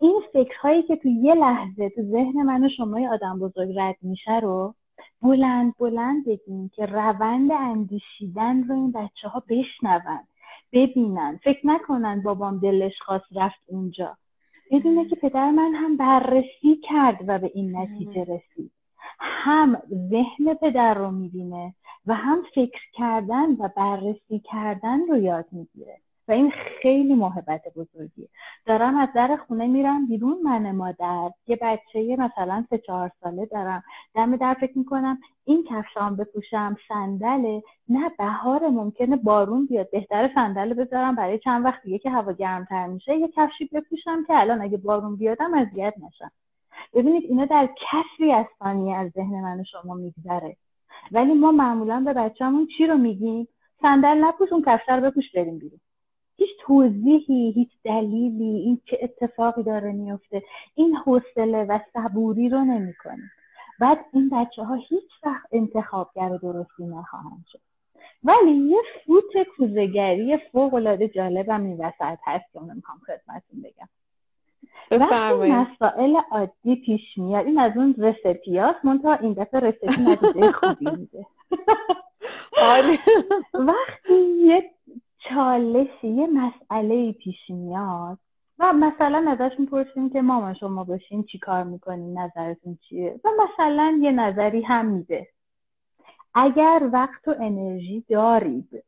این 0.00 0.22
فکرهایی 0.32 0.82
که 0.82 0.96
تو 0.96 1.08
یه 1.08 1.34
لحظه 1.34 1.90
تو 1.90 2.02
ذهن 2.02 2.42
من 2.42 2.64
و 2.64 2.68
شما 2.76 3.12
آدم 3.12 3.38
بزرگ 3.38 3.78
رد 3.78 3.96
میشه 4.02 4.38
رو 4.38 4.74
بلند 5.22 5.74
بلند 5.78 6.26
بگیم 6.26 6.70
که 6.74 6.86
روند 6.86 7.52
اندیشیدن 7.52 8.62
رو 8.62 8.74
این 8.74 8.92
بچه 8.92 9.28
ها 9.28 9.42
بشنون 9.48 10.20
ببینن. 10.72 11.40
فکر 11.44 11.66
نکنن 11.66 12.22
بابام 12.22 12.58
دلش 12.58 12.92
خواست 13.00 13.36
رفت 13.36 13.60
اونجا. 13.66 14.16
بدونه 14.70 15.08
که 15.08 15.16
پدر 15.16 15.50
من 15.50 15.74
هم 15.74 15.96
بررسی 15.96 16.76
کرد 16.82 17.18
و 17.26 17.38
به 17.38 17.50
این 17.54 17.76
نتیجه 17.76 18.20
رسید. 18.20 18.70
هم 19.18 19.82
ذهن 20.10 20.54
پدر 20.54 20.94
رو 20.94 21.10
می‌بینه 21.10 21.74
و 22.06 22.14
هم 22.14 22.42
فکر 22.54 22.80
کردن 22.92 23.52
و 23.52 23.68
بررسی 23.76 24.38
کردن 24.38 25.06
رو 25.08 25.18
یاد 25.18 25.46
می‌گیره. 25.52 25.98
و 26.30 26.32
این 26.32 26.52
خیلی 26.82 27.14
محبت 27.14 27.62
بزرگیه. 27.76 28.28
دارم 28.66 28.96
از 28.96 29.08
در 29.14 29.36
خونه 29.36 29.66
میرم 29.66 30.06
بیرون 30.06 30.38
من 30.44 30.70
مادر 30.70 31.30
یه 31.46 31.58
بچه 31.62 32.16
مثلا 32.16 32.64
سه 32.70 32.78
چهار 32.78 33.10
ساله 33.20 33.46
دارم. 33.46 33.82
دم 34.14 34.36
در 34.36 34.54
فکر 34.54 34.78
می‌کنم 34.78 35.18
این 35.44 35.64
کفشام 35.70 36.16
بپوشم 36.16 36.76
صندله 36.88 37.62
نه 37.88 38.08
بهار 38.18 38.68
ممکنه 38.68 39.16
بارون 39.16 39.66
بیاد. 39.66 39.90
بهتر 39.90 40.30
صندل 40.34 40.74
بذارم 40.74 41.14
برای 41.14 41.38
چند 41.38 41.64
وقت 41.64 41.82
دیگه 41.82 41.98
که 41.98 42.10
هوا 42.10 42.32
گرمتر 42.32 42.86
میشه 42.86 43.16
یه 43.16 43.28
کفشی 43.28 43.64
بپوشم 43.64 44.24
که 44.26 44.38
الان 44.38 44.62
اگه 44.62 44.76
بارون 44.76 45.16
بیادم 45.16 45.54
اذیت 45.54 45.94
نشم. 46.06 46.30
ببینید 46.94 47.24
اینا 47.28 47.44
در 47.44 47.68
کسری 47.76 48.32
از 48.32 48.46
ثانیه 48.58 48.96
از 48.96 49.10
ذهن 49.10 49.40
من 49.40 49.60
و 49.60 49.64
شما 49.64 49.94
میگذره. 49.94 50.56
ولی 51.12 51.34
ما 51.34 51.52
معمولا 51.52 52.00
به 52.00 52.12
بچه‌مون 52.12 52.68
چی 52.76 52.86
رو 52.86 52.96
میگیم؟ 52.96 53.48
صندل 53.82 54.24
نپوش 54.24 54.52
اون 54.52 54.62
کفش 54.66 54.88
رو 54.88 55.00
بپوش 55.00 55.32
بریم 55.34 55.58
بیرون. 55.58 55.80
هیچ 56.40 56.50
توضیحی 56.60 57.52
هیچ 57.52 57.70
دلیلی 57.84 58.44
این 58.44 58.80
چه 58.84 58.98
اتفاقی 59.02 59.62
داره 59.62 59.92
میفته 59.92 60.42
این 60.74 60.96
حوصله 60.96 61.64
و 61.64 61.78
صبوری 61.92 62.48
رو 62.48 62.64
نمی‌کنه. 62.64 63.30
بعد 63.80 63.98
این 64.12 64.28
بچه 64.32 64.64
ها 64.64 64.74
هیچ 64.74 65.10
وقت 65.22 65.48
انتخابگر 65.52 66.28
درستی 66.28 66.84
نخواهند 66.84 67.44
شد. 67.52 67.60
ولی 68.24 68.52
یه 68.52 68.78
فوت 69.06 69.48
کوزگری 69.56 70.38
فوق 70.52 70.74
العاده 70.74 71.08
جالبم 71.08 71.64
این 71.64 71.76
وسط 71.76 72.18
هست 72.24 72.52
که 72.52 72.60
می‌خوام 72.60 72.98
خدمتتون 73.06 73.62
بگم. 73.62 73.88
وقتی 74.90 75.52
مسائل 75.52 76.16
عادی 76.30 76.76
پیش 76.76 77.18
میاد 77.18 77.46
این 77.46 77.58
از 77.58 77.72
اون 77.76 77.94
رسپی 77.98 78.58
هاست 78.58 78.84
منتها 78.84 79.14
این 79.14 79.32
دفعه 79.32 79.60
رسپی 79.60 80.02
نتیجه 80.02 80.52
خوبی 80.52 80.90
میده. 80.90 81.26
وقتی 83.68 84.14
یه 84.38 84.70
چالشی 85.28 86.08
یه 86.08 86.26
مسئله 86.26 87.12
پیش 87.12 87.50
میاد 87.50 88.18
و 88.58 88.72
مثلا 88.72 89.30
ازش 89.30 89.58
می‌پرسیم 89.58 90.10
که 90.10 90.22
مامان 90.22 90.54
شما 90.54 90.84
باشین 90.84 91.22
چی 91.22 91.38
کار 91.38 91.64
می‌کنین 91.64 92.18
نظرتون 92.18 92.78
چیه؟ 92.88 93.20
و 93.24 93.28
مثلا 93.38 93.98
یه 94.02 94.12
نظری 94.12 94.62
هم 94.62 94.86
میده. 94.86 95.28
اگر 96.34 96.90
وقت 96.92 97.28
و 97.28 97.34
انرژی 97.40 98.04
دارید 98.08 98.84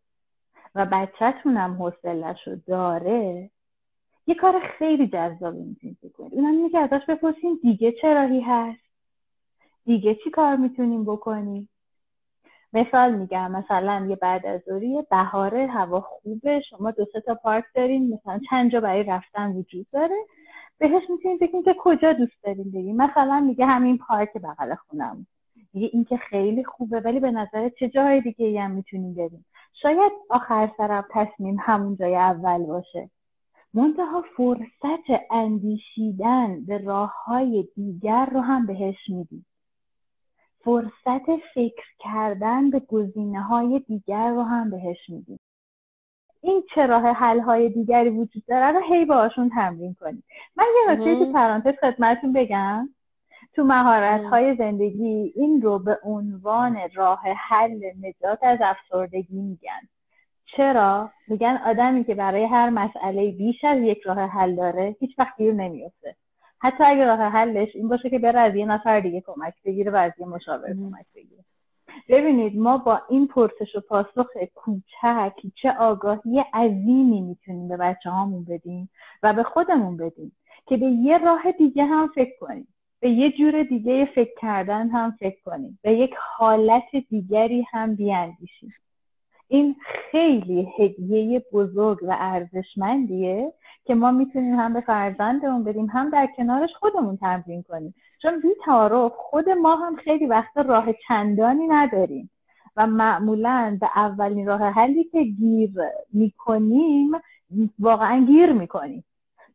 و 0.75 0.87
بچهتون 0.87 1.57
هم 1.57 1.73
حوصلش 1.73 2.49
رو 2.49 2.57
داره 2.67 3.51
یه 4.27 4.35
کار 4.35 4.61
خیلی 4.79 5.07
جذابی 5.07 5.63
می‌تونید 5.63 5.99
بکنید. 6.03 6.35
اونم 6.35 6.53
اینه 6.53 6.79
ازش 6.79 7.07
بپرسین 7.09 7.59
دیگه 7.63 7.93
چه 7.93 8.15
راهی 8.15 8.41
هست؟ 8.41 8.81
دیگه 9.85 10.15
چی 10.15 10.31
کار 10.31 10.57
می‌تونیم 10.57 11.05
بکنیم؟ 11.05 11.69
مثال 12.73 13.15
میگم 13.15 13.51
مثلا 13.51 14.07
یه 14.09 14.17
بعد 14.17 14.47
از 14.47 14.61
ظهری 14.69 15.03
بهاره 15.11 15.67
هوا 15.67 16.01
خوبه 16.01 16.61
شما 16.61 16.91
دو 16.91 17.05
سه 17.13 17.21
تا 17.21 17.35
پارک 17.35 17.65
دارین 17.75 18.15
مثلا 18.15 18.41
چند 18.51 18.73
جا 18.73 18.81
برای 18.81 19.03
رفتن 19.03 19.51
وجود 19.51 19.87
داره. 19.93 20.17
بهش 20.79 21.03
می‌تونید 21.11 21.41
بگین 21.41 21.63
که 21.63 21.75
کجا 21.79 22.13
دوست 22.13 22.43
دارین 22.45 22.71
بریم 22.71 22.97
مثلا 22.97 23.41
میگه 23.41 23.67
همین 23.67 23.99
پارک 23.99 24.33
بغل 24.33 24.75
خونم 24.75 25.27
میگه 25.73 25.91
این 25.93 26.05
که 26.05 26.17
خیلی 26.17 26.65
خوبه 26.65 27.01
ولی 27.01 27.21
به 27.21 27.31
نظر 27.31 27.69
چه 27.69 27.89
جای 27.89 28.21
دیگه 28.21 28.61
هم 28.61 28.71
می‌تونیم 28.71 29.15
بریم 29.15 29.45
شاید 29.83 30.13
آخر 30.31 30.71
سرم 30.77 31.05
تصمیم 31.11 31.57
همون 31.61 31.97
جای 31.97 32.17
اول 32.17 32.67
باشه. 32.67 33.11
منتها 33.75 34.25
فرصت 34.37 35.23
اندیشیدن 35.31 36.65
به 36.65 36.79
راه 36.79 37.15
های 37.25 37.69
دیگر 37.75 38.27
رو 38.27 38.41
هم 38.41 38.67
بهش 38.67 39.09
میدیم 39.09 39.47
فرصت 40.65 41.37
فکر 41.55 41.87
کردن 41.99 42.71
به 42.71 42.81
گزینه 42.81 43.43
های 43.43 43.79
دیگر 43.79 44.31
رو 44.31 44.43
هم 44.43 44.71
بهش 44.71 45.09
میدیم. 45.09 45.39
این 46.41 46.63
چه 46.75 46.87
راه 46.87 47.03
حل 47.03 47.41
های 47.41 47.69
دیگری 47.69 48.11
وجود 48.11 48.43
داره 48.49 48.79
رو 48.79 48.81
هی 48.81 49.05
باشون 49.05 49.49
تمرین 49.49 49.95
کنیم. 50.01 50.25
من 50.57 50.65
یه 50.75 50.93
نکته 50.93 51.19
تو 51.19 51.33
پرانتز 51.33 51.75
خدمتتون 51.81 52.33
بگم. 52.33 52.89
تو 53.55 53.65
مهارت 53.65 54.25
های 54.25 54.57
زندگی 54.57 55.33
این 55.37 55.63
رو 55.63 55.79
به 55.79 55.99
عنوان 56.03 56.79
راه 56.95 57.21
حل 57.21 57.81
نجات 58.01 58.39
از 58.43 58.59
افسردگی 58.63 59.41
میگن. 59.41 59.81
چرا؟ 60.57 61.11
میگن 61.29 61.61
آدمی 61.67 62.05
که 62.05 62.15
برای 62.15 62.45
هر 62.45 62.71
مسئله 62.71 63.31
بیش 63.31 63.65
از 63.65 63.79
یک 63.83 64.01
راه 64.01 64.19
حل 64.19 64.55
داره 64.55 64.97
هیچ 65.01 65.19
وقت 65.19 65.37
گیر 65.37 65.53
نمیفته 65.53 66.17
حتی 66.63 66.85
اگه 66.85 67.07
راه 67.07 67.21
حلش 67.21 67.77
این 67.77 67.89
باشه 67.89 68.11
که 68.11 68.19
بره 68.19 68.41
از 68.41 68.55
یه 68.55 68.67
نفر 68.67 69.01
دیگه 69.01 69.21
کمک 69.21 69.55
بگیره 69.65 69.93
و 69.93 69.97
از 69.97 70.13
یه 70.19 70.27
مشاور 70.27 70.69
کمک 70.69 71.07
بگیره. 71.15 71.45
ببینید 72.09 72.57
ما 72.59 72.79
با 72.79 73.01
این 73.09 73.27
پرسش 73.27 73.77
و 73.77 73.81
پاسخ 73.81 74.27
کوچک 74.55 75.33
چه 75.55 75.71
آگاهی 75.71 76.45
عظیمی 76.55 77.21
می‌تونیم 77.21 77.69
به 77.69 77.77
بچه 77.77 78.11
هامون 78.11 78.45
بدیم 78.45 78.91
و 79.23 79.33
به 79.33 79.43
خودمون 79.43 79.97
بدیم 79.97 80.33
که 80.67 80.77
به 80.77 80.87
یه 80.87 81.19
راه 81.19 81.53
دیگه 81.53 81.85
هم 81.85 82.11
فکر 82.15 82.39
کنیم. 82.41 82.69
به 83.01 83.11
یه 83.11 83.33
جور 83.33 83.63
دیگه 83.63 84.05
فکر 84.15 84.35
کردن 84.41 84.89
هم 84.89 85.11
فکر 85.11 85.43
کنیم. 85.45 85.79
به 85.83 85.93
یک 85.93 86.15
حالت 86.37 86.97
دیگری 87.11 87.67
هم 87.71 87.95
بیاندیشیم. 87.95 88.73
این 89.49 89.77
خیلی 90.11 90.69
هدیه 90.79 91.43
بزرگ 91.53 91.99
و 92.03 92.17
ارزشمندیه 92.19 93.53
که 93.85 93.95
ما 93.95 94.11
می‌تونیم 94.11 94.55
هم 94.55 94.73
به 94.73 94.81
فرزندمون 94.81 95.65
بدیم 95.65 95.87
هم 95.87 96.11
در 96.11 96.29
کنارش 96.37 96.71
خودمون 96.81 97.17
تمرین 97.17 97.63
کنیم. 97.63 97.95
چون 98.23 98.41
بی 98.41 98.49
تعارف 98.65 99.13
خود 99.17 99.49
ما 99.49 99.77
هم 99.77 99.97
خیلی 99.97 100.27
وقت 100.27 100.57
راه 100.57 100.87
چندانی 101.09 101.69
نداریم. 101.69 102.31
و 102.77 102.87
معمولا 102.87 103.79
به 103.81 103.89
اولین 103.97 104.47
راه 104.47 104.61
حلی 104.63 105.05
که 105.05 105.23
گیر 105.23 105.71
می‌کنیم 106.13 107.13
واقعا 107.79 108.25
گیر 108.25 108.53
می‌کنیم. 108.53 109.05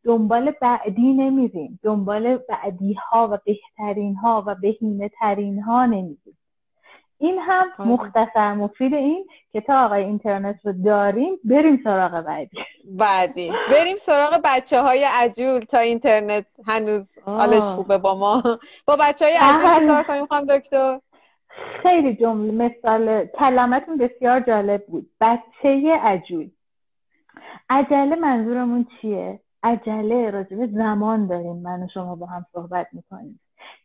دنبال 0.04 0.52
بعدی 0.62 1.14
نمیریم. 1.14 1.80
دنبال 1.84 2.38
بعدی 2.38 2.94
ها 2.94 3.30
و 3.32 3.38
بهترین 3.46 4.16
ها 4.16 4.44
و 4.48 4.56
بهینه 4.56 5.10
ترین 5.10 5.62
ها 5.62 5.86
نمیریم. 5.86 6.37
این 7.20 7.40
هم. 7.40 7.66
مختصر 7.80 8.54
مفید 8.54 8.94
این 8.94 9.26
که 9.52 9.62
تا 9.62 9.86
آقای 9.86 10.04
اینترنت 10.04 10.66
رو 10.66 10.74
داریم 10.86 11.40
بریم 11.44 11.82
سراغ 11.84 12.22
بعدی. 12.22 12.58
بعدی. 12.86 13.52
بریم 13.72 13.98
سراغ 13.98 14.42
بچه 14.44 14.82
های 14.82 15.04
عجول 15.04 15.60
تا 15.60 15.78
اینترنت 15.78 16.46
هنوز 16.68 17.06
حالش 17.26 17.64
خوبه 17.64 17.98
با 17.98 18.16
ما. 18.16 18.44
با 18.88 18.98
بچه 19.00 19.26
های 19.26 19.38
عجول 19.42 19.88
کار 19.88 20.04
کنیم 20.04 20.26
خواهم 20.26 20.46
دکتر؟ 20.46 21.00
خیلی 21.84 22.16
جمله 22.16 22.52
مثال 22.52 23.26
کلمتون 23.26 23.98
بسیار 23.98 24.40
جالب 24.40 24.86
بود. 24.88 25.10
بچه 25.22 26.00
عجول. 26.02 26.50
عجله 27.70 28.16
منظورمون 28.16 28.88
چیه؟ 29.02 29.40
عجله 29.64 30.30
راجب 30.30 30.66
زمان 30.66 31.28
داریم 31.28 31.56
من 31.56 31.84
و 31.84 31.88
شما 31.94 32.16
با 32.16 32.26
هم 32.26 32.46
صحبت 32.54 32.88
می‌کنیم. 32.94 33.40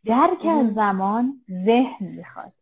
درک 0.05 0.45
از 0.45 0.73
زمان 0.75 1.33
ذهن 1.65 2.07
می‌خواد. 2.07 2.53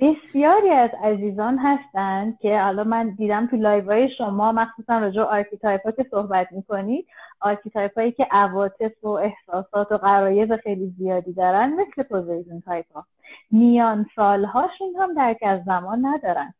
بسیاری 0.00 0.70
از 0.70 0.90
عزیزان 1.02 1.58
هستند 1.58 2.38
که 2.38 2.60
حالا 2.60 2.84
من 2.84 3.10
دیدم 3.10 3.46
تو 3.46 3.56
live 3.56 4.08
شما 4.18 4.52
مخصوصا 4.52 4.98
راجب 4.98 5.22
archetype 5.22 5.84
ها 5.84 5.90
که 5.90 6.06
صحبت 6.10 6.52
می‌کنید 6.52 7.06
archetype 7.40 7.98
هایی 7.98 8.12
که 8.12 8.26
عواطف 8.30 9.04
و 9.04 9.08
احساسات 9.08 9.92
و 9.92 9.96
غرایز 9.96 10.52
خیلی 10.52 10.94
زیادی 10.98 11.32
دارن 11.32 11.72
مثل 11.72 12.02
پوزیشن 12.02 12.60
تایپ 12.60 12.92
ها 12.94 13.06
میان 13.50 14.06
سالهاشون 14.16 14.88
هم 14.98 15.14
درک 15.14 15.38
از 15.42 15.64
زمان 15.64 16.06
ندارن. 16.06 16.54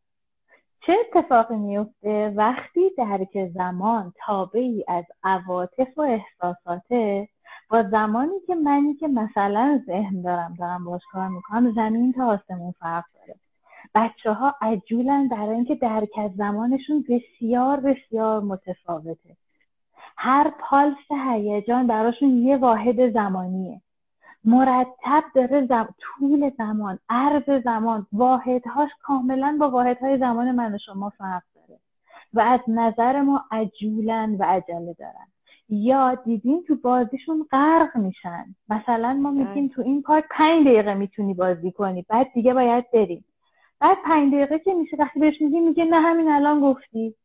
چه 0.85 0.93
اتفاقی 0.93 1.55
میفته 1.55 2.33
وقتی 2.35 2.89
درک 2.97 3.49
زمان 3.53 4.13
تابعی 4.25 4.85
از 4.87 5.05
عواطف 5.23 5.97
و 5.97 6.01
احساساته؟ 6.01 7.27
با 7.71 7.83
زمانی 7.83 8.39
که 8.47 8.55
منی 8.55 8.93
که 8.93 9.07
مثلا 9.07 9.81
ذهن 9.85 10.21
دارم 10.21 10.55
دارم 10.59 10.85
باش 10.85 11.01
کار 11.11 11.27
می‌کنم 11.27 11.73
زمین 11.73 12.13
تا 12.13 12.25
آسمون 12.25 12.71
فرق 12.79 13.03
داره. 13.13 13.35
بچه 13.95 14.33
ها 14.33 14.55
عجولن 14.61 15.27
برای 15.27 15.55
اینکه 15.55 15.75
درک 15.75 16.09
از 16.17 16.31
زمانشون 16.35 17.05
بسیار 17.09 17.79
بسیار 17.79 18.41
متفاوته. 18.41 19.37
هر 20.17 20.51
پالس 20.59 21.11
هیجان 21.27 21.87
براشون 21.87 22.29
یه 22.29 22.57
واحد 22.57 23.13
زمانیه. 23.13 23.81
مرتب 24.45 25.23
داره 25.35 25.65
زم... 25.65 25.95
طول 25.99 26.51
زمان 26.57 26.99
عرض 27.09 27.63
زمان 27.63 28.07
واحدهاش 28.13 28.89
کاملا 29.03 29.57
با 29.59 29.69
واحدهای 29.69 30.17
زمان 30.17 30.51
من 30.51 30.75
و 30.75 30.77
شما 30.77 31.09
فرق 31.09 31.43
داره. 31.55 31.79
و 32.33 32.39
از 32.41 32.59
نظر 32.67 33.21
ما 33.21 33.45
عجولن 33.51 34.35
و 34.39 34.43
عجله 34.43 34.93
دارن. 34.93 35.27
یا 35.71 36.15
دیدیم 36.15 36.61
تو 36.67 36.75
بازیشون 36.75 37.47
غرق 37.51 37.97
میشن. 37.97 38.55
مثلا 38.69 39.13
ما 39.13 39.31
میگیم 39.31 39.67
تو 39.67 39.81
این 39.81 40.01
پارک 40.01 40.25
پنج 40.31 40.67
دقیقه 40.67 40.93
می‌تونی 40.93 41.33
بازی 41.33 41.71
کنی 41.71 42.05
بعد 42.09 42.33
دیگه 42.33 42.53
باید 42.53 42.91
بریم. 42.91 43.25
بعد 43.79 43.97
پنج 44.05 44.33
دقیقه 44.33 44.59
که 44.59 44.73
میشه 44.73 44.97
وقتی 44.99 45.19
بهش 45.19 45.41
میگی 45.41 45.59
میگه 45.59 45.85
نه 45.85 46.01
همین 46.01 46.31
الان 46.31 46.59
گفتی. 46.61 47.15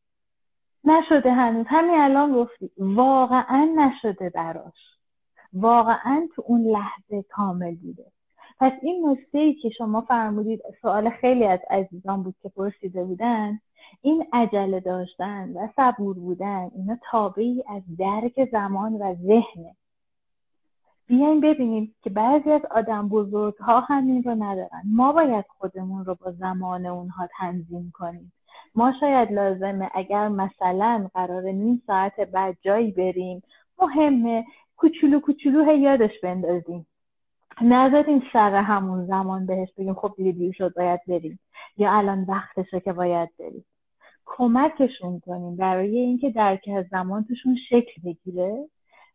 نشده 0.85 1.33
هنوز. 1.33 1.67
همین 1.69 2.01
الان 2.01 2.33
گفتی. 2.33 2.71
واقعا 2.79 3.65
نشده 3.77 4.31
براش. 4.31 4.97
واقعا 5.53 6.29
تو 6.35 6.43
اون 6.47 6.61
لحظه 6.61 7.23
کامل 7.23 7.75
بوده. 7.75 8.05
پس 8.59 8.73
این 8.83 9.09
نکته 9.09 9.39
ای 9.39 9.55
که 9.55 9.71
شما 9.71 10.01
فرمودید 10.01 10.63
سوال 10.83 11.11
خیلی 11.11 11.45
از 11.45 11.61
عزیزان 11.71 12.23
بود 12.23 12.35
که 12.43 12.49
پرسیده 12.49 13.05
بودن 13.05 13.61
این 14.03 14.27
عجله 14.33 14.81
داشتن 14.81 15.53
و 15.53 15.69
صبور 15.77 16.15
بودن 16.19 16.71
اینا 16.75 16.99
تابعی 17.11 17.65
از 17.69 17.83
درک 17.99 18.49
زمان 18.53 18.93
و 18.93 19.15
ذهنه 19.15 19.77
بیاین 21.07 21.41
ببینیم 21.41 21.95
که 22.03 22.11
بعضی 22.11 22.51
از 22.51 22.61
آدم 22.71 23.09
بزرگ 23.09 23.57
ها 23.57 23.81
همین 23.81 24.23
رو 24.23 24.35
ندارن. 24.35 24.83
ما 24.85 25.13
باید 25.13 25.45
خودمون 25.59 26.05
رو 26.05 26.15
با 26.15 26.33
زمان 26.33 26.87
اونها 26.87 27.29
تنظیم 27.39 27.93
کنیم. 27.95 28.33
ما 28.75 28.93
شاید 29.01 29.33
لازمه 29.33 29.91
اگر 29.95 30.29
مثلا 30.29 31.09
قرار 31.15 31.43
نیم 31.43 31.83
ساعت 31.87 32.21
بعد 32.21 32.57
جایی 32.63 32.91
بریم 32.91 33.43
مهمه 33.79 34.45
کوچولو 34.77 35.21
کوچولو 35.21 35.77
یادش 35.77 36.21
بندازیم. 36.23 36.87
نذاریم 37.63 38.23
سر 38.33 38.55
همون 38.55 39.07
زمان 39.07 39.47
بهش 39.47 39.69
بگیم 39.79 39.95
خب 39.95 40.15
دیگه 40.17 40.33
دیر 40.33 40.53
شد 40.53 40.75
باید 40.75 41.01
بریم. 41.09 41.39
یا 41.77 41.93
الان 41.93 42.27
وقتشه 42.29 42.81
که 42.81 42.93
باید 42.93 43.29
بریم. 43.39 43.65
کمکشون 44.27 45.21
کنیم. 45.21 45.57
برای 45.57 45.99
اینکه 45.99 46.31
درک 46.31 46.69
از 46.77 46.85
زمان 46.91 47.25
توشون 47.25 47.57
شکل 47.69 48.03
بگیره 48.05 48.69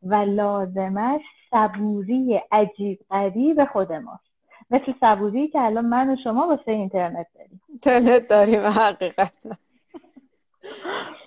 و 0.03 0.15
لازمش 0.15 1.21
صبوری 1.51 2.41
عجیب 2.51 2.99
غریب 3.09 3.65
خود 3.65 3.93
ماست. 3.93 4.31
مثل 4.71 4.93
صبوری 4.99 5.47
که 5.47 5.59
الان 5.61 5.85
من 5.85 6.09
و 6.09 6.15
شما 6.23 6.47
واسه 6.47 6.71
اینترنت 6.71 7.27
داریم. 7.35 7.61
اینترنت 7.69 8.27
داریم 8.27 8.61
حقیقت 8.61 9.33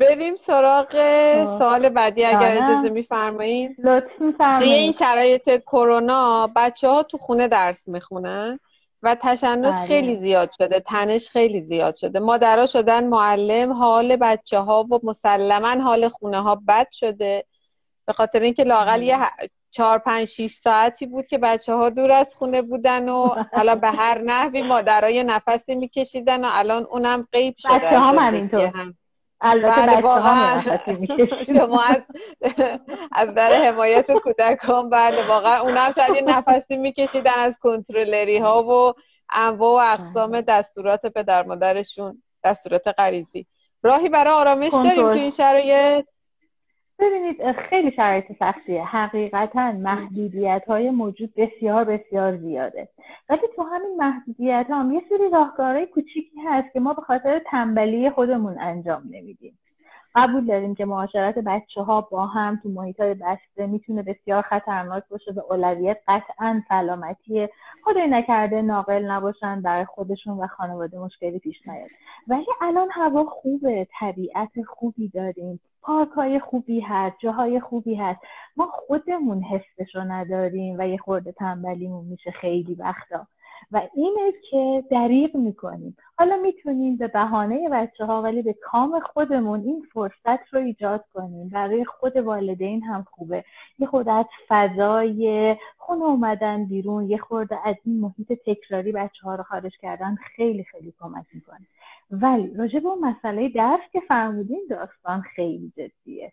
بریم 0.00 0.36
سراغ 0.36 0.90
سوال 1.58 1.88
بعدی 1.88 2.24
اگر 2.24 2.38
بله. 2.38 2.64
اجازه 2.64 2.88
میفرمایید 2.88 3.76
توی 4.58 4.72
این 4.72 4.92
شرایط 4.92 5.60
کرونا 5.60 6.50
بچه 6.56 6.88
ها 6.88 7.02
تو 7.02 7.18
خونه 7.18 7.48
درس 7.48 7.88
می‌خونن 7.88 8.60
و 9.02 9.16
تشنج 9.22 9.64
بله. 9.64 9.86
خیلی 9.86 10.16
زیاد 10.16 10.50
شده 10.58 10.80
تنش 10.80 11.28
خیلی 11.28 11.60
زیاد 11.60 11.96
شده. 11.96 12.18
مادرها 12.18 12.66
شدن 12.66 13.06
معلم 13.06 13.72
حال 13.72 14.16
بچه 14.16 14.58
ها 14.58 14.82
و 14.90 15.00
مسلما 15.02 15.82
حال 15.82 16.08
خونه 16.08 16.42
ها 16.42 16.62
بد 16.68 16.90
شده. 16.90 17.44
به 18.06 18.12
خاطر 18.12 18.40
اینکه 18.40 18.64
لاقل 18.64 19.02
یه 19.02 19.18
چهار 19.70 19.98
پنج 19.98 20.24
شیش 20.24 20.54
ساعتی 20.54 21.06
بود 21.06 21.26
که 21.26 21.38
بچه 21.38 21.74
ها 21.74 21.90
دور 21.90 22.10
از 22.10 22.34
خونه 22.34 22.62
بودن 22.62 23.08
و 23.08 23.28
حالا 23.52 23.74
به 23.74 23.88
هر 23.88 24.18
نحوی 24.18 24.62
مادرای 24.62 25.24
نفسی 25.24 25.74
میکشیدن 25.74 26.44
و 26.44 26.48
الان 26.50 26.86
اونم 26.90 27.28
غیب 27.32 27.54
شده 27.58 27.72
بچه 27.72 27.98
هم 27.98 28.18
همینطور. 28.18 28.72
البته 29.40 29.86
بله 29.86 30.00
واقعا. 30.00 30.62
شما 31.54 31.82
از, 31.82 32.02
از 33.12 33.34
در 33.34 33.52
حمایت 33.52 34.12
کودکان 34.12 34.90
بله 34.90 35.26
واقعا. 35.28 35.60
اونم 35.60 35.92
شاید 35.92 36.16
یه 36.16 36.22
نفسی 36.22 36.76
میکشیدن 36.76 37.34
از 37.36 37.58
کنترلری 37.58 38.38
ها 38.38 38.62
و 38.62 38.94
انواع 39.32 39.72
و 39.72 39.92
اقسام 39.92 40.30
بله. 40.30 40.42
دستورات 40.42 41.06
پدر 41.06 41.42
مادرشون 41.42 42.22
دستورات 42.44 42.88
غریزی. 42.98 43.46
راهی 43.82 44.08
برای 44.08 44.32
آرامش 44.32 44.72
داریم 44.72 45.12
تو 45.12 45.18
این 45.18 45.30
شرایط 45.30 46.06
ببینید 47.00 47.52
خیلی 47.52 47.92
شرایط 47.92 48.24
سختیه. 48.38 48.84
حقیقتا 48.84 49.72
محدودیت 49.72 50.62
های 50.68 50.90
موجود 50.90 51.34
بسیار 51.36 51.84
بسیار 51.84 52.36
زیاده. 52.36 52.88
ولی 53.28 53.40
تو 53.56 53.62
همین 53.62 53.96
محدودیت 53.96 54.66
هم 54.70 54.92
یه 54.92 55.02
سری 55.08 55.30
راهکارهای 55.32 55.86
کوچیکی 55.86 56.40
هست 56.46 56.72
که 56.72 56.80
ما 56.80 56.94
به 56.94 57.02
خاطر 57.02 57.38
تنبلی 57.50 58.10
خودمون 58.10 58.58
انجام 58.60 59.02
نمیدیم. 59.10 59.58
قبول 60.14 60.46
داریم 60.46 60.74
که 60.74 60.84
معاشرت 60.84 61.38
بچه 61.38 61.82
ها 61.82 62.00
با 62.00 62.26
هم 62.26 62.60
تو 62.62 62.68
محیط 62.68 63.00
های 63.00 63.14
بسته 63.14 63.66
می‌تونه 63.66 64.02
بسیار 64.02 64.42
خطرناک 64.42 65.04
باشه 65.10 65.32
به 65.32 65.42
اولویت 65.50 65.98
قطعا 66.08 66.62
سلامتی 66.68 67.48
خدای 67.84 68.08
نکرده 68.08 68.62
ناقل 68.62 69.04
نباشن 69.04 69.62
برای 69.62 69.84
خودشون 69.84 70.38
و 70.38 70.46
خانواده 70.46 70.98
مشکلی 70.98 71.38
پیش 71.38 71.56
نیاد. 71.66 71.90
ولی 72.28 72.46
الان 72.60 72.88
هوا 72.92 73.24
خوبه 73.24 73.86
طبیعت 74.00 74.62
خوبی 74.68 75.08
داریم. 75.08 75.60
پارک 75.82 76.08
های 76.08 76.40
خوبی 76.40 76.80
هست 76.80 77.16
جاهای 77.22 77.60
خوبی 77.60 77.94
هست. 77.94 78.20
ما 78.56 78.70
خودمون 78.72 79.42
حسشو 79.42 80.00
نداریم 80.00 80.76
و 80.78 80.88
یه 80.88 80.96
خورده 80.96 81.32
تنبلیمون 81.32 82.04
میشه 82.04 82.30
خیلی 82.30 82.74
وقتا. 82.74 83.26
و 83.72 83.82
اینه 83.94 84.32
که 84.50 84.84
دریغ 84.90 85.36
می‌کنیم. 85.36 85.96
حالا 86.18 86.36
می‌تونیم 86.36 86.96
به 86.96 87.08
بهانه 87.08 87.68
بچه 87.68 88.04
ها 88.04 88.22
ولی 88.22 88.42
به 88.42 88.52
کام 88.52 89.00
خودمون 89.00 89.60
این 89.60 89.86
فرصت 89.92 90.54
رو 90.54 90.60
ایجاد 90.60 91.04
کنیم. 91.14 91.48
برای 91.48 91.84
خود 91.84 92.16
والدین 92.16 92.82
هم 92.82 93.06
خوبه. 93.10 93.44
یه 93.78 93.86
خورده 93.86 94.12
از 94.12 94.26
فضای 94.48 95.56
خونه 95.78 96.04
اومدن 96.04 96.64
بیرون 96.64 97.10
یه 97.10 97.18
خورده 97.18 97.68
از 97.68 97.76
این 97.84 98.00
محیط 98.00 98.32
تکراری 98.46 98.92
بچه 98.92 99.22
ها 99.22 99.34
رو 99.34 99.42
خارج 99.42 99.72
کردن 99.82 100.14
خیلی 100.14 100.64
خیلی 100.64 100.94
کمک 101.00 101.24
می‌کنه. 101.32 101.66
ولی 102.10 102.54
راجع 102.54 102.80
به 102.80 102.88
اون 102.88 103.04
مسئله 103.04 103.48
درس 103.48 103.80
که 103.92 104.00
فرمودین 104.00 104.66
داستان 104.70 105.20
خیلی 105.20 105.72
جدیه. 105.76 106.32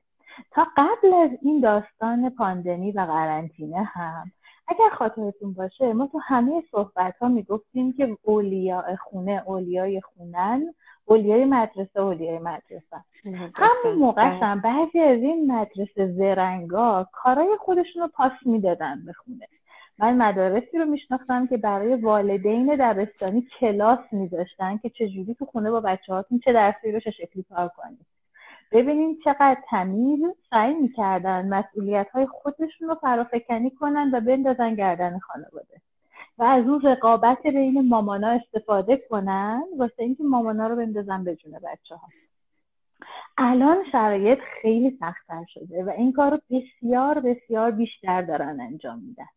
تا 0.52 0.68
قبل 0.78 1.14
از 1.14 1.30
این 1.42 1.60
داستان 1.60 2.30
پاندمی 2.30 2.92
و 2.92 3.00
قرنطینه 3.00 3.84
هم 3.84 4.32
اگر 4.68 4.90
خاطرتون 4.90 5.54
باشه 5.54 5.94
ما 5.94 6.08
تو 6.08 6.20
همه 6.20 6.64
صحبت 6.72 7.18
ها 7.22 7.28
می‌گفتیم 7.28 7.94
که 7.94 8.18
اولیاء 8.24 8.96
خونه 8.96 9.44
اولیای 9.46 10.02
خونن 10.02 10.74
اولیای 11.06 11.46
مدرسه 11.46 12.00
اولیای 12.00 12.40
مدرسه. 12.40 13.04
همون 13.56 14.00
موقع 14.00 14.24
هم 14.24 14.62
بعضی 14.62 15.00
از 15.00 15.20
این 15.20 15.52
مدرسه 15.52 16.14
زرنگا 16.18 17.08
کارای 17.12 17.58
خودشون 17.60 18.02
رو 18.02 18.08
پاس 18.08 18.32
می‌دادن 18.46 19.06
به 19.06 19.14
خونه. 19.14 19.48
من 20.00 20.18
مدارسی 20.18 20.78
رو 20.78 20.86
میشناختم 20.86 21.48
که 21.48 21.58
برای 21.58 21.96
والدین 21.96 22.76
دبستانی 22.80 23.48
کلاس 23.60 24.00
میذاشتن 24.12 24.78
که 24.78 24.90
چجوری 24.90 25.36
تو 25.40 25.46
خونه 25.46 25.72
با 25.72 25.80
بچه 25.80 26.14
هاتون 26.14 26.40
چه 26.40 26.54
درسی 26.54 26.92
رو 26.92 27.00
چه 27.00 27.12
شکلی 27.12 27.46
کار 27.50 27.72
کنید. 27.78 28.17
ببینیم 28.72 29.18
چقدر 29.24 29.58
تمیز 29.70 30.20
سعی 30.50 30.74
می‌کردن 30.74 31.48
مسئولیت 31.48 32.08
های 32.10 32.26
خودشون 32.26 32.88
رو 32.88 32.96
فرافکنی 32.96 33.72
کنن 33.72 34.12
و 34.14 34.22
بندازن 34.22 34.76
گردن 34.76 35.20
خانواده. 35.20 35.82
و 36.38 36.44
از 36.44 36.66
اون 36.68 36.82
رقابت 36.82 37.44
بین 37.44 37.88
مامانا 37.88 38.30
استفاده 38.30 38.98
کنن 39.10 39.64
واسه 39.78 40.04
اینکه 40.04 40.24
مامانا 40.24 40.68
رو 40.68 40.76
بندازن 40.76 41.24
به 41.24 41.36
جون 41.36 41.52
بچه 41.52 41.96
ها 41.96 42.08
الان 43.38 43.78
شرایط 43.92 44.40
خیلی 44.62 44.98
سختتر 45.00 45.46
شده 45.48 45.84
و 45.84 45.90
این 45.90 46.14
کار 46.14 46.32
رو 46.32 46.40
بسیار 46.50 47.20
بسیار 47.20 47.72
بیشتر 47.72 48.22
دارن 48.22 48.62
انجام 48.62 49.00
میدن. 49.00 49.28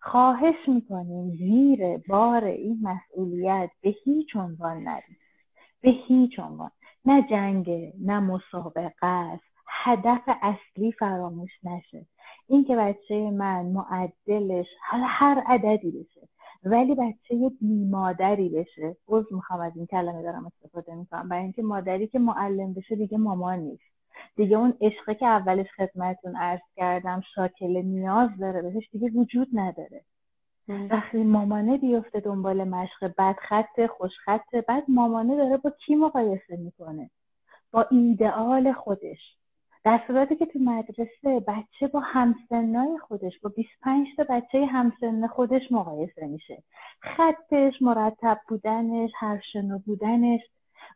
خواهش 0.00 0.68
می‌کنیم 0.68 1.30
زیر 1.30 1.96
بار 2.08 2.44
این 2.44 2.80
مسئولیت 2.82 3.70
به 3.82 3.94
هیچ 4.04 4.36
عنوان 4.36 4.82
نریم 4.82 5.18
به 5.80 5.90
هیچ 5.90 6.38
عنوان. 6.38 6.70
نه 7.04 7.22
جنگ 7.30 7.70
نه 8.04 8.20
مسابقه 8.20 9.06
است. 9.06 9.44
هدف 9.68 10.22
اصلی 10.42 10.92
فراموش 10.92 11.50
نشه. 11.64 12.06
اینکه 12.48 12.76
بچه 12.76 13.30
من 13.30 13.66
معدلش 13.66 14.66
حالا 14.90 15.04
هر 15.06 15.42
عددی 15.46 15.90
بشه 15.90 16.28
ولی 16.64 16.94
بچه 16.94 17.50
بی 17.60 17.84
مادری 17.90 18.48
بشه. 18.48 18.96
عذر 19.08 19.34
می‌خوام 19.34 19.60
از 19.60 19.72
این 19.76 19.86
کلمه 19.86 20.22
دارم 20.22 20.46
استفاده 20.46 20.94
می‌کنم. 20.94 21.28
برای 21.28 21.42
اینکه 21.42 21.62
مادری 21.62 22.06
که 22.06 22.18
معلم 22.18 22.74
بشه 22.74 22.96
دیگه 22.96 23.18
مامان 23.18 23.58
نیست. 23.58 23.82
دیگه 24.36 24.56
اون 24.56 24.74
عشقه 24.80 25.14
که 25.14 25.26
اولش 25.26 25.66
خدمتون 25.76 26.36
عرض 26.36 26.60
کردم 26.76 27.22
شاکل 27.34 27.82
نیاز 27.82 28.30
داره 28.40 28.62
بهش 28.62 28.88
دیگه 28.92 29.10
وجود 29.14 29.48
نداره. 29.52 30.04
وقتی 30.90 31.24
مامانه 31.24 31.78
بیفته 31.78 32.20
دنبال 32.20 32.64
مشق 32.64 33.14
بد 33.18 33.36
خط 33.48 33.86
خوش 33.86 34.12
خط 34.24 34.54
بعد 34.68 34.84
مامانه 34.88 35.36
داره 35.36 35.56
با 35.56 35.70
کی 35.70 35.94
مقایسه 35.94 36.56
می‌کنه؟ 36.56 37.10
با 37.72 37.86
ایدئال 37.90 38.72
خودش. 38.72 39.36
در 39.84 40.00
صورتی 40.06 40.36
که 40.36 40.46
تو 40.46 40.58
مدرسه 40.58 41.40
بچه 41.48 41.86
با 41.86 42.00
همسنای 42.00 42.98
خودش 42.98 43.38
با 43.40 43.50
25 43.50 44.08
تا 44.16 44.24
بچه 44.28 44.66
همسن 44.66 45.26
خودش 45.26 45.72
مقایسه 45.72 46.26
میشه. 46.26 46.62
خطش 47.00 47.82
مرتب 47.82 48.38
بودنش 48.48 49.10
هرشنو 49.14 49.78
بودنش. 49.78 50.40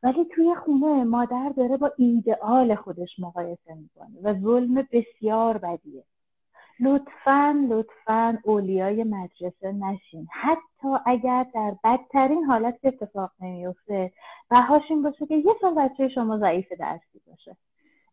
ولی 0.03 0.25
توی 0.25 0.55
خونه 0.55 1.05
مادر 1.05 1.53
داره 1.57 1.77
با 1.77 1.93
ایدئال 1.97 2.75
خودش 2.75 3.19
مقایسه 3.19 3.75
می‌کنه 3.75 4.21
و 4.23 4.41
ظلم 4.41 4.89
بسیار 4.93 5.59
بدیه. 5.59 6.05
لطفا 6.81 7.67
لطفا 7.69 8.39
اولیای 8.45 9.05
مدرسه 9.05 9.73
نشین. 9.73 10.29
حتی 10.31 10.89
اگر 11.07 11.47
در 11.55 11.75
بدترین 11.85 12.45
حالت 12.45 12.79
اتفاق 12.85 13.31
نمیفته 13.41 14.13
بهاش 14.51 14.83
این 14.91 15.03
باشه 15.03 15.27
که 15.27 15.35
یه 15.35 15.55
سال 15.61 15.75
بچه 15.75 16.09
شما 16.09 16.39
ضعیف 16.39 16.73
درسی 16.73 17.21
باشه. 17.27 17.57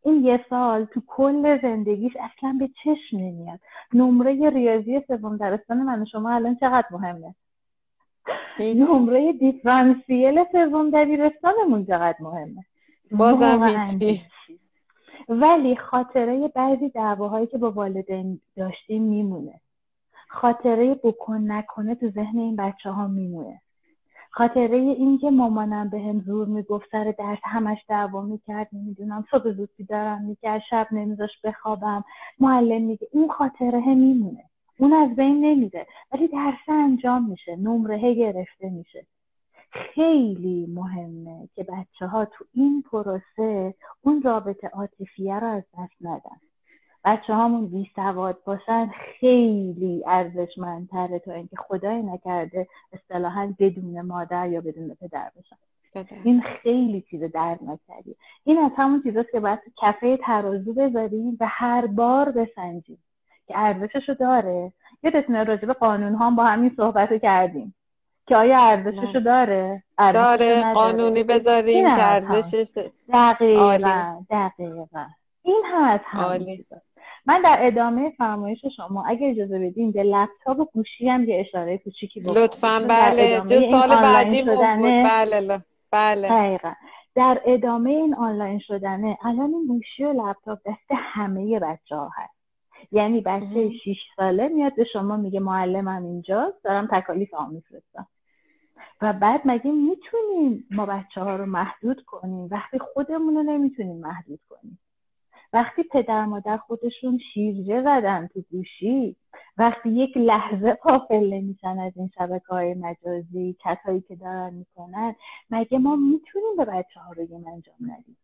این 0.03 0.26
یه 0.26 0.45
سال 0.49 0.86
تو 0.86 1.01
کل 1.07 1.62
زندگیش 1.62 2.14
اصلا 2.16 2.57
به 2.59 2.70
چشم 2.84 3.18
نمیاد. 3.18 3.59
نمره 3.93 4.49
ریاضی 4.49 5.01
سوم 5.07 5.38
درستان 5.38 5.78
من 5.78 6.01
و 6.01 6.05
شما 6.05 6.32
الان 6.32 6.55
چقدر 6.55 6.88
مهمه؟ 6.91 7.36
نمره 8.59 9.34
دیفرانسیل 9.34 10.43
سوم 10.51 10.89
دبیرستانمون 10.89 11.86
چقدر 11.86 12.18
مهمه؟ 12.20 12.66
بازم 13.12 13.64
هیچی. 13.64 14.22
ولی 15.32 15.75
خاطره 15.75 16.47
بعضی 16.47 16.89
دعواهایی 16.89 17.47
که 17.47 17.57
با 17.57 17.71
والدین 17.71 18.41
داشتیم 18.55 19.03
میمونه. 19.03 19.61
خاطره 20.29 20.95
بکن 20.95 21.38
نکنه 21.38 21.95
تو 21.95 22.09
ذهن 22.09 22.39
این 22.39 22.55
بچه 22.55 22.91
ها 22.91 23.07
میمونه. 23.07 23.61
خاطره 24.32 24.77
این 24.77 25.17
که 25.17 25.29
مامانم 25.29 25.89
به 25.89 25.99
هم 25.99 26.19
زور 26.19 26.47
می‌گفت 26.47 26.89
سر 26.91 27.13
درس 27.17 27.39
همش 27.43 27.77
دعوا 27.88 28.21
می‌کرد 28.21 28.67
نمی‌دونم 28.73 29.25
صبح 29.32 29.51
زود 29.51 29.69
بیدارم 29.77 30.21
می‌کرد 30.21 30.61
شب 30.69 30.88
نمیذاش 30.91 31.41
بخوابم. 31.43 32.03
معلم 32.39 32.82
میگه 32.82 33.07
اون 33.11 33.29
خاطره 33.29 33.95
میمونه. 33.95 34.43
اون 34.79 34.93
از 34.93 35.15
بین 35.15 35.45
نمیده 35.45 35.88
ولی 36.11 36.27
درس 36.27 36.69
انجام 36.69 37.29
میشه. 37.29 37.55
نمره 37.55 38.13
گرفته 38.13 38.69
میشه. 38.69 39.05
خیلی 39.72 40.67
مهمه 40.76 41.47
که 41.55 41.63
بچه 41.63 42.07
ها 42.07 42.26
تو 42.26 42.45
این 42.53 42.84
پروسه 42.91 43.74
اون 44.01 44.22
رابطه 44.22 44.67
عاطفیه 44.67 45.39
رو 45.39 45.47
از 45.47 45.63
دست 45.80 45.95
ندن. 46.01 46.38
بچه 47.05 47.34
هامون 47.34 47.67
بی 47.67 47.91
سواد 47.95 48.38
باشن 48.45 48.91
خیلی 49.19 50.03
ارزشمندتره 50.07 51.19
تا 51.19 51.34
اینکه 51.34 51.55
خدای 51.55 52.01
نکرده 52.01 52.67
اصطلاحا 52.93 53.53
بدون 53.59 54.01
مادر 54.01 54.49
یا 54.49 54.61
بدون 54.61 54.95
پدر 55.01 55.32
باشن. 55.36 55.55
این 56.24 56.41
خیلی 56.41 57.01
چیز 57.01 57.24
دردناکتریه. 57.24 58.15
این 58.43 58.57
از 58.57 58.72
همون 58.78 59.03
چیزاست 59.03 59.32
که 59.32 59.39
باید 59.39 59.59
کفه 59.82 60.17
ترازو 60.17 60.74
بذاریم 60.74 61.38
و 61.39 61.45
هر 61.49 61.88
بار 61.88 62.32
بسنجیم 62.32 62.97
که 63.47 63.57
ارزشش 63.57 64.09
رو 64.09 64.15
داره. 64.15 64.74
یادتونه 65.03 65.43
راجع 65.43 65.65
به 65.65 65.74
قانون 65.74 66.15
ها 66.15 66.32
با 66.32 66.45
همین 66.45 66.74
صحبت 66.78 67.22
کردیم. 67.22 67.76
که 68.32 68.38
آیا 68.38 68.59
ارزششو 68.59 69.19
داره؟ 69.19 69.84
داره 69.97 70.73
قانونی 70.73 71.23
بذاریم 71.23 71.95
که 71.95 72.03
ارزشش 72.03 72.71
دقیقا 73.13 74.25
دقیقا. 74.29 75.05
این 75.43 75.63
هم 75.65 75.84
از 75.84 75.99
همین 76.03 76.65
من 77.25 77.41
در 77.41 77.57
ادامه 77.61 78.13
فرمایش 78.17 78.59
شما 78.77 79.05
اگه 79.07 79.27
اجازه 79.27 79.59
بدین 79.59 79.91
به 79.91 80.03
لپتاپ 80.03 80.59
و 80.59 80.65
گوشی 80.73 81.09
هم 81.09 81.29
یه 81.29 81.39
اشاره 81.39 81.77
کوچیکی 81.77 82.19
بکنم 82.19 82.38
لطفا 82.38 82.86
بله. 82.89 83.39
دو 83.39 83.71
سال 83.71 83.95
بعدی 83.95 84.41
بود. 84.41 84.59
بله 85.03 85.61
بله. 85.91 86.59
در 87.15 87.41
ادامه 87.45 87.89
این 87.89 88.15
آنلاین 88.15 88.59
شدنه 88.59 89.17
الان 89.25 89.53
این 89.53 89.67
گوشی 89.67 90.03
و 90.03 90.13
لپتاپ 90.13 90.59
دست 90.65 90.91
همه 90.91 91.59
بچه 91.59 91.95
ها 91.95 92.11
هست. 92.15 92.41
یعنی 92.91 93.21
بچه 93.21 93.69
6 93.86 93.97
ساله 94.15 94.47
میاد 94.47 94.75
به 94.75 94.84
شما 94.93 95.17
میگه 95.17 95.39
معلمم 95.39 96.05
اینجاست 96.05 96.63
دارم 96.63 96.88
تکالیف 96.91 97.34
آمیفرستم 97.34 98.07
و 99.02 99.14
بعد 99.14 99.41
مگه 99.45 99.72
می‌تونیم 99.72 100.68
ما 100.72 100.86
بچه 100.86 101.22
ها 101.22 101.36
رو 101.36 101.45
محدود 101.45 102.02
کنیم؟ 102.02 102.47
وقتی 102.52 102.80
خودمون 102.80 103.36
رو 103.36 103.43
نمی‌تونیم 103.43 103.97
محدود 103.97 104.39
کنیم. 104.49 104.80
وقتی 105.54 105.84
پدر 105.84 106.26
مادر 106.26 106.58
خودشون 106.58 107.20
شیرجه 107.34 107.82
زدن 107.82 108.28
تو 108.28 108.41
گوشی 108.52 109.16
وقتی 109.58 109.89
یک 109.89 110.18
لحظه 110.18 110.74
قافل 110.74 111.34
نمیشن 111.34 111.80
از 111.80 111.93
این 111.95 112.10
شبکه 112.16 112.47
های 112.47 112.74
مجازی 112.74 113.56
کسایی 113.60 114.02
که 114.02 114.16
دارن 114.16 114.54
می‌کنن 114.54 115.16
مگه 115.49 115.80
ما 115.80 115.95
می‌تونیم 115.95 116.56
به 116.58 116.66
بچه 116.66 116.99
ها 116.99 117.12
رو 117.12 117.24
یه 117.24 117.36
انجام 117.36 117.76
ندیم؟ 117.82 118.18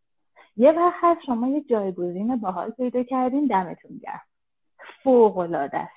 یه 0.56 0.72
وقت 0.72 0.94
هست 1.02 1.20
شما 1.26 1.48
یه 1.48 1.60
جایگزین 1.60 2.36
باحال 2.36 2.70
پیدا 2.70 3.02
کردین 3.02 3.46
دمتون 3.46 3.98
گرم. 4.02 4.22
فوق 5.02 5.38
العاده 5.38 5.88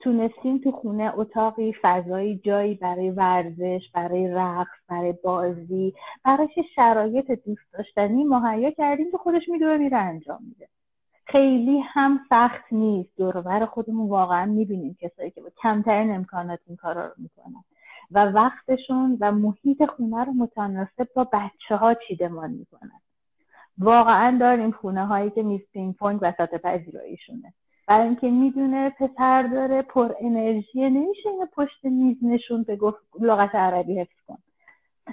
تونستیم 0.00 0.58
تو 0.58 0.72
خونه 0.72 1.18
اتاقی 1.18 1.74
فضایی 1.82 2.38
جایی 2.38 2.74
برای 2.74 3.10
ورزش 3.10 3.90
برای 3.94 4.28
رقص 4.28 4.78
برای 4.88 5.14
بازی 5.24 5.94
براش 6.24 6.58
شرایط 6.74 7.30
دوست 7.30 7.72
داشتنی 7.72 8.24
مهیا 8.24 8.70
کردیم 8.70 9.10
که 9.10 9.18
خودش 9.18 9.48
میدوه 9.48 9.76
میره 9.76 9.96
انجام 9.96 10.38
میده. 10.48 10.68
خیلی 11.26 11.80
هم 11.80 12.20
سخت 12.28 12.72
نیست. 12.72 13.10
دورور 13.16 13.66
خودمون 13.66 14.08
واقعا 14.08 14.46
می‌بینیم 14.46 14.96
کسایی 15.00 15.30
که 15.30 15.40
با 15.40 15.50
کمترین 15.62 16.14
امکانات 16.14 16.60
این 16.66 16.76
کارا 16.76 17.06
رو 17.06 17.12
می‌کنن. 17.16 17.64
و 18.10 18.26
وقتشون 18.26 19.18
و 19.20 19.32
محیط 19.32 19.84
خونه 19.84 20.24
رو 20.24 20.32
متناسب 20.32 21.08
با 21.14 21.24
بچه 21.24 21.76
ها 21.76 21.94
چیدمان 21.94 22.50
می‌کنن. 22.50 23.00
واقعا 23.78 24.38
داریم 24.40 24.70
خونه 24.70 25.06
هایی 25.06 25.30
که 25.30 25.42
میز 25.42 25.60
پینگ 25.72 25.94
پونگ 25.94 26.18
وسط 26.22 26.60
پذیراییشونه. 26.60 27.52
برای 27.90 28.06
اینکه 28.06 28.30
می‌دونه 28.30 28.90
پسر 28.90 29.42
داره 29.42 29.82
پر 29.82 30.14
انرژی 30.20 30.90
نمیشه 30.90 31.28
اینو 31.28 31.46
پشت 31.46 31.84
میز 31.84 32.16
نشوند 32.22 32.76
گفت 32.76 32.98
لغت 33.20 33.54
عربی 33.54 34.00
حفظ 34.00 34.20
کن. 34.28 34.38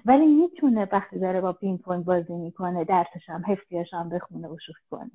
ولی 0.05 0.25
می‌تونه 0.27 0.87
وقتی 0.91 1.19
داره 1.19 1.41
با 1.41 1.53
پینگ 1.53 1.79
پونگ 1.79 2.05
بازی 2.05 2.33
می‌کنه 2.33 2.83
درسش 2.83 3.29
هم 3.29 3.43
حفظیش 3.47 3.93
هم 3.93 4.09
بخونه 4.09 4.47
و 4.47 4.57
شوخی 4.65 4.83
کنه. 4.91 5.11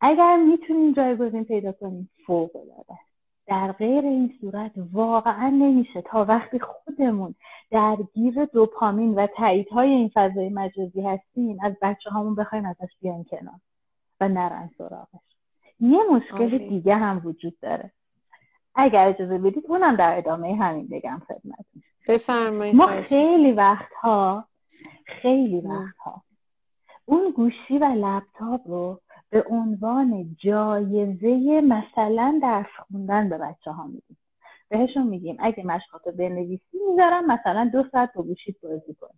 اگر 0.00 0.36
می‌تونیم 0.36 0.92
جایگزین 0.92 1.44
پیدا 1.44 1.72
کنیم 1.72 2.10
فوق 2.26 2.56
العاده 2.56 2.98
در 3.46 3.72
غیر 3.72 4.04
این 4.04 4.34
صورت 4.40 4.72
واقعا 4.92 5.48
نمیشه. 5.48 6.02
تا 6.02 6.24
وقتی 6.24 6.58
خودمون 6.58 7.34
درگیر 7.70 8.44
دوپامین 8.44 9.14
و 9.14 9.26
تاییدهای 9.26 9.90
این 9.90 10.10
فضای 10.14 10.48
مجازی 10.48 11.02
هستیم 11.02 11.58
از 11.62 11.72
بچه 11.82 12.10
هامون 12.10 12.34
بخوایم 12.34 12.66
ازش 12.66 12.92
بیان 13.00 13.24
کنار 13.24 13.60
و 14.20 14.28
نرن 14.28 14.70
سراغش. 14.78 15.31
یه 15.82 15.98
مشکل. 16.10 16.58
دیگه 16.58 16.96
هم 16.96 17.22
وجود 17.24 17.60
داره. 17.60 17.90
اگر 18.74 19.08
اجازه 19.08 19.38
بدید 19.38 19.64
اونم 19.68 19.96
در 19.96 20.18
ادامه 20.18 20.56
همین 20.56 20.88
بگم 20.88 21.22
خدمتتون. 21.28 21.82
بفرمایید 22.08 22.74
ما 22.74 22.86
خیلی 22.86 23.52
وقتها 23.52 24.44
خیلی 25.06 25.60
وقتها 25.60 26.22
اون 27.04 27.30
گوشی 27.30 27.78
و 27.78 27.84
لپتاپ 27.84 28.68
رو 28.68 29.00
به 29.30 29.44
عنوان 29.50 30.36
جایزه 30.38 31.60
مثلا 31.60 32.38
درس 32.42 32.66
خوندن 32.88 33.28
به 33.28 33.38
بچه 33.38 33.70
ها 33.70 33.86
میدیم. 33.86 34.18
بهشون 34.68 35.06
میگیم 35.06 35.36
اگه 35.40 35.66
مشقات 35.66 36.06
رو 36.06 36.12
بنویسی 36.12 36.78
می‌ذارم 36.90 37.26
مثلا 37.26 37.70
دو 37.72 37.84
ساعت 37.92 38.12
با 38.14 38.22
گوشیت 38.22 38.60
بازی 38.62 38.94
کن 39.00 39.14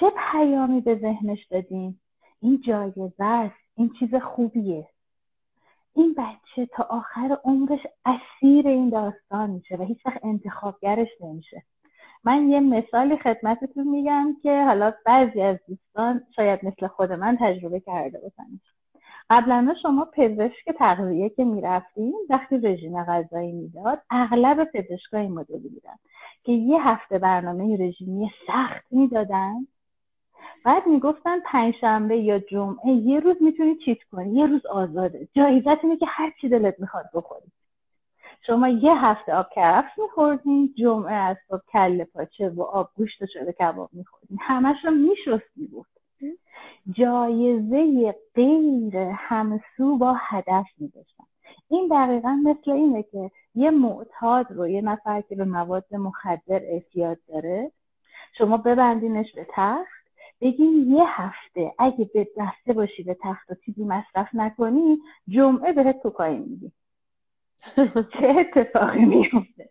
چه 0.00 0.12
پیامی 0.32 0.80
به 0.80 0.94
ذهنش 0.94 1.46
دادیم؟ 1.46 2.00
این 2.40 2.62
جایزه 2.66 3.24
است 3.24 3.54
این 3.76 3.90
چیز 3.98 4.14
خوبیه. 4.14 4.88
این 5.96 6.14
بچه 6.18 6.66
تا 6.66 6.82
آخر 6.90 7.38
عمرش 7.44 7.80
اسیر 8.04 8.68
این 8.68 8.88
داستان 8.88 9.50
میشه 9.50 9.76
و 9.76 9.82
هیچ 9.82 10.06
وقت 10.06 10.24
انتخابگرش 10.24 11.08
نمیشه. 11.20 11.62
من 12.24 12.48
یه 12.48 12.60
مثالی 12.60 13.16
خدمتتون 13.16 13.88
میگم 13.88 14.36
که 14.42 14.64
حالا 14.64 14.92
بعضی 15.06 15.40
از 15.40 15.56
دوستان 15.68 16.22
شاید 16.36 16.64
مثل 16.64 16.86
خود 16.86 17.12
من 17.12 17.38
تجربه 17.40 17.80
کرده 17.80 18.18
باشن. 18.18 18.60
قبلا 19.30 19.74
شما 19.82 20.04
پزشک 20.04 20.70
تغذیه 20.78 21.28
که 21.28 21.44
می‌رفتیم 21.44 22.14
وقتی 22.30 22.58
رژیم 22.58 23.04
غذایی 23.04 23.52
می‌داد 23.52 24.02
اغلب 24.10 24.64
پزشکای 24.64 25.28
مدلی 25.28 25.68
بودن 25.68 25.96
که 26.44 26.52
یه 26.52 26.88
هفته 26.88 27.18
برنامه 27.18 27.76
رژیمی 27.86 28.30
سخت 28.46 28.86
می‌دادن. 28.90 29.66
بعد 30.64 30.86
می‌گفتن 30.86 31.40
پنجشنبه 31.40 32.16
یا 32.16 32.38
جمعه 32.38 32.92
یه 32.92 33.20
روز 33.20 33.36
می‌تونی 33.40 33.76
چیت 33.76 33.98
کنی 34.12 34.34
یه 34.34 34.46
روز 34.46 34.66
آزاده. 34.66 35.28
جایزت 35.32 35.84
اینه 35.84 35.96
که 35.96 36.06
هر 36.08 36.32
چی 36.40 36.48
دلت 36.48 36.80
می‌خواد 36.80 37.10
بخوری. 37.14 37.46
شما 38.46 38.68
یه 38.68 39.04
هفته 39.04 39.34
آب 39.34 39.46
کرفس 39.54 39.98
میخوردین 39.98 40.74
جمعه 40.78 41.14
از 41.14 41.36
صبح 41.48 41.60
کله 41.72 42.04
پاچه 42.04 42.48
و 42.48 42.62
آب 42.62 42.90
گوشت 42.96 43.26
شده 43.26 43.52
کباب 43.52 43.90
میخوردین. 43.92 44.38
همش 44.40 44.76
رو 44.84 44.90
میشستی 44.90 45.66
بود. 45.66 45.86
جایزه 46.92 48.14
غیر 48.34 48.96
همسو 48.96 49.98
با 49.98 50.16
هدف 50.18 50.66
میداشتن 50.78 51.24
این 51.68 51.88
دقیقا 51.88 52.40
مثل 52.44 52.70
اینه 52.70 53.02
که 53.02 53.30
یه 53.54 53.70
معتاد 53.70 54.52
رو 54.52 54.68
یه 54.68 54.82
نفر 54.82 55.20
که 55.20 55.36
به 55.36 55.44
مواد 55.44 55.94
مخدر 55.94 56.60
احتیاط 56.62 57.18
داره 57.28 57.72
شما 58.38 58.56
ببندینش 58.56 59.32
به 59.34 59.46
تخت 59.54 59.95
بگین 60.40 60.84
یه 60.88 61.04
هفته 61.06 61.72
اگه 61.78 62.10
به 62.14 62.28
دسته 62.36 62.72
باشی 62.72 63.02
به 63.02 63.16
تخت 63.22 63.50
و 63.50 63.54
چیزی 63.54 63.84
مصرف 63.84 64.28
نکنی 64.34 64.98
جمعه 65.28 65.72
بهت 65.72 65.98
کوکائین 65.98 66.40
میدی 66.40 66.72
چه 68.18 68.34
اتفاقی 68.38 69.04
میفته؟ 69.04 69.70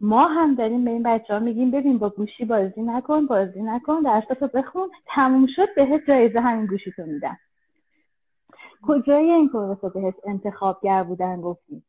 ما 0.00 0.28
هم 0.28 0.54
داریم 0.54 0.84
به 0.84 0.90
این 0.90 1.02
بچه 1.02 1.34
ها 1.34 1.38
میگیم 1.38 1.70
ببین 1.70 1.98
با 1.98 2.10
گوشی 2.10 2.44
بازی 2.44 2.82
نکن 2.82 3.26
بازی 3.26 3.62
نکن 3.62 4.00
درستو 4.00 4.46
بخون 4.46 4.90
تموم 5.06 5.46
شد 5.56 5.74
بهت 5.76 6.06
جایزه 6.08 6.40
همین 6.40 6.66
گوشی 6.66 6.92
تو 6.92 7.02
میدن 7.02 7.36
کجای 8.82 9.30
این 9.30 9.48
پروسه 9.48 9.88
بهت 9.88 10.14
انتخابگر 10.24 11.02
بودن 11.02 11.40
گفتیم؟ 11.40 11.84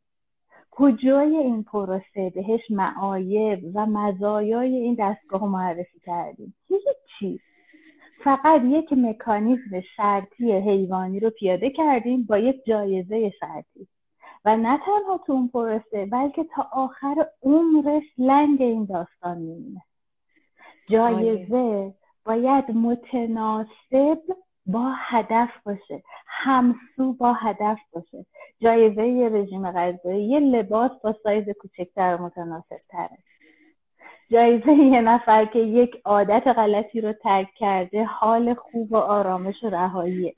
کجای 0.72 1.38
این 1.38 1.64
پروسه 1.64 2.30
بهش 2.36 2.62
معایب 2.70 3.60
و 3.74 3.86
مزایای 3.86 4.76
این 4.76 4.96
دستگاه 5.00 5.46
معرفی 5.46 6.00
کردیم؟ 6.00 6.56
هیچ 6.68 6.84
فقط 8.24 8.62
یک 8.66 8.94
مکانیزم 8.94 9.82
شرطی 9.96 10.52
حیوانی 10.52 11.20
رو 11.20 11.30
پیاده 11.30 11.70
کردیم 11.70 12.24
با 12.24 12.38
یک 12.38 12.66
جایزه 12.66 13.30
شرطی. 13.40 13.88
و 14.46 14.58
نه 14.58 14.78
تنها 14.78 15.18
تو 15.26 15.34
اون 15.34 15.48
پروسه 15.48 16.06
بلکه 16.06 16.44
تا 16.44 16.68
آخر 16.72 17.28
عمرش 17.44 18.04
لنگ 18.18 18.62
این 18.62 18.86
داستان 18.86 19.38
میمونه. 19.38 19.82
جایزه 20.90 21.94
باید 22.26 22.72
متناسب 22.72 24.20
با 24.66 24.92
هدف 24.96 25.50
باشه. 25.66 26.04
همسو 26.28 27.14
با 27.14 27.34
هدف 27.34 27.80
باشه. 27.94 28.26
جایزه 28.62 29.08
یه 29.08 29.30
رژیم 29.30 29.72
غذایی 29.72 30.28
یه 30.28 30.40
لباس 30.40 30.92
با 31.04 31.16
سایز 31.24 31.50
کوچکتر 31.50 32.16
و 32.16 32.24
متناسب 32.24 32.78
تره 32.90 33.18
جایزه 34.32 34.72
یه 34.72 35.02
نفر 35.02 35.46
که 35.46 35.60
یک 35.60 36.02
عادت 36.06 36.48
غلطی 36.48 37.02
رو 37.02 37.14
ترک 37.14 37.54
کرده 37.56 38.04
حال 38.04 38.54
خوب 38.54 38.92
و 38.92 38.96
آرامش 38.96 39.64
و 39.64 39.70
رهاییه. 39.70 40.36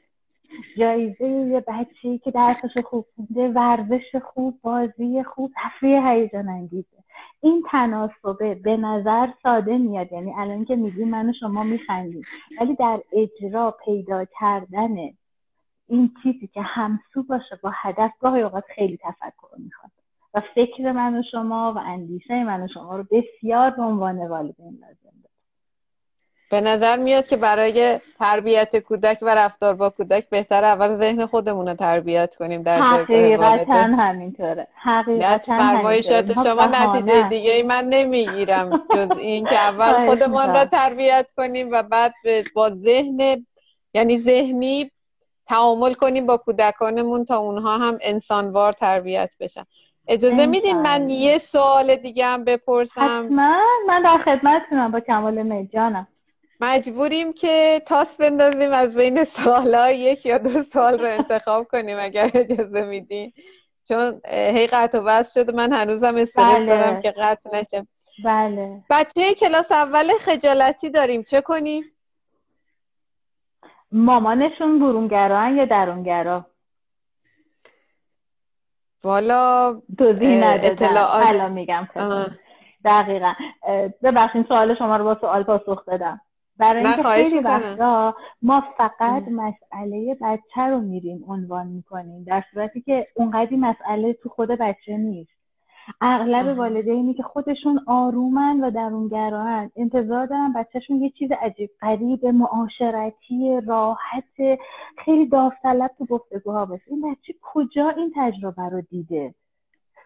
جایزه 0.78 1.28
یه 1.28 1.60
بچه‌ای 1.60 2.18
که 2.18 2.32
درسش 2.32 2.78
خوب 2.86 3.06
خونده 3.16 3.48
ورزش 3.48 4.16
خوب 4.34 4.60
بازی 4.62 5.24
خوب 5.24 5.52
تفریح 5.64 6.10
هیجان 6.10 6.50
انگیزه. 6.50 6.98
این 7.42 7.64
تناسبه 7.72 8.56
به 8.56 8.78
نظر 8.78 9.28
ساده 9.44 9.78
میاد. 9.78 10.12
یعنی 10.12 10.34
الان 10.38 10.66
که 10.66 10.76
میگی 10.76 11.06
من 11.06 11.30
و 11.30 11.34
شما 11.40 11.64
میخندیم. 11.64 12.22
ولی 12.62 12.76
در 12.76 13.02
اجرا 13.14 13.78
پیدا 13.86 14.26
کردن 14.40 14.96
این 15.88 16.12
چیزی 16.24 16.48
که 16.48 16.62
همسو 16.62 17.24
باشه 17.24 17.60
با 17.64 17.72
هدف 17.74 18.12
گاهی 18.20 18.42
اوقات 18.42 18.64
خیلی 18.76 18.98
تفکر 18.98 19.56
می‌خواد. 19.58 19.92
و 20.34 20.42
فکر 20.56 20.92
من 20.92 21.20
و 21.20 21.24
شما 21.32 21.74
و 21.76 21.78
اندیشه 21.78 22.44
من 22.44 22.64
و 22.64 22.68
شما 22.74 22.98
رو 22.98 23.06
بسیار 23.12 23.70
به 23.70 23.82
عنوان 23.82 24.28
والدین 24.28 24.80
لازم 24.82 25.10
به 26.52 26.62
نظر 26.62 26.98
میاد 26.98 27.28
که 27.28 27.38
برای 27.38 28.00
تربیت 28.20 28.80
کودک 28.80 29.18
و 29.22 29.36
رفتار 29.36 29.74
با 29.74 29.90
کودک 29.90 30.30
بهتر 30.30 30.64
اول 30.64 30.98
ذهن 30.98 31.26
خودمون 31.26 31.68
رو 31.68 31.74
تربیت 31.74 32.36
کنیم 32.36 32.64
در 32.64 32.82
حقیقتا 32.82 33.74
همینطوره. 33.74 34.68
حقیقتا 34.76 35.58
فرمایشات 35.58 36.34
شما 36.34 36.66
نتیجه 36.66 37.30
دیگه 37.30 37.52
ای 37.52 37.64
من 37.64 37.86
نمی‌گیرم. 37.86 38.84
جز 38.96 39.18
این 39.18 39.46
که 39.46 39.60
اول 39.70 40.06
خودمان 40.06 40.54
را 40.54 40.66
تربیت 40.66 41.32
کنیم 41.38 41.72
و 41.72 41.84
بعد 41.84 42.14
با 42.56 42.70
ذهن 42.70 43.46
یعنی 43.94 44.20
ذهنی 44.20 44.92
تعامل 45.48 45.94
کنیم 45.94 46.26
با 46.26 46.38
کودکانمون 46.38 47.26
تا 47.26 47.38
اونها 47.38 47.78
هم 47.78 47.98
انسانوار 48.02 48.72
تربیت 48.72 49.30
بشن. 49.40 49.64
اجازه 50.10 50.46
میدین 50.46 50.82
من 50.82 51.10
یه 51.10 51.38
سوال 51.38 51.96
دیگه 51.96 52.26
هم 52.26 52.44
بپرسم؟ 52.44 53.02
حتما. 53.02 53.62
من 53.88 54.02
در 54.02 54.18
خدمتتونم 54.26 54.92
با 54.92 55.00
کمال 55.00 55.42
میجانم 55.42 56.08
مجبوریم 56.62 57.34
که 57.34 57.82
تاس 57.86 58.18
بندازیم 58.18 58.72
از 58.72 58.96
بین 58.96 59.24
سوالا 59.24 59.92
یک 59.92 60.26
یا 60.26 60.38
دو 60.38 60.64
سال 60.64 61.00
رو 61.00 61.06
انتخاب 61.06 61.68
کنیم 61.68 61.98
اگر 62.00 62.32
اجازه 62.34 62.86
میدین. 62.86 63.34
چون 63.88 64.22
هی 64.30 64.68
قطع 64.68 64.98
و 64.98 65.04
بس 65.04 65.34
شده. 65.34 65.52
من 65.52 65.74
هنوزم 65.74 66.16
استرس 66.16 66.56
بله. 66.56 66.66
دارم 66.66 67.02
که 67.02 67.12
قطع 67.12 67.50
نشم 67.54 67.88
بله. 68.26 68.84
بچه 68.90 69.34
کلاس 69.34 69.72
اول 69.72 70.12
خجالتی 70.20 70.90
داریم. 70.90 71.24
چه 71.24 71.42
کنیم؟ 71.42 71.84
مامانشون 73.92 74.80
برونگرا 74.80 75.50
یا 75.50 75.66
درونگرا؟ 75.66 76.46
والا 79.04 79.74
توضیح 79.98 80.42
اطلاعات 80.44 81.42
میگم 81.42 81.88
دقیقا. 82.86 83.34
ببخشید 84.04 84.48
سوال 84.48 84.76
شما 84.76 84.98
رو 84.98 85.04
با 85.04 85.18
سوال 85.22 85.44
پاسخ 85.44 85.86
دادم. 85.86 86.22
برای 86.58 86.86
اینکه 86.86 87.04
خیلی 87.04 87.40
وقتا 87.40 88.16
ما 88.42 88.64
فقط 88.78 89.24
مسئله 89.32 90.18
بچه 90.22 90.62
رو 90.62 90.80
میریم 90.80 91.26
عنوان 91.28 91.68
می‌کنیم 91.68 92.24
در 92.24 92.44
صورتی 92.54 92.82
که 92.82 93.08
اونقدی 93.16 93.56
مسئله 93.56 94.14
تو 94.14 94.30
خود 94.30 94.50
بچه 94.50 94.98
نیست. 94.98 95.39
اغلب 96.02 96.58
والدینی 96.58 97.14
که 97.14 97.24
خودشون 97.24 97.80
آرومن 97.88 98.62
و 98.62 98.72
درونگران. 98.72 99.72
انتظار 99.76 100.26
دارن 100.26 100.54
بچهشون 100.54 101.02
یه 101.02 101.10
چیز 101.10 101.32
عجیب 101.32 101.70
غریب 101.82 102.26
معاشرتی 102.26 103.62
راحت 103.68 104.60
خیلی 105.06 105.26
داوطلب 105.26 105.92
تو 105.98 106.06
گفتگوها 106.06 106.66
باشه. 106.66 106.84
این 106.88 107.02
بچه 107.02 107.34
کجا 107.42 107.90
این 107.90 108.12
تجربه 108.16 108.70
رو 108.70 108.82
دیده؟ 108.82 109.34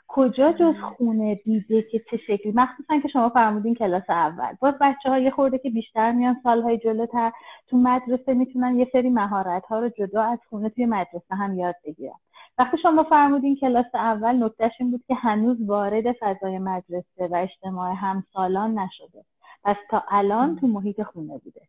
کجا 0.07 0.51
جز 0.51 0.75
خونه 0.97 1.35
دیده 1.35 1.81
که 1.81 2.01
چه 2.11 2.17
شکلی؟ 2.17 2.51
مخصوصا 2.55 2.99
که 2.99 3.07
شما 3.07 3.29
فرمودین 3.29 3.75
کلاس 3.75 4.09
اول. 4.09 4.55
باز 4.61 4.73
بچه 4.81 5.09
ها 5.09 5.19
یه 5.19 5.31
خورده 5.31 5.57
که 5.57 5.69
بیشتر 5.69 6.11
میان 6.11 6.37
سالهای 6.43 6.77
جلوتر 6.77 7.31
تو 7.67 7.77
مدرسه 7.77 8.33
می‌تونن 8.33 8.79
یه 8.79 8.87
سری 8.91 9.09
مهارت 9.09 9.65
ها 9.65 9.79
رو 9.79 9.89
جدا 9.89 10.23
از 10.23 10.39
خونه 10.49 10.69
توی 10.69 10.85
مدرسه 10.85 11.35
هم 11.35 11.59
یاد 11.59 11.75
بگیرن. 11.85 12.15
وقتی 12.57 12.77
شما 12.77 13.03
فرمودین 13.03 13.55
کلاس 13.55 13.85
اول 13.93 14.43
نکتهش 14.43 14.71
این 14.79 14.91
بود 14.91 15.03
که 15.07 15.15
هنوز 15.15 15.57
وارد 15.61 16.11
فضای 16.11 16.59
مدرسه 16.59 17.27
و 17.31 17.35
اجتماع 17.35 17.93
همسالان 17.93 18.79
نشده. 18.79 19.23
پس 19.63 19.75
تا 19.89 20.03
الان 20.07 20.55
تو 20.55 20.67
محیط 20.67 21.03
خونه 21.03 21.37
بوده. 21.37 21.61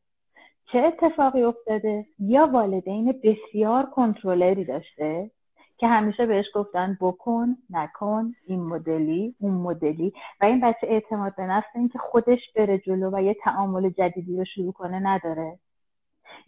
چه 0.73 0.79
اتفاقی 0.79 1.43
افتاده؟ 1.43 2.07
یا 2.19 2.47
والدین 2.47 3.21
بسیار 3.25 3.87
کنترلری 3.87 4.65
داشته 4.65 5.31
که 5.79 5.87
همیشه 5.87 6.27
بهش 6.27 6.47
گفتن 6.55 6.99
بکن 7.01 7.57
نکن 7.71 8.33
این 8.47 8.61
مدلی 8.61 9.35
اون 9.41 9.55
مدلی. 9.55 10.13
و 10.41 10.45
این 10.45 10.61
بچه 10.61 10.87
اعتماد 10.87 11.37
به 11.37 11.43
نفس 11.43 11.69
اینکه 11.75 11.99
خودش 11.99 12.53
بره 12.57 12.79
جلو 12.79 13.11
و 13.15 13.23
یه 13.23 13.35
تعامل 13.35 13.91
جدیدی 13.91 14.37
رو 14.37 14.45
شروع 14.45 14.73
کنه 14.73 15.01
نداره. 15.01 15.59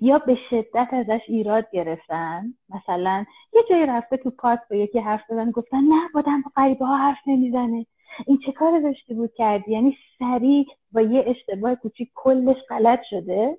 یا 0.01 0.18
به 0.18 0.38
شدت 0.51 0.88
ازش 0.92 1.20
ایراد 1.28 1.70
گرفتن؟ 1.72 2.44
مثلا 2.68 3.24
یه 3.53 3.62
جایی 3.70 3.86
رفته 3.86 4.16
تو 4.16 4.30
پارک 4.30 4.61
با 4.70 4.76
یکی 4.76 4.99
حرف 4.99 5.20
زدن 5.28 5.51
گفتن 5.51 5.80
نه 5.80 6.09
بادم 6.14 6.42
با 6.42 6.51
غریبه 6.57 6.86
ها 6.86 6.97
حرف 6.97 7.18
نمی‌زنه. 7.26 7.86
این 8.26 8.38
چه 8.47 8.53
کار 8.53 8.80
داشتی 8.80 9.14
بود 9.14 9.34
کردی؟ 9.34 9.72
یعنی 9.72 9.97
سریع 10.18 10.66
با 10.92 11.01
یه 11.01 11.24
اشتباه 11.26 11.74
کوچیک 11.74 12.11
کلش 12.14 12.57
غلط 12.68 13.01
شده؟ 13.11 13.59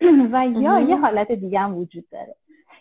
و 0.32 0.46
یا 0.46 0.80
یه 0.80 0.96
حالت 0.96 1.32
دیگه 1.32 1.58
هم 1.58 1.78
وجود 1.78 2.04
داره. 2.10 2.34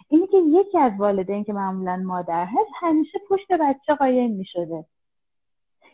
اینی 0.10 0.28
که 0.28 0.38
یکی 0.38 0.78
از 0.78 0.92
والدین 0.98 1.44
که 1.44 1.54
معمولا 1.54 1.96
مادر 2.06 2.46
هست 2.46 2.70
همیشه 2.80 3.20
پشت 3.30 3.52
بچه 3.52 3.96
قایم 3.96 4.32
می 4.32 4.46
شده 4.46 4.86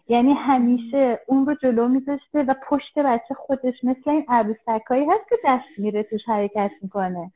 یعنی 0.07 0.33
همیشه 0.33 1.19
اون 1.27 1.45
رو 1.45 1.55
جلو 1.55 1.87
میذاشته 1.87 2.43
و 2.43 2.53
پشت 2.69 2.99
بچه 2.99 3.33
خودش 3.33 3.83
مثل 3.83 4.09
این 4.09 4.25
عروسکایی 4.27 5.05
هست 5.05 5.29
که 5.29 5.35
دست 5.45 5.79
میره 5.79 6.03
توش 6.03 6.21
حرکت 6.27 6.71
می‌کنه. 6.81 7.31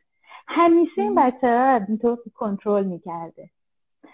همیشه 0.47 1.01
این 1.01 1.15
بچه 1.15 1.47
رو 1.47 1.85
اینطور 1.87 2.17
کنترل 2.35 2.83
می‌کرده. 2.83 3.49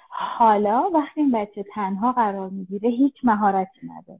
حالا 0.09 0.89
وقتی 0.93 1.21
این 1.21 1.31
بچه 1.31 1.63
تنها 1.73 2.11
قرار 2.11 2.49
می‌گیره 2.49 2.89
هیچ 2.89 3.15
مهارتی 3.23 3.87
نداره. 3.87 4.19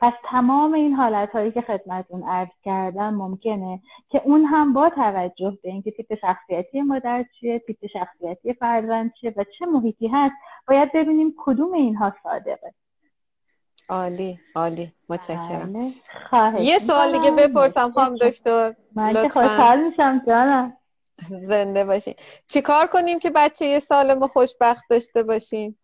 پس 0.00 0.12
تمام 0.24 0.74
این 0.74 0.92
حالت 0.92 1.32
هایی 1.32 1.52
که 1.52 1.60
خدمتون 1.60 2.22
عرض 2.22 2.48
کردم 2.64 3.14
ممکنه 3.14 3.80
که 4.08 4.22
اون 4.24 4.44
هم 4.44 4.72
با 4.72 4.90
توجه 4.90 5.58
به 5.62 5.70
اینکه 5.70 5.90
تیپ 5.90 6.14
شخصیتی 6.14 6.80
مادر 6.80 7.24
چیه 7.40 7.58
تیپ 7.58 7.86
شخصیتی 7.86 8.52
فرزند 8.52 9.12
چیه 9.20 9.34
و 9.36 9.44
چه 9.58 9.66
محیطی 9.66 10.08
هست 10.08 10.34
باید 10.68 10.92
ببینیم 10.92 11.34
کدوم 11.38 11.72
اینها 11.72 12.12
صادقه. 12.22 12.74
عالی 13.90 14.38
عالی. 14.54 14.92
متشکرم. 15.08 15.72
بله. 16.32 16.62
یه 16.62 16.78
سوال 16.78 17.12
دیگه 17.12 17.30
بپرسم 17.30 17.90
خواهم 17.90 18.16
دکتر. 18.16 18.74
من 18.94 19.28
خوشحال 19.28 19.80
میشم 19.80 20.22
جانم 20.26 20.76
زنده 21.28 21.84
باشین. 21.84 22.14
چیکار 22.48 22.86
کنیم 22.86 23.18
که 23.18 23.30
بچه 23.30 23.66
یه 23.66 23.80
سالم 23.80 24.22
و 24.22 24.26
خوشبخت 24.26 24.84
داشته 24.90 25.22
باشیم؟ 25.22 25.78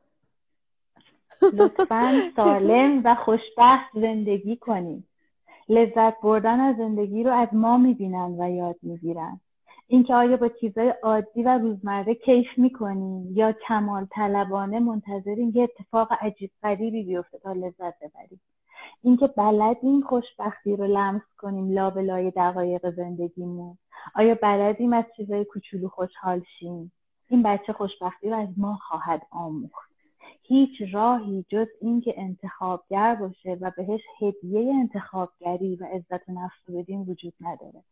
لطفا 1.52 2.22
سالم 2.36 3.02
و 3.04 3.14
خوشبخت 3.14 3.90
زندگی 3.94 4.56
کنیم. 4.56 5.08
لذت 5.68 6.20
بردن 6.20 6.60
از 6.60 6.76
زندگی 6.76 7.24
رو 7.24 7.32
از 7.32 7.48
ما 7.52 7.76
می‌بینن 7.78 8.36
و 8.38 8.50
یاد 8.50 8.76
می‌گیرن. 8.82 9.40
اینکه 9.88 10.14
آیا 10.14 10.36
با 10.36 10.48
چیزهای 10.48 10.94
عادی 11.02 11.42
و 11.42 11.58
روزمره 11.58 12.14
کیف 12.14 12.46
می‌کنیم 12.56 13.32
یا 13.36 13.52
کمال 13.52 14.06
طلبانه 14.10 14.78
منتظریم 14.78 15.52
یه 15.54 15.62
اتفاق 15.62 16.08
عجیب 16.20 16.50
غریبی 16.62 17.02
بیفته 17.02 17.38
تا 17.38 17.52
لذت 17.52 17.94
ببریم 17.98 18.40
اینکه 19.02 19.26
بلدیم 19.26 20.00
خوشبختی 20.00 20.76
رو 20.76 20.86
لمس 20.86 21.22
کنیم 21.38 21.70
لابلای 21.70 22.30
دقایق 22.30 22.90
زندگیمون. 22.90 23.78
آیا 24.14 24.34
بلدیم 24.34 24.92
از 24.92 25.04
چیزهای 25.16 25.44
کوچولو 25.44 25.88
خوشحال 25.88 26.42
شیم؟ 26.58 26.92
این 27.28 27.42
بچه 27.42 27.72
خوشبختی 27.72 28.30
رو 28.30 28.36
از 28.36 28.48
ما 28.56 28.78
خواهد 28.88 29.22
آموخت. 29.30 29.90
هیچ 30.42 30.82
راهی 30.92 31.44
جز 31.48 31.66
اینکه 31.80 32.14
انتخابگر 32.16 33.14
باشه 33.14 33.58
و 33.60 33.70
بهش 33.76 34.00
هدیه 34.20 34.74
انتخابگری 34.74 35.76
و 35.76 35.84
عزت 35.84 36.30
نفس 36.30 36.70
بدیم 36.70 37.00
وجود 37.00 37.34
نداره. 37.40 37.82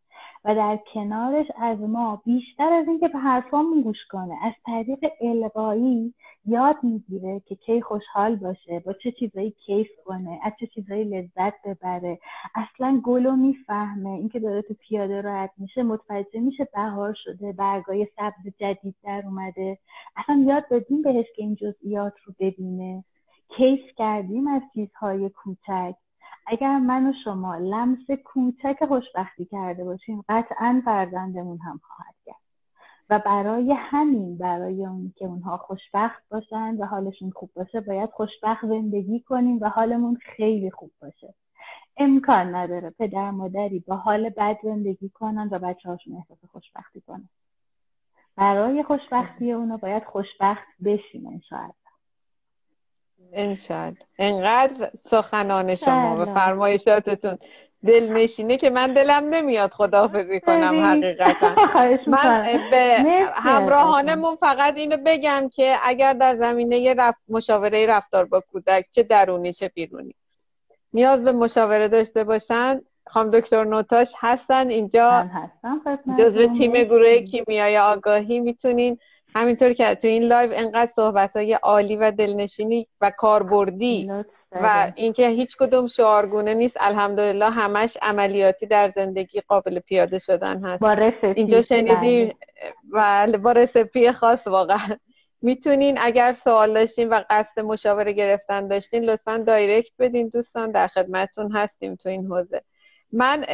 و 0.44 0.54
در 0.54 0.78
کنارش 0.94 1.46
از 1.56 1.80
ما 1.80 2.22
بیشتر 2.24 2.72
از 2.72 2.88
اینکه 2.88 3.08
به 3.08 3.18
حرفامون 3.18 3.82
گوش 3.82 4.06
کنه 4.10 4.34
از 4.42 4.52
طریق 4.66 5.12
القایی 5.20 6.14
یاد 6.46 6.76
می‌گیره 6.82 7.42
که 7.46 7.54
کی 7.54 7.82
خوشحال 7.82 8.36
باشه 8.36 8.80
با 8.80 8.92
چه 8.92 9.12
چیزایی 9.12 9.50
کیف 9.50 9.88
کنه 10.04 10.40
از 10.42 10.52
چه 10.60 10.66
چیزایی 10.66 11.04
لذت 11.04 11.54
ببره. 11.64 12.18
اصلا 12.54 13.00
گلو 13.04 13.36
می‌فهمه 13.36 14.10
اینکه 14.10 14.40
داره 14.40 14.62
تو 14.62 14.74
پیاده 14.74 15.20
راحت 15.20 15.50
میشه 15.58 15.82
متوجه 15.82 16.40
میشه 16.40 16.68
بهار 16.74 17.14
شده 17.24 17.52
برگای 17.52 18.08
سبز 18.16 18.52
جدید 18.60 18.94
در 19.04 19.22
اومده. 19.24 19.78
اصلا 20.16 20.44
یاد 20.46 20.64
بدیم 20.70 21.02
بهش 21.02 21.26
که 21.36 21.42
این 21.42 21.54
جزئیات 21.54 22.12
رو 22.24 22.34
ببینه. 22.40 23.04
کیف 23.48 23.80
کردیم 23.96 24.48
از 24.48 24.62
چیزهای 24.74 25.28
کوچک. 25.28 25.94
اگر 26.46 26.78
من 26.78 27.06
و 27.06 27.12
شما 27.24 27.56
لمس 27.56 28.10
کوچک 28.24 28.84
خوشبختی 28.88 29.44
کرده 29.44 29.84
باشیم 29.84 30.24
قطعا 30.28 30.82
فرزندمون 30.84 31.58
هم 31.58 31.80
خواهد 31.82 32.14
کرد 32.26 32.44
و 33.10 33.18
برای 33.18 33.72
همین 33.72 34.38
برای 34.38 34.86
اون 34.86 35.12
که 35.16 35.24
اونها 35.24 35.56
خوشبخت 35.56 36.22
باشن 36.30 36.76
و 36.76 36.86
حالشون 36.86 37.30
خوب 37.30 37.50
باشه 37.54 37.80
باید 37.80 38.10
خوشبخت 38.10 38.66
زندگی 38.66 39.20
کنیم 39.20 39.58
و 39.60 39.68
حالمون 39.68 40.18
خیلی 40.36 40.70
خوب 40.70 40.90
باشه. 41.00 41.34
امکان 41.96 42.54
نداره 42.54 42.90
پدر 42.90 43.30
مادری 43.30 43.78
با 43.88 43.96
حال 43.96 44.28
بد 44.28 44.56
زندگی 44.62 45.08
کنن 45.08 45.48
و 45.52 45.58
بچه 45.58 45.88
هاشون 45.88 46.16
احساس 46.16 46.50
خوشبختی 46.52 47.00
کنن. 47.00 47.28
برای 48.36 48.82
خوشبختی 48.82 49.52
اونا 49.52 49.76
باید 49.76 50.04
خوشبخت 50.04 50.68
بشیم 50.84 51.26
انشاءالله 51.26 51.83
انشاءالله. 53.32 53.98
انقدر 54.18 54.90
سخنان 55.00 55.74
شما 55.74 56.16
و 56.16 56.24
فرمایشاتتون 56.24 57.38
دل 57.86 58.12
نشینه 58.12 58.56
که 58.56 58.70
من 58.70 58.92
دلم 58.92 59.28
نمیاد 59.28 59.70
خداحافظی 59.70 60.40
کنم 60.40 60.84
حقیقتا. 60.84 61.54
من 62.06 62.42
به 62.70 63.04
همراهانمون 63.34 64.36
فقط 64.36 64.76
اینو 64.76 64.96
بگم 65.06 65.48
که 65.52 65.76
اگر 65.82 66.12
در 66.12 66.36
زمینه 66.36 66.94
رفت 66.94 67.20
مشاوره 67.28 67.86
رفتار 67.86 68.24
با 68.24 68.42
کودک 68.52 68.86
چه 68.90 69.02
درونی 69.02 69.52
چه 69.52 69.68
بیرونی. 69.74 70.14
نیاز 70.92 71.24
به 71.24 71.32
مشاوره 71.32 71.88
داشته 71.88 72.24
باشن. 72.24 72.80
خانم 73.06 73.30
دکتر 73.30 73.64
نوتاش 73.64 74.12
هستن 74.18 74.68
اینجا. 74.68 75.30
جزو 76.18 76.46
تیم 76.46 76.72
گروه 76.72 77.18
کیمیای 77.18 77.78
آگاهی 77.78 78.40
می‌تونین. 78.40 78.98
همینطور 79.34 79.72
که 79.72 79.94
تو 79.94 80.08
این 80.08 80.22
live 80.22 80.50
انقدر 80.54 80.90
صحبت 80.90 81.36
های 81.36 81.52
عالی 81.54 81.96
و 81.96 82.10
دلنشینی 82.10 82.86
و 83.00 83.10
کاربردی 83.16 84.10
و 84.52 84.92
اینکه 84.96 85.28
هیچ 85.28 85.56
کدوم 85.56 85.86
شعارگونه 85.86 86.54
نیست 86.54 86.76
الحمدلله 86.80 87.50
همش 87.50 87.96
عملیاتی 88.02 88.66
در 88.66 88.92
زندگی 88.96 89.40
قابل 89.40 89.78
پیاده 89.80 90.18
شدن 90.18 90.64
هست. 90.64 90.82
با 90.82 90.90
اینجا 91.36 91.62
شنیدی؟ 91.62 92.34
بله 92.92 93.38
با 93.38 93.52
رسپی 93.52 94.12
خاص 94.12 94.46
واقعا. 94.46 94.96
می‌تونین 95.42 95.98
اگر 96.00 96.32
سوال 96.32 96.74
داشتین 96.74 97.08
و 97.08 97.22
قصد 97.30 97.60
مشاوره 97.60 98.12
گرفتن 98.12 98.68
داشتین 98.68 99.04
لطفا 99.04 99.44
دایرکت 99.46 99.92
بدین 99.98 100.28
دوستان 100.28 100.70
در 100.70 100.86
خدمتتون 100.86 101.52
هستیم 101.52 101.94
تو 101.94 102.08
این 102.08 102.26
حوزه. 102.26 102.62
من 103.14 103.44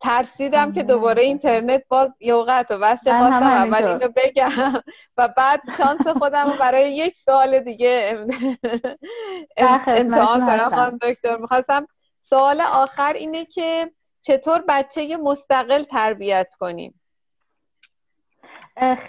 ترسیدم 0.00 0.72
که 0.72 0.82
دوباره 0.82 1.22
اینترنت 1.22 1.82
باز 1.88 2.10
یوقت 2.20 2.70
و 2.70 2.78
بس 2.78 3.08
خواستم 3.08 3.42
اول 3.42 3.84
اینو 3.84 4.08
بگم. 4.16 4.50
و 5.18 5.28
بعد 5.36 5.60
شانس 5.78 6.06
خودم 6.06 6.50
رو 6.50 6.58
برای 6.58 6.96
یک 6.96 7.16
سال 7.16 7.60
دیگه 7.60 8.26
امتحان 9.56 10.46
کنم. 10.46 10.70
خانم 10.70 10.98
دکتر 11.02 11.36
می‌خواستم 11.36 11.86
سوال 12.20 12.60
آخر 12.60 13.12
اینه 13.12 13.44
که 13.44 13.90
چطور 14.22 14.64
بچه 14.68 15.16
مستقل 15.16 15.82
تربیت 15.82 16.54
کنیم؟ 16.60 17.00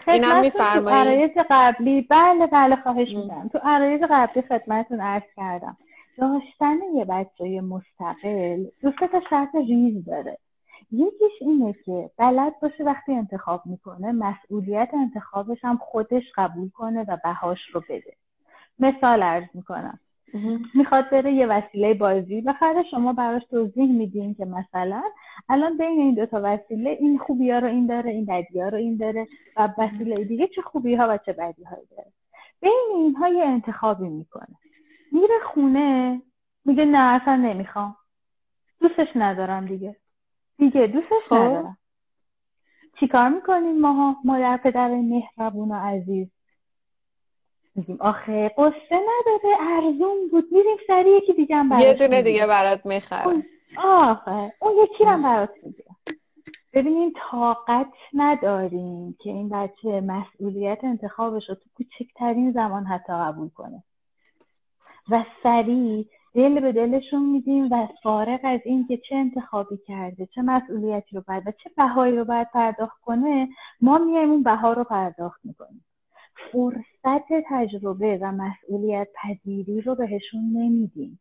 اینم 0.08 0.50
تو 0.50 0.64
عرایز 0.90 1.32
قبلی. 1.50 2.02
بله 2.02 2.48
بله 2.48 2.76
خواهش 2.76 3.10
میدم 3.10 3.50
تو 3.54 3.60
عرایز 3.64 4.02
قبلی 4.10 4.44
خدمتتون 4.50 5.02
عرض 5.02 5.24
کردم. 5.38 5.78
داشتن 6.18 6.76
یه 6.96 7.06
بچه 7.06 7.62
مستقل 7.62 8.66
دو 8.82 8.92
تا 8.92 9.22
شرط 9.30 9.56
ریز 9.56 10.06
داره. 10.06 10.38
یکیش 10.92 11.42
اینه 11.42 11.74
که 11.86 12.10
بلد 12.18 12.60
باشه 12.62 12.84
وقتی 12.84 13.14
انتخاب 13.14 13.62
می‌کنه 13.66 14.12
مسئولیت 14.12 14.90
انتخابش 14.94 15.58
هم 15.62 15.78
خودش 15.78 16.24
قبول 16.36 16.70
کنه 16.70 17.06
و 17.08 17.18
بهاش 17.24 17.60
رو 17.74 17.82
بده. 17.90 18.14
مثال 18.80 19.24
ارز 19.24 19.46
می‌کنم. 19.54 20.00
می‌خواد 20.76 21.10
بره 21.10 21.34
یه 21.34 21.48
وسیله 21.48 21.94
بازی 21.94 22.42
بخره 22.42 22.84
شما 22.92 23.14
براش 23.14 23.46
توضیح 23.46 23.92
میدین 23.92 24.34
که 24.34 24.46
مثلا 24.46 25.04
الان 25.50 25.78
بین 25.78 26.00
این 26.00 26.16
دوتا 26.16 26.42
وسیله 26.44 26.90
این 26.90 27.18
خوبی 27.18 27.52
ها 27.52 27.60
رو 27.60 27.68
این 27.68 27.86
داره 27.88 28.12
این 28.12 28.26
بدی 28.26 28.60
ها 28.60 28.70
رو 28.70 28.78
این 28.78 28.98
داره 28.98 29.28
و 29.58 29.70
وسیله 29.78 30.24
دیگه 30.24 30.48
چه 30.48 30.62
خوبی 30.62 30.96
ها 30.96 31.08
و 31.10 31.18
چه 31.18 31.34
بدی 31.34 31.64
ها 31.64 31.76
داره. 31.92 32.12
بین 32.62 32.86
اینها 32.96 33.28
یه 33.28 33.46
انتخابی 33.46 34.10
می‌کنه. 34.10 34.56
میره 35.16 35.40
خونه. 35.54 36.22
میگه 36.66 36.86
نه 36.86 37.22
اصلا 37.22 37.36
نمی‌خوام. 37.36 37.96
دوستش 38.82 39.08
ندارم 39.16 39.66
دیگه. 39.66 39.96
دیگه 40.58 40.88
دوستش 40.88 41.28
خب. 41.30 41.36
ندارم. 41.36 41.78
چیکار 43.00 43.30
می‌کنیم 43.30 43.82
ماها؟ 43.82 44.16
مادر 44.24 44.58
پدر 44.58 44.88
مهربون 44.88 45.72
و 45.72 45.76
عزیز. 45.76 46.28
میگیم 47.76 47.98
آخه 48.00 48.52
قصه 48.58 48.92
نداره. 48.92 49.58
ارزون 49.60 50.30
بود. 50.32 50.46
میریم 50.52 50.78
سری 50.88 51.18
یکی 51.18 51.34
دیگه 51.34 51.56
هم 51.56 51.80
یه 51.80 51.94
دونه 51.94 52.22
دیگه 52.22 52.48
برات 52.48 52.86
می‌خرم. 52.86 53.44
آخه 53.78 54.52
اون 54.62 54.74
یکی 54.84 55.04
هم 55.04 55.24
برات 55.24 55.50
می‌گیرم. 55.64 55.96
ببینیم 56.74 57.14
طاقت 57.32 57.94
نداریم 58.14 59.18
که 59.20 59.30
این 59.30 59.50
بچه 59.50 60.02
مسئولیت 60.02 60.80
انتخابش 60.84 61.50
رو 61.50 61.56
تو 61.56 61.70
کوچکترین 61.78 62.52
زمان 62.52 62.86
حتی 62.86 63.14
قبول 63.14 63.50
کنه. 63.50 63.84
و 65.10 65.26
سریع 65.44 66.06
دل 66.34 66.60
به 66.60 66.72
دلشون 66.72 67.30
میدیم 67.30 67.68
و 67.72 67.88
فارغ 68.04 68.40
از 68.44 68.60
این 68.66 68.88
که 68.88 68.98
چه 68.98 69.16
انتخابی 69.16 69.78
کرده 69.88 70.26
چه 70.26 70.42
مسئولیتی 70.42 71.16
رو 71.16 71.24
باید 71.28 71.48
و 71.48 71.52
چه 71.52 71.70
بهایی 71.78 72.16
رو 72.16 72.26
باید 72.26 72.52
پرداخت 72.52 73.02
کنه 73.02 73.50
ما 73.82 73.98
میایم 73.98 74.32
اون 74.32 74.44
بها 74.44 74.74
رو 74.74 74.84
پرداخت 74.84 75.40
می‌کنیم. 75.44 75.86
فرصت 76.52 77.28
تجربه 77.50 78.18
و 78.22 78.32
مسئولیت 78.32 79.08
پذیری 79.24 79.82
رو 79.82 79.96
بهشون 79.96 80.42
نمیدیم. 80.54 81.20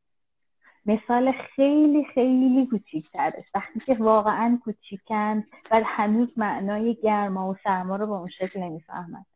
مثال 0.87 1.32
خیلی 1.32 2.05
خیلی 2.05 2.66
کوچیکترش 2.66 3.45
وقتی 3.55 3.80
که 3.80 3.95
واقعا 3.95 4.59
کوچیکن 4.64 5.45
و 5.70 5.82
هنوز 5.85 6.39
معنای 6.39 6.95
گرما 6.95 7.51
و 7.51 7.57
سرما 7.64 7.97
رو 7.97 8.07
به 8.07 8.12
اون 8.12 8.28
شکل 8.28 8.61
نمی‌فهمند 8.61 9.26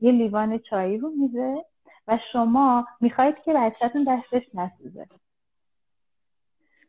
یه 0.00 0.12
لیوان 0.12 0.58
چایی 0.58 0.98
رو 0.98 1.10
میزه 1.10 1.64
و 2.08 2.18
شما 2.32 2.86
می‌خواید 3.00 3.34
که 3.44 3.52
بچهتون 3.52 4.04
دستش 4.04 4.42
نسوزه. 4.54 5.06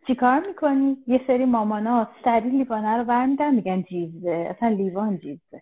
چیکار 0.07 0.47
می‌کنی؟ 0.47 0.97
یه 1.07 1.21
سری 1.27 1.45
مامانا 1.45 2.07
سری 2.23 2.49
لیوانه 2.49 2.97
رو 2.97 3.03
برمیدن 3.03 3.55
میگن 3.55 3.81
جیزه. 3.81 4.47
اصلا 4.49 4.69
لیوان 4.69 5.17
جیزه. 5.17 5.61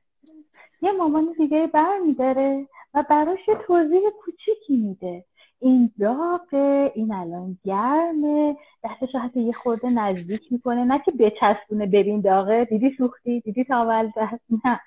یه 0.81 0.91
مامان 0.91 1.35
دیگه 1.37 1.67
برمیداره 1.67 2.67
و 2.93 3.03
براش 3.09 3.47
یه 3.47 3.55
توضیح 3.67 4.01
کوچیکی 4.23 4.75
میده. 4.75 5.25
این 5.59 5.91
داغه 5.99 6.91
این 6.95 7.13
الان 7.13 7.57
گرمه. 7.63 8.57
دستش 8.83 9.15
حتی 9.15 9.41
یه 9.41 9.51
خورده 9.51 9.89
نزدیک 9.89 10.41
می‌کنه. 10.51 10.83
نه 10.83 10.99
که 10.99 11.11
بچسبونه 11.11 11.85
ببین 11.85 12.21
داغه. 12.21 12.65
دیدی 12.65 12.95
سوختی؟ 12.97 13.39
دیدی 13.39 13.63
تاول 13.63 14.11
دست؟ 14.17 14.43
نه. 14.65 14.79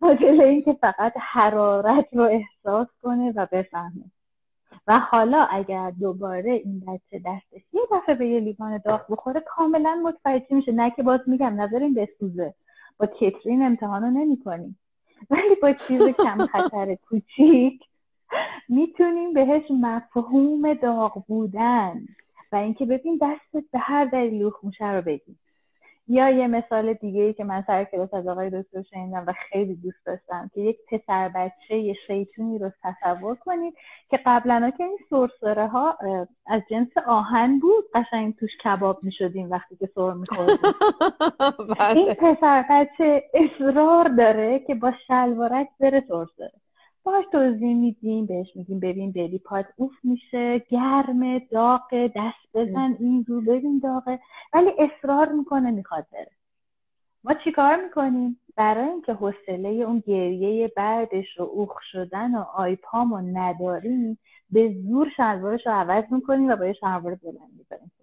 مدل 0.00 0.40
این 0.40 0.62
که 0.62 0.72
فقط 0.72 1.12
حرارت 1.20 2.06
رو 2.12 2.22
احساس 2.22 2.88
کنه 3.02 3.32
و 3.36 3.46
بفهمه. 3.52 4.04
و 4.86 4.98
حالا 4.98 5.42
اگر 5.50 5.90
دوباره 5.90 6.52
این 6.52 6.80
بچه 6.80 7.22
دستش 7.26 7.62
یه 7.72 7.82
دفعه 7.92 8.14
به 8.14 8.26
یه 8.28 8.40
لیوان 8.40 8.78
داغ 8.84 9.00
بخوره 9.10 9.40
کاملا 9.40 9.94
متوجه 10.04 10.54
میشه. 10.54 10.72
نه 10.72 10.90
که 10.90 11.02
باز 11.02 11.20
میگم 11.26 11.60
نذاریم 11.60 11.94
بسوزه. 11.94 12.54
با 12.98 13.06
کترین 13.06 13.62
امتحان 13.62 14.02
رو 14.02 14.10
نمی 14.10 14.36
کنیم 14.44 14.78
ولی 15.30 15.54
با 15.62 15.72
چیز 15.72 16.02
کم 16.02 16.46
خطر 16.46 16.94
کوچیک 16.94 17.84
می‌تونیم 18.68 19.32
بهش 19.32 19.70
مفهوم 19.70 20.74
داغ 20.74 21.24
بودن. 21.26 22.00
و 22.52 22.56
اینکه 22.56 22.86
ببین 22.86 23.18
دستت 23.22 23.70
به 23.72 23.78
هر 23.78 24.04
دلیل 24.04 24.50
خوشه 24.50 24.92
رو 24.92 25.02
بگیم 25.02 25.38
یا 26.10 26.30
یه 26.30 26.46
مثال 26.46 26.92
دیگه 26.92 27.22
ای 27.22 27.32
که 27.32 27.44
من 27.44 27.64
سر 27.66 27.84
کلاس 27.84 28.14
از 28.14 28.26
آقای 28.26 28.50
دکتر 28.50 28.82
شنیدم 28.82 29.24
و 29.26 29.32
خیلی 29.32 29.76
دوست 29.76 30.06
داشتم 30.06 30.50
که 30.54 30.60
یک 30.60 30.78
پسر 30.88 31.28
بچه 31.28 31.76
یه 31.76 31.94
شیطونی 32.06 32.58
رو 32.58 32.70
تصور 32.82 33.34
کنید 33.34 33.74
که 34.10 34.20
قبلا 34.26 34.70
که 34.78 34.84
این 34.84 34.98
سرسره 35.10 35.66
ها 35.66 35.98
از 36.46 36.62
جنس 36.70 36.88
آهن 37.06 37.58
بود 37.58 37.84
قشنگ 37.94 38.34
توش 38.36 38.50
کباب 38.64 38.98
می‌شدیم 39.02 39.50
وقتی 39.50 39.76
که 39.76 39.88
سر 39.94 40.12
میخوردیم. 40.12 40.56
بله. 41.78 41.98
این 41.98 42.14
پسر 42.14 42.64
بچه 42.70 43.24
اصرار 43.34 44.08
داره 44.08 44.58
که 44.58 44.74
با 44.74 44.92
شلوارک 45.06 45.68
بره 45.80 46.04
سرسره. 46.08 46.52
باش 47.10 47.24
توضیح 47.32 47.74
میدیم 47.74 48.26
بهش 48.26 48.56
میگیم 48.56 48.80
ببین 48.80 49.12
بری 49.12 49.38
پات 49.38 49.66
اوف 49.76 49.92
میشه 50.04 50.58
گرم 50.58 51.38
داغ 51.38 52.10
دست 52.16 52.54
بزن 52.54 52.96
این 53.00 53.24
رو 53.28 53.40
ببین 53.40 53.78
داغه. 53.78 54.20
ولی 54.52 54.70
اصرار 54.78 55.32
می‌کنه 55.32 55.70
می‌خواد 55.70 56.06
بره. 56.12 56.30
ما 57.24 57.34
چیکار 57.44 57.76
می‌کنیم؟ 57.84 58.40
برای 58.56 58.88
اینکه 58.88 59.12
حوصله 59.12 59.68
اون 59.68 60.02
گریه 60.06 60.72
بعدش 60.76 61.40
و 61.40 61.42
اوخ 61.42 61.78
شدن 61.92 62.34
و 62.34 62.44
آیپام 62.54 63.14
رو 63.14 63.20
نداریم 63.20 64.18
به 64.50 64.74
زور 64.88 65.08
شلوارش 65.16 65.66
رو 65.66 65.72
عوض 65.72 66.04
می‌کنیم 66.10 66.48
و 66.48 66.56
با 66.56 66.66
یه 66.66 66.72
شلوار 66.72 67.14
بلند 67.14 67.58
بخوره 67.70 67.97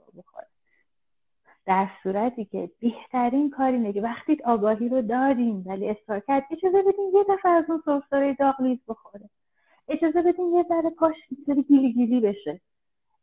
در 1.66 1.90
صورتی 2.04 2.46
که 2.46 2.70
بهترین 2.80 3.50
کاری 3.50 3.78
اینه 3.78 4.02
وقتی 4.02 4.38
آگاهی 4.46 4.90
رو 4.90 5.02
داریم 5.02 5.64
ولی 5.66 5.90
اصرار 5.90 6.20
کرد 6.20 6.44
اجازه 6.52 6.82
بدین 6.82 7.12
یه 7.14 7.24
دفعه 7.30 7.52
از 7.52 7.66
اون 7.70 7.84
سرسره 7.86 8.34
داغ 8.34 8.62
لیز 8.62 8.80
بخوره. 8.88 9.30
اجازه 9.88 10.22
بدین 10.22 10.54
یه 10.54 10.66
ذره 10.70 10.90
پاش 10.90 11.16
گیلی 11.68 11.94
گیلی 11.94 12.20
بشه. 12.20 12.62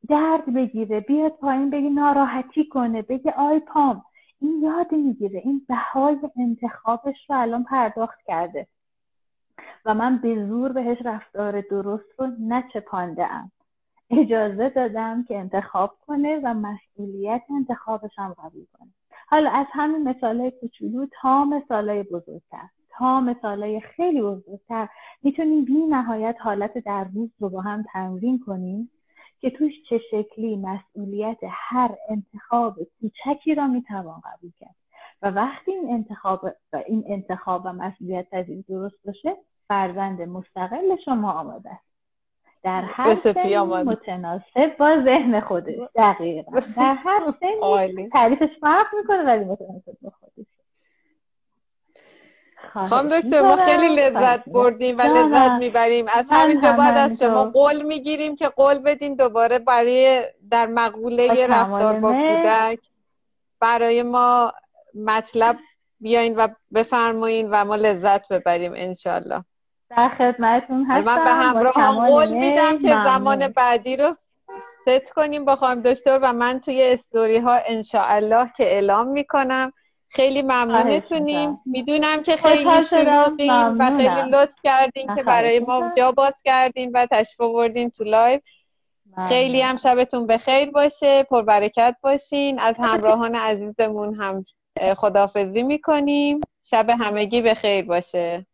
درد 0.09 0.55
بگیره 0.55 1.01
بیاد 1.01 1.33
پایین 1.33 1.71
بگی 1.71 1.91
ناراحتی 1.91 2.69
کنه 2.69 3.03
بگه 3.03 3.33
آی 3.33 3.61
پام 3.61 4.05
این 4.41 4.63
یاد 4.63 4.93
می‌گیره. 4.93 5.43
این 5.45 5.67
بهای 5.69 6.17
انتخابش 6.37 7.31
رو 7.31 7.37
الان 7.37 7.65
پرداخت 7.65 8.19
کرده. 8.27 8.67
و 9.85 9.95
من 9.95 10.19
به 10.19 10.47
زور 10.47 10.73
بهش 10.73 10.99
رفتار 11.05 11.61
درست 11.61 12.05
رو 12.19 12.27
نچپانده 12.41 13.27
ام 13.27 13.51
اجازه 14.13 14.69
دادم 14.69 15.25
که 15.25 15.39
انتخاب 15.39 15.97
کنه 16.07 16.41
و 16.45 16.55
مسئولیت 16.55 17.43
انتخابش 17.51 18.19
هم 18.19 18.33
قبول 18.33 18.67
کنه. 18.79 18.89
حالا 19.27 19.51
از 19.51 19.67
همین 19.73 20.09
مثالهای 20.09 20.51
کوچولو 20.51 21.07
تا 21.23 21.45
مثالهای 21.45 22.03
بزرگتر 22.03 22.69
تا 22.91 23.21
مثالهای 23.21 23.81
خیلی 23.81 24.23
بزرگتر 24.23 24.89
می‌تونیم 25.23 25.65
بی 25.65 25.87
نهایت 25.87 26.37
حالت 26.41 26.79
در 26.79 27.05
روز 27.15 27.31
رو 27.39 27.49
با 27.49 27.61
هم 27.61 27.85
تمرین 27.93 28.41
کنیم 28.47 28.91
که 29.41 29.51
توش 29.51 29.73
چه 29.89 30.01
شکلی 30.11 30.57
مسئولیت 30.57 31.39
هر 31.51 31.91
انتخاب 32.09 32.79
کوچکی 33.01 33.55
را 33.55 33.67
می‌توان 33.67 34.21
قبول 34.21 34.51
کرد. 34.61 34.75
و 35.23 35.31
وقتی 35.31 35.71
این 35.73 35.91
انتخاب 35.91 36.45
و 36.73 36.83
این 36.87 37.05
انتخاب 37.07 37.63
و 37.65 37.73
مسئولیت 37.73 38.31
پذیری 38.31 38.63
درست 38.63 38.97
باشه 39.07 39.37
فرزند 39.69 40.23
مستقل 40.23 40.97
شما 41.05 41.33
آماده 41.33 41.71
است. 41.71 41.92
در 42.63 42.83
هر 42.87 43.15
سنی 43.15 43.57
متناسب 43.57 44.77
با 44.79 45.03
ذهن 45.05 45.41
خودش. 45.41 45.75
دقیقا. 45.97 46.61
در 46.77 46.95
هر 46.95 47.33
سنی 47.41 48.09
تعریفش 48.09 48.59
فرق 48.61 48.87
می‌کنه 48.99 49.23
ولی 49.23 49.45
متناسب 49.45 49.97
با 50.03 50.13
خودش. 50.21 50.47
خانم 52.89 53.09
دکتر 53.09 53.43
ما 53.43 53.57
خیلی 53.57 53.97
لذت 53.97 54.49
بردیم 54.49 54.99
و 54.99 55.03
لذت 55.03 55.51
می‌بریم. 55.51 56.07
از 56.09 56.27
همینجا 56.31 56.73
بعد 56.73 56.97
از 56.97 57.19
شما 57.19 57.45
قول 57.45 57.83
می‌گیریم 57.83 58.37
که 58.37 58.49
قول 58.49 58.79
بدین 58.79 59.15
دوباره 59.15 59.59
برای 59.59 60.23
در 60.51 60.67
مقوله 60.67 61.47
رفتار 61.47 62.01
با 62.01 62.13
کودک. 62.13 62.79
برای 63.61 64.03
ما 64.03 64.53
مطلب 64.95 65.57
بیاین 66.01 66.37
و 66.37 66.49
بفرمایین 66.75 67.49
و 67.51 67.65
ما 67.65 67.77
لذت 67.77 68.29
ببریم 68.29 68.73
انشالله 68.77 69.45
در 69.97 70.09
خدمتون 70.09 70.85
هستم 70.85 71.05
من 71.05 71.25
به 71.25 71.31
همراه 71.31 72.07
قول 72.09 72.33
میدم 72.33 72.79
که 72.79 72.89
زمان 73.05 73.49
بعدی 73.49 73.97
رو 73.97 74.17
ست 74.87 75.13
کنیم 75.13 75.45
با 75.45 75.57
خانم 75.57 75.83
دکتر 75.83 76.19
و 76.23 76.33
من 76.33 76.61
توی 76.61 76.83
استوری 76.83 77.39
ها 77.39 77.61
انشاءالله 77.67 78.51
که 78.57 78.65
اعلام 78.65 79.09
می‌کنم. 79.09 79.73
خیلی 80.09 80.43
ممنونتونیم 80.43 81.61
می‌دونم 81.67 82.23
که 82.23 82.37
خیلی 82.37 82.83
شلوغیم 82.91 83.79
و 83.79 83.97
خیلی 83.97 84.31
لطف 84.31 84.55
کردین 84.65 85.15
که 85.15 85.23
برای 85.23 85.61
ما 85.61 85.93
جا 85.97 86.13
باز 86.13 86.35
کردین 86.45 86.91
و 86.95 87.07
تشریف 87.11 87.41
آوردین 87.41 87.91
تو 87.91 88.05
live. 88.05 88.41
خیلی 89.29 89.61
هم 89.61 89.77
شبتون 89.77 90.27
بخیر 90.27 90.71
باشه. 90.71 91.23
پربرکت 91.23 91.97
باشین. 92.03 92.59
از 92.59 92.75
همراهان 92.79 93.35
عزیزمون 93.35 94.15
هم 94.15 94.45
خدافظی 94.95 95.63
می‌کنیم. 95.63 96.41
شب 96.65 96.91
همگی 96.91 97.41
به 97.41 97.55
خیر 97.55 97.85
باشه. 97.85 98.47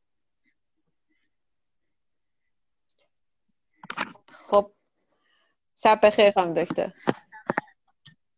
شب 5.83 6.01
بخیر 6.03 6.31
خانم 6.31 6.55
دکتر. 6.55 6.93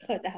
خدا 0.07 0.30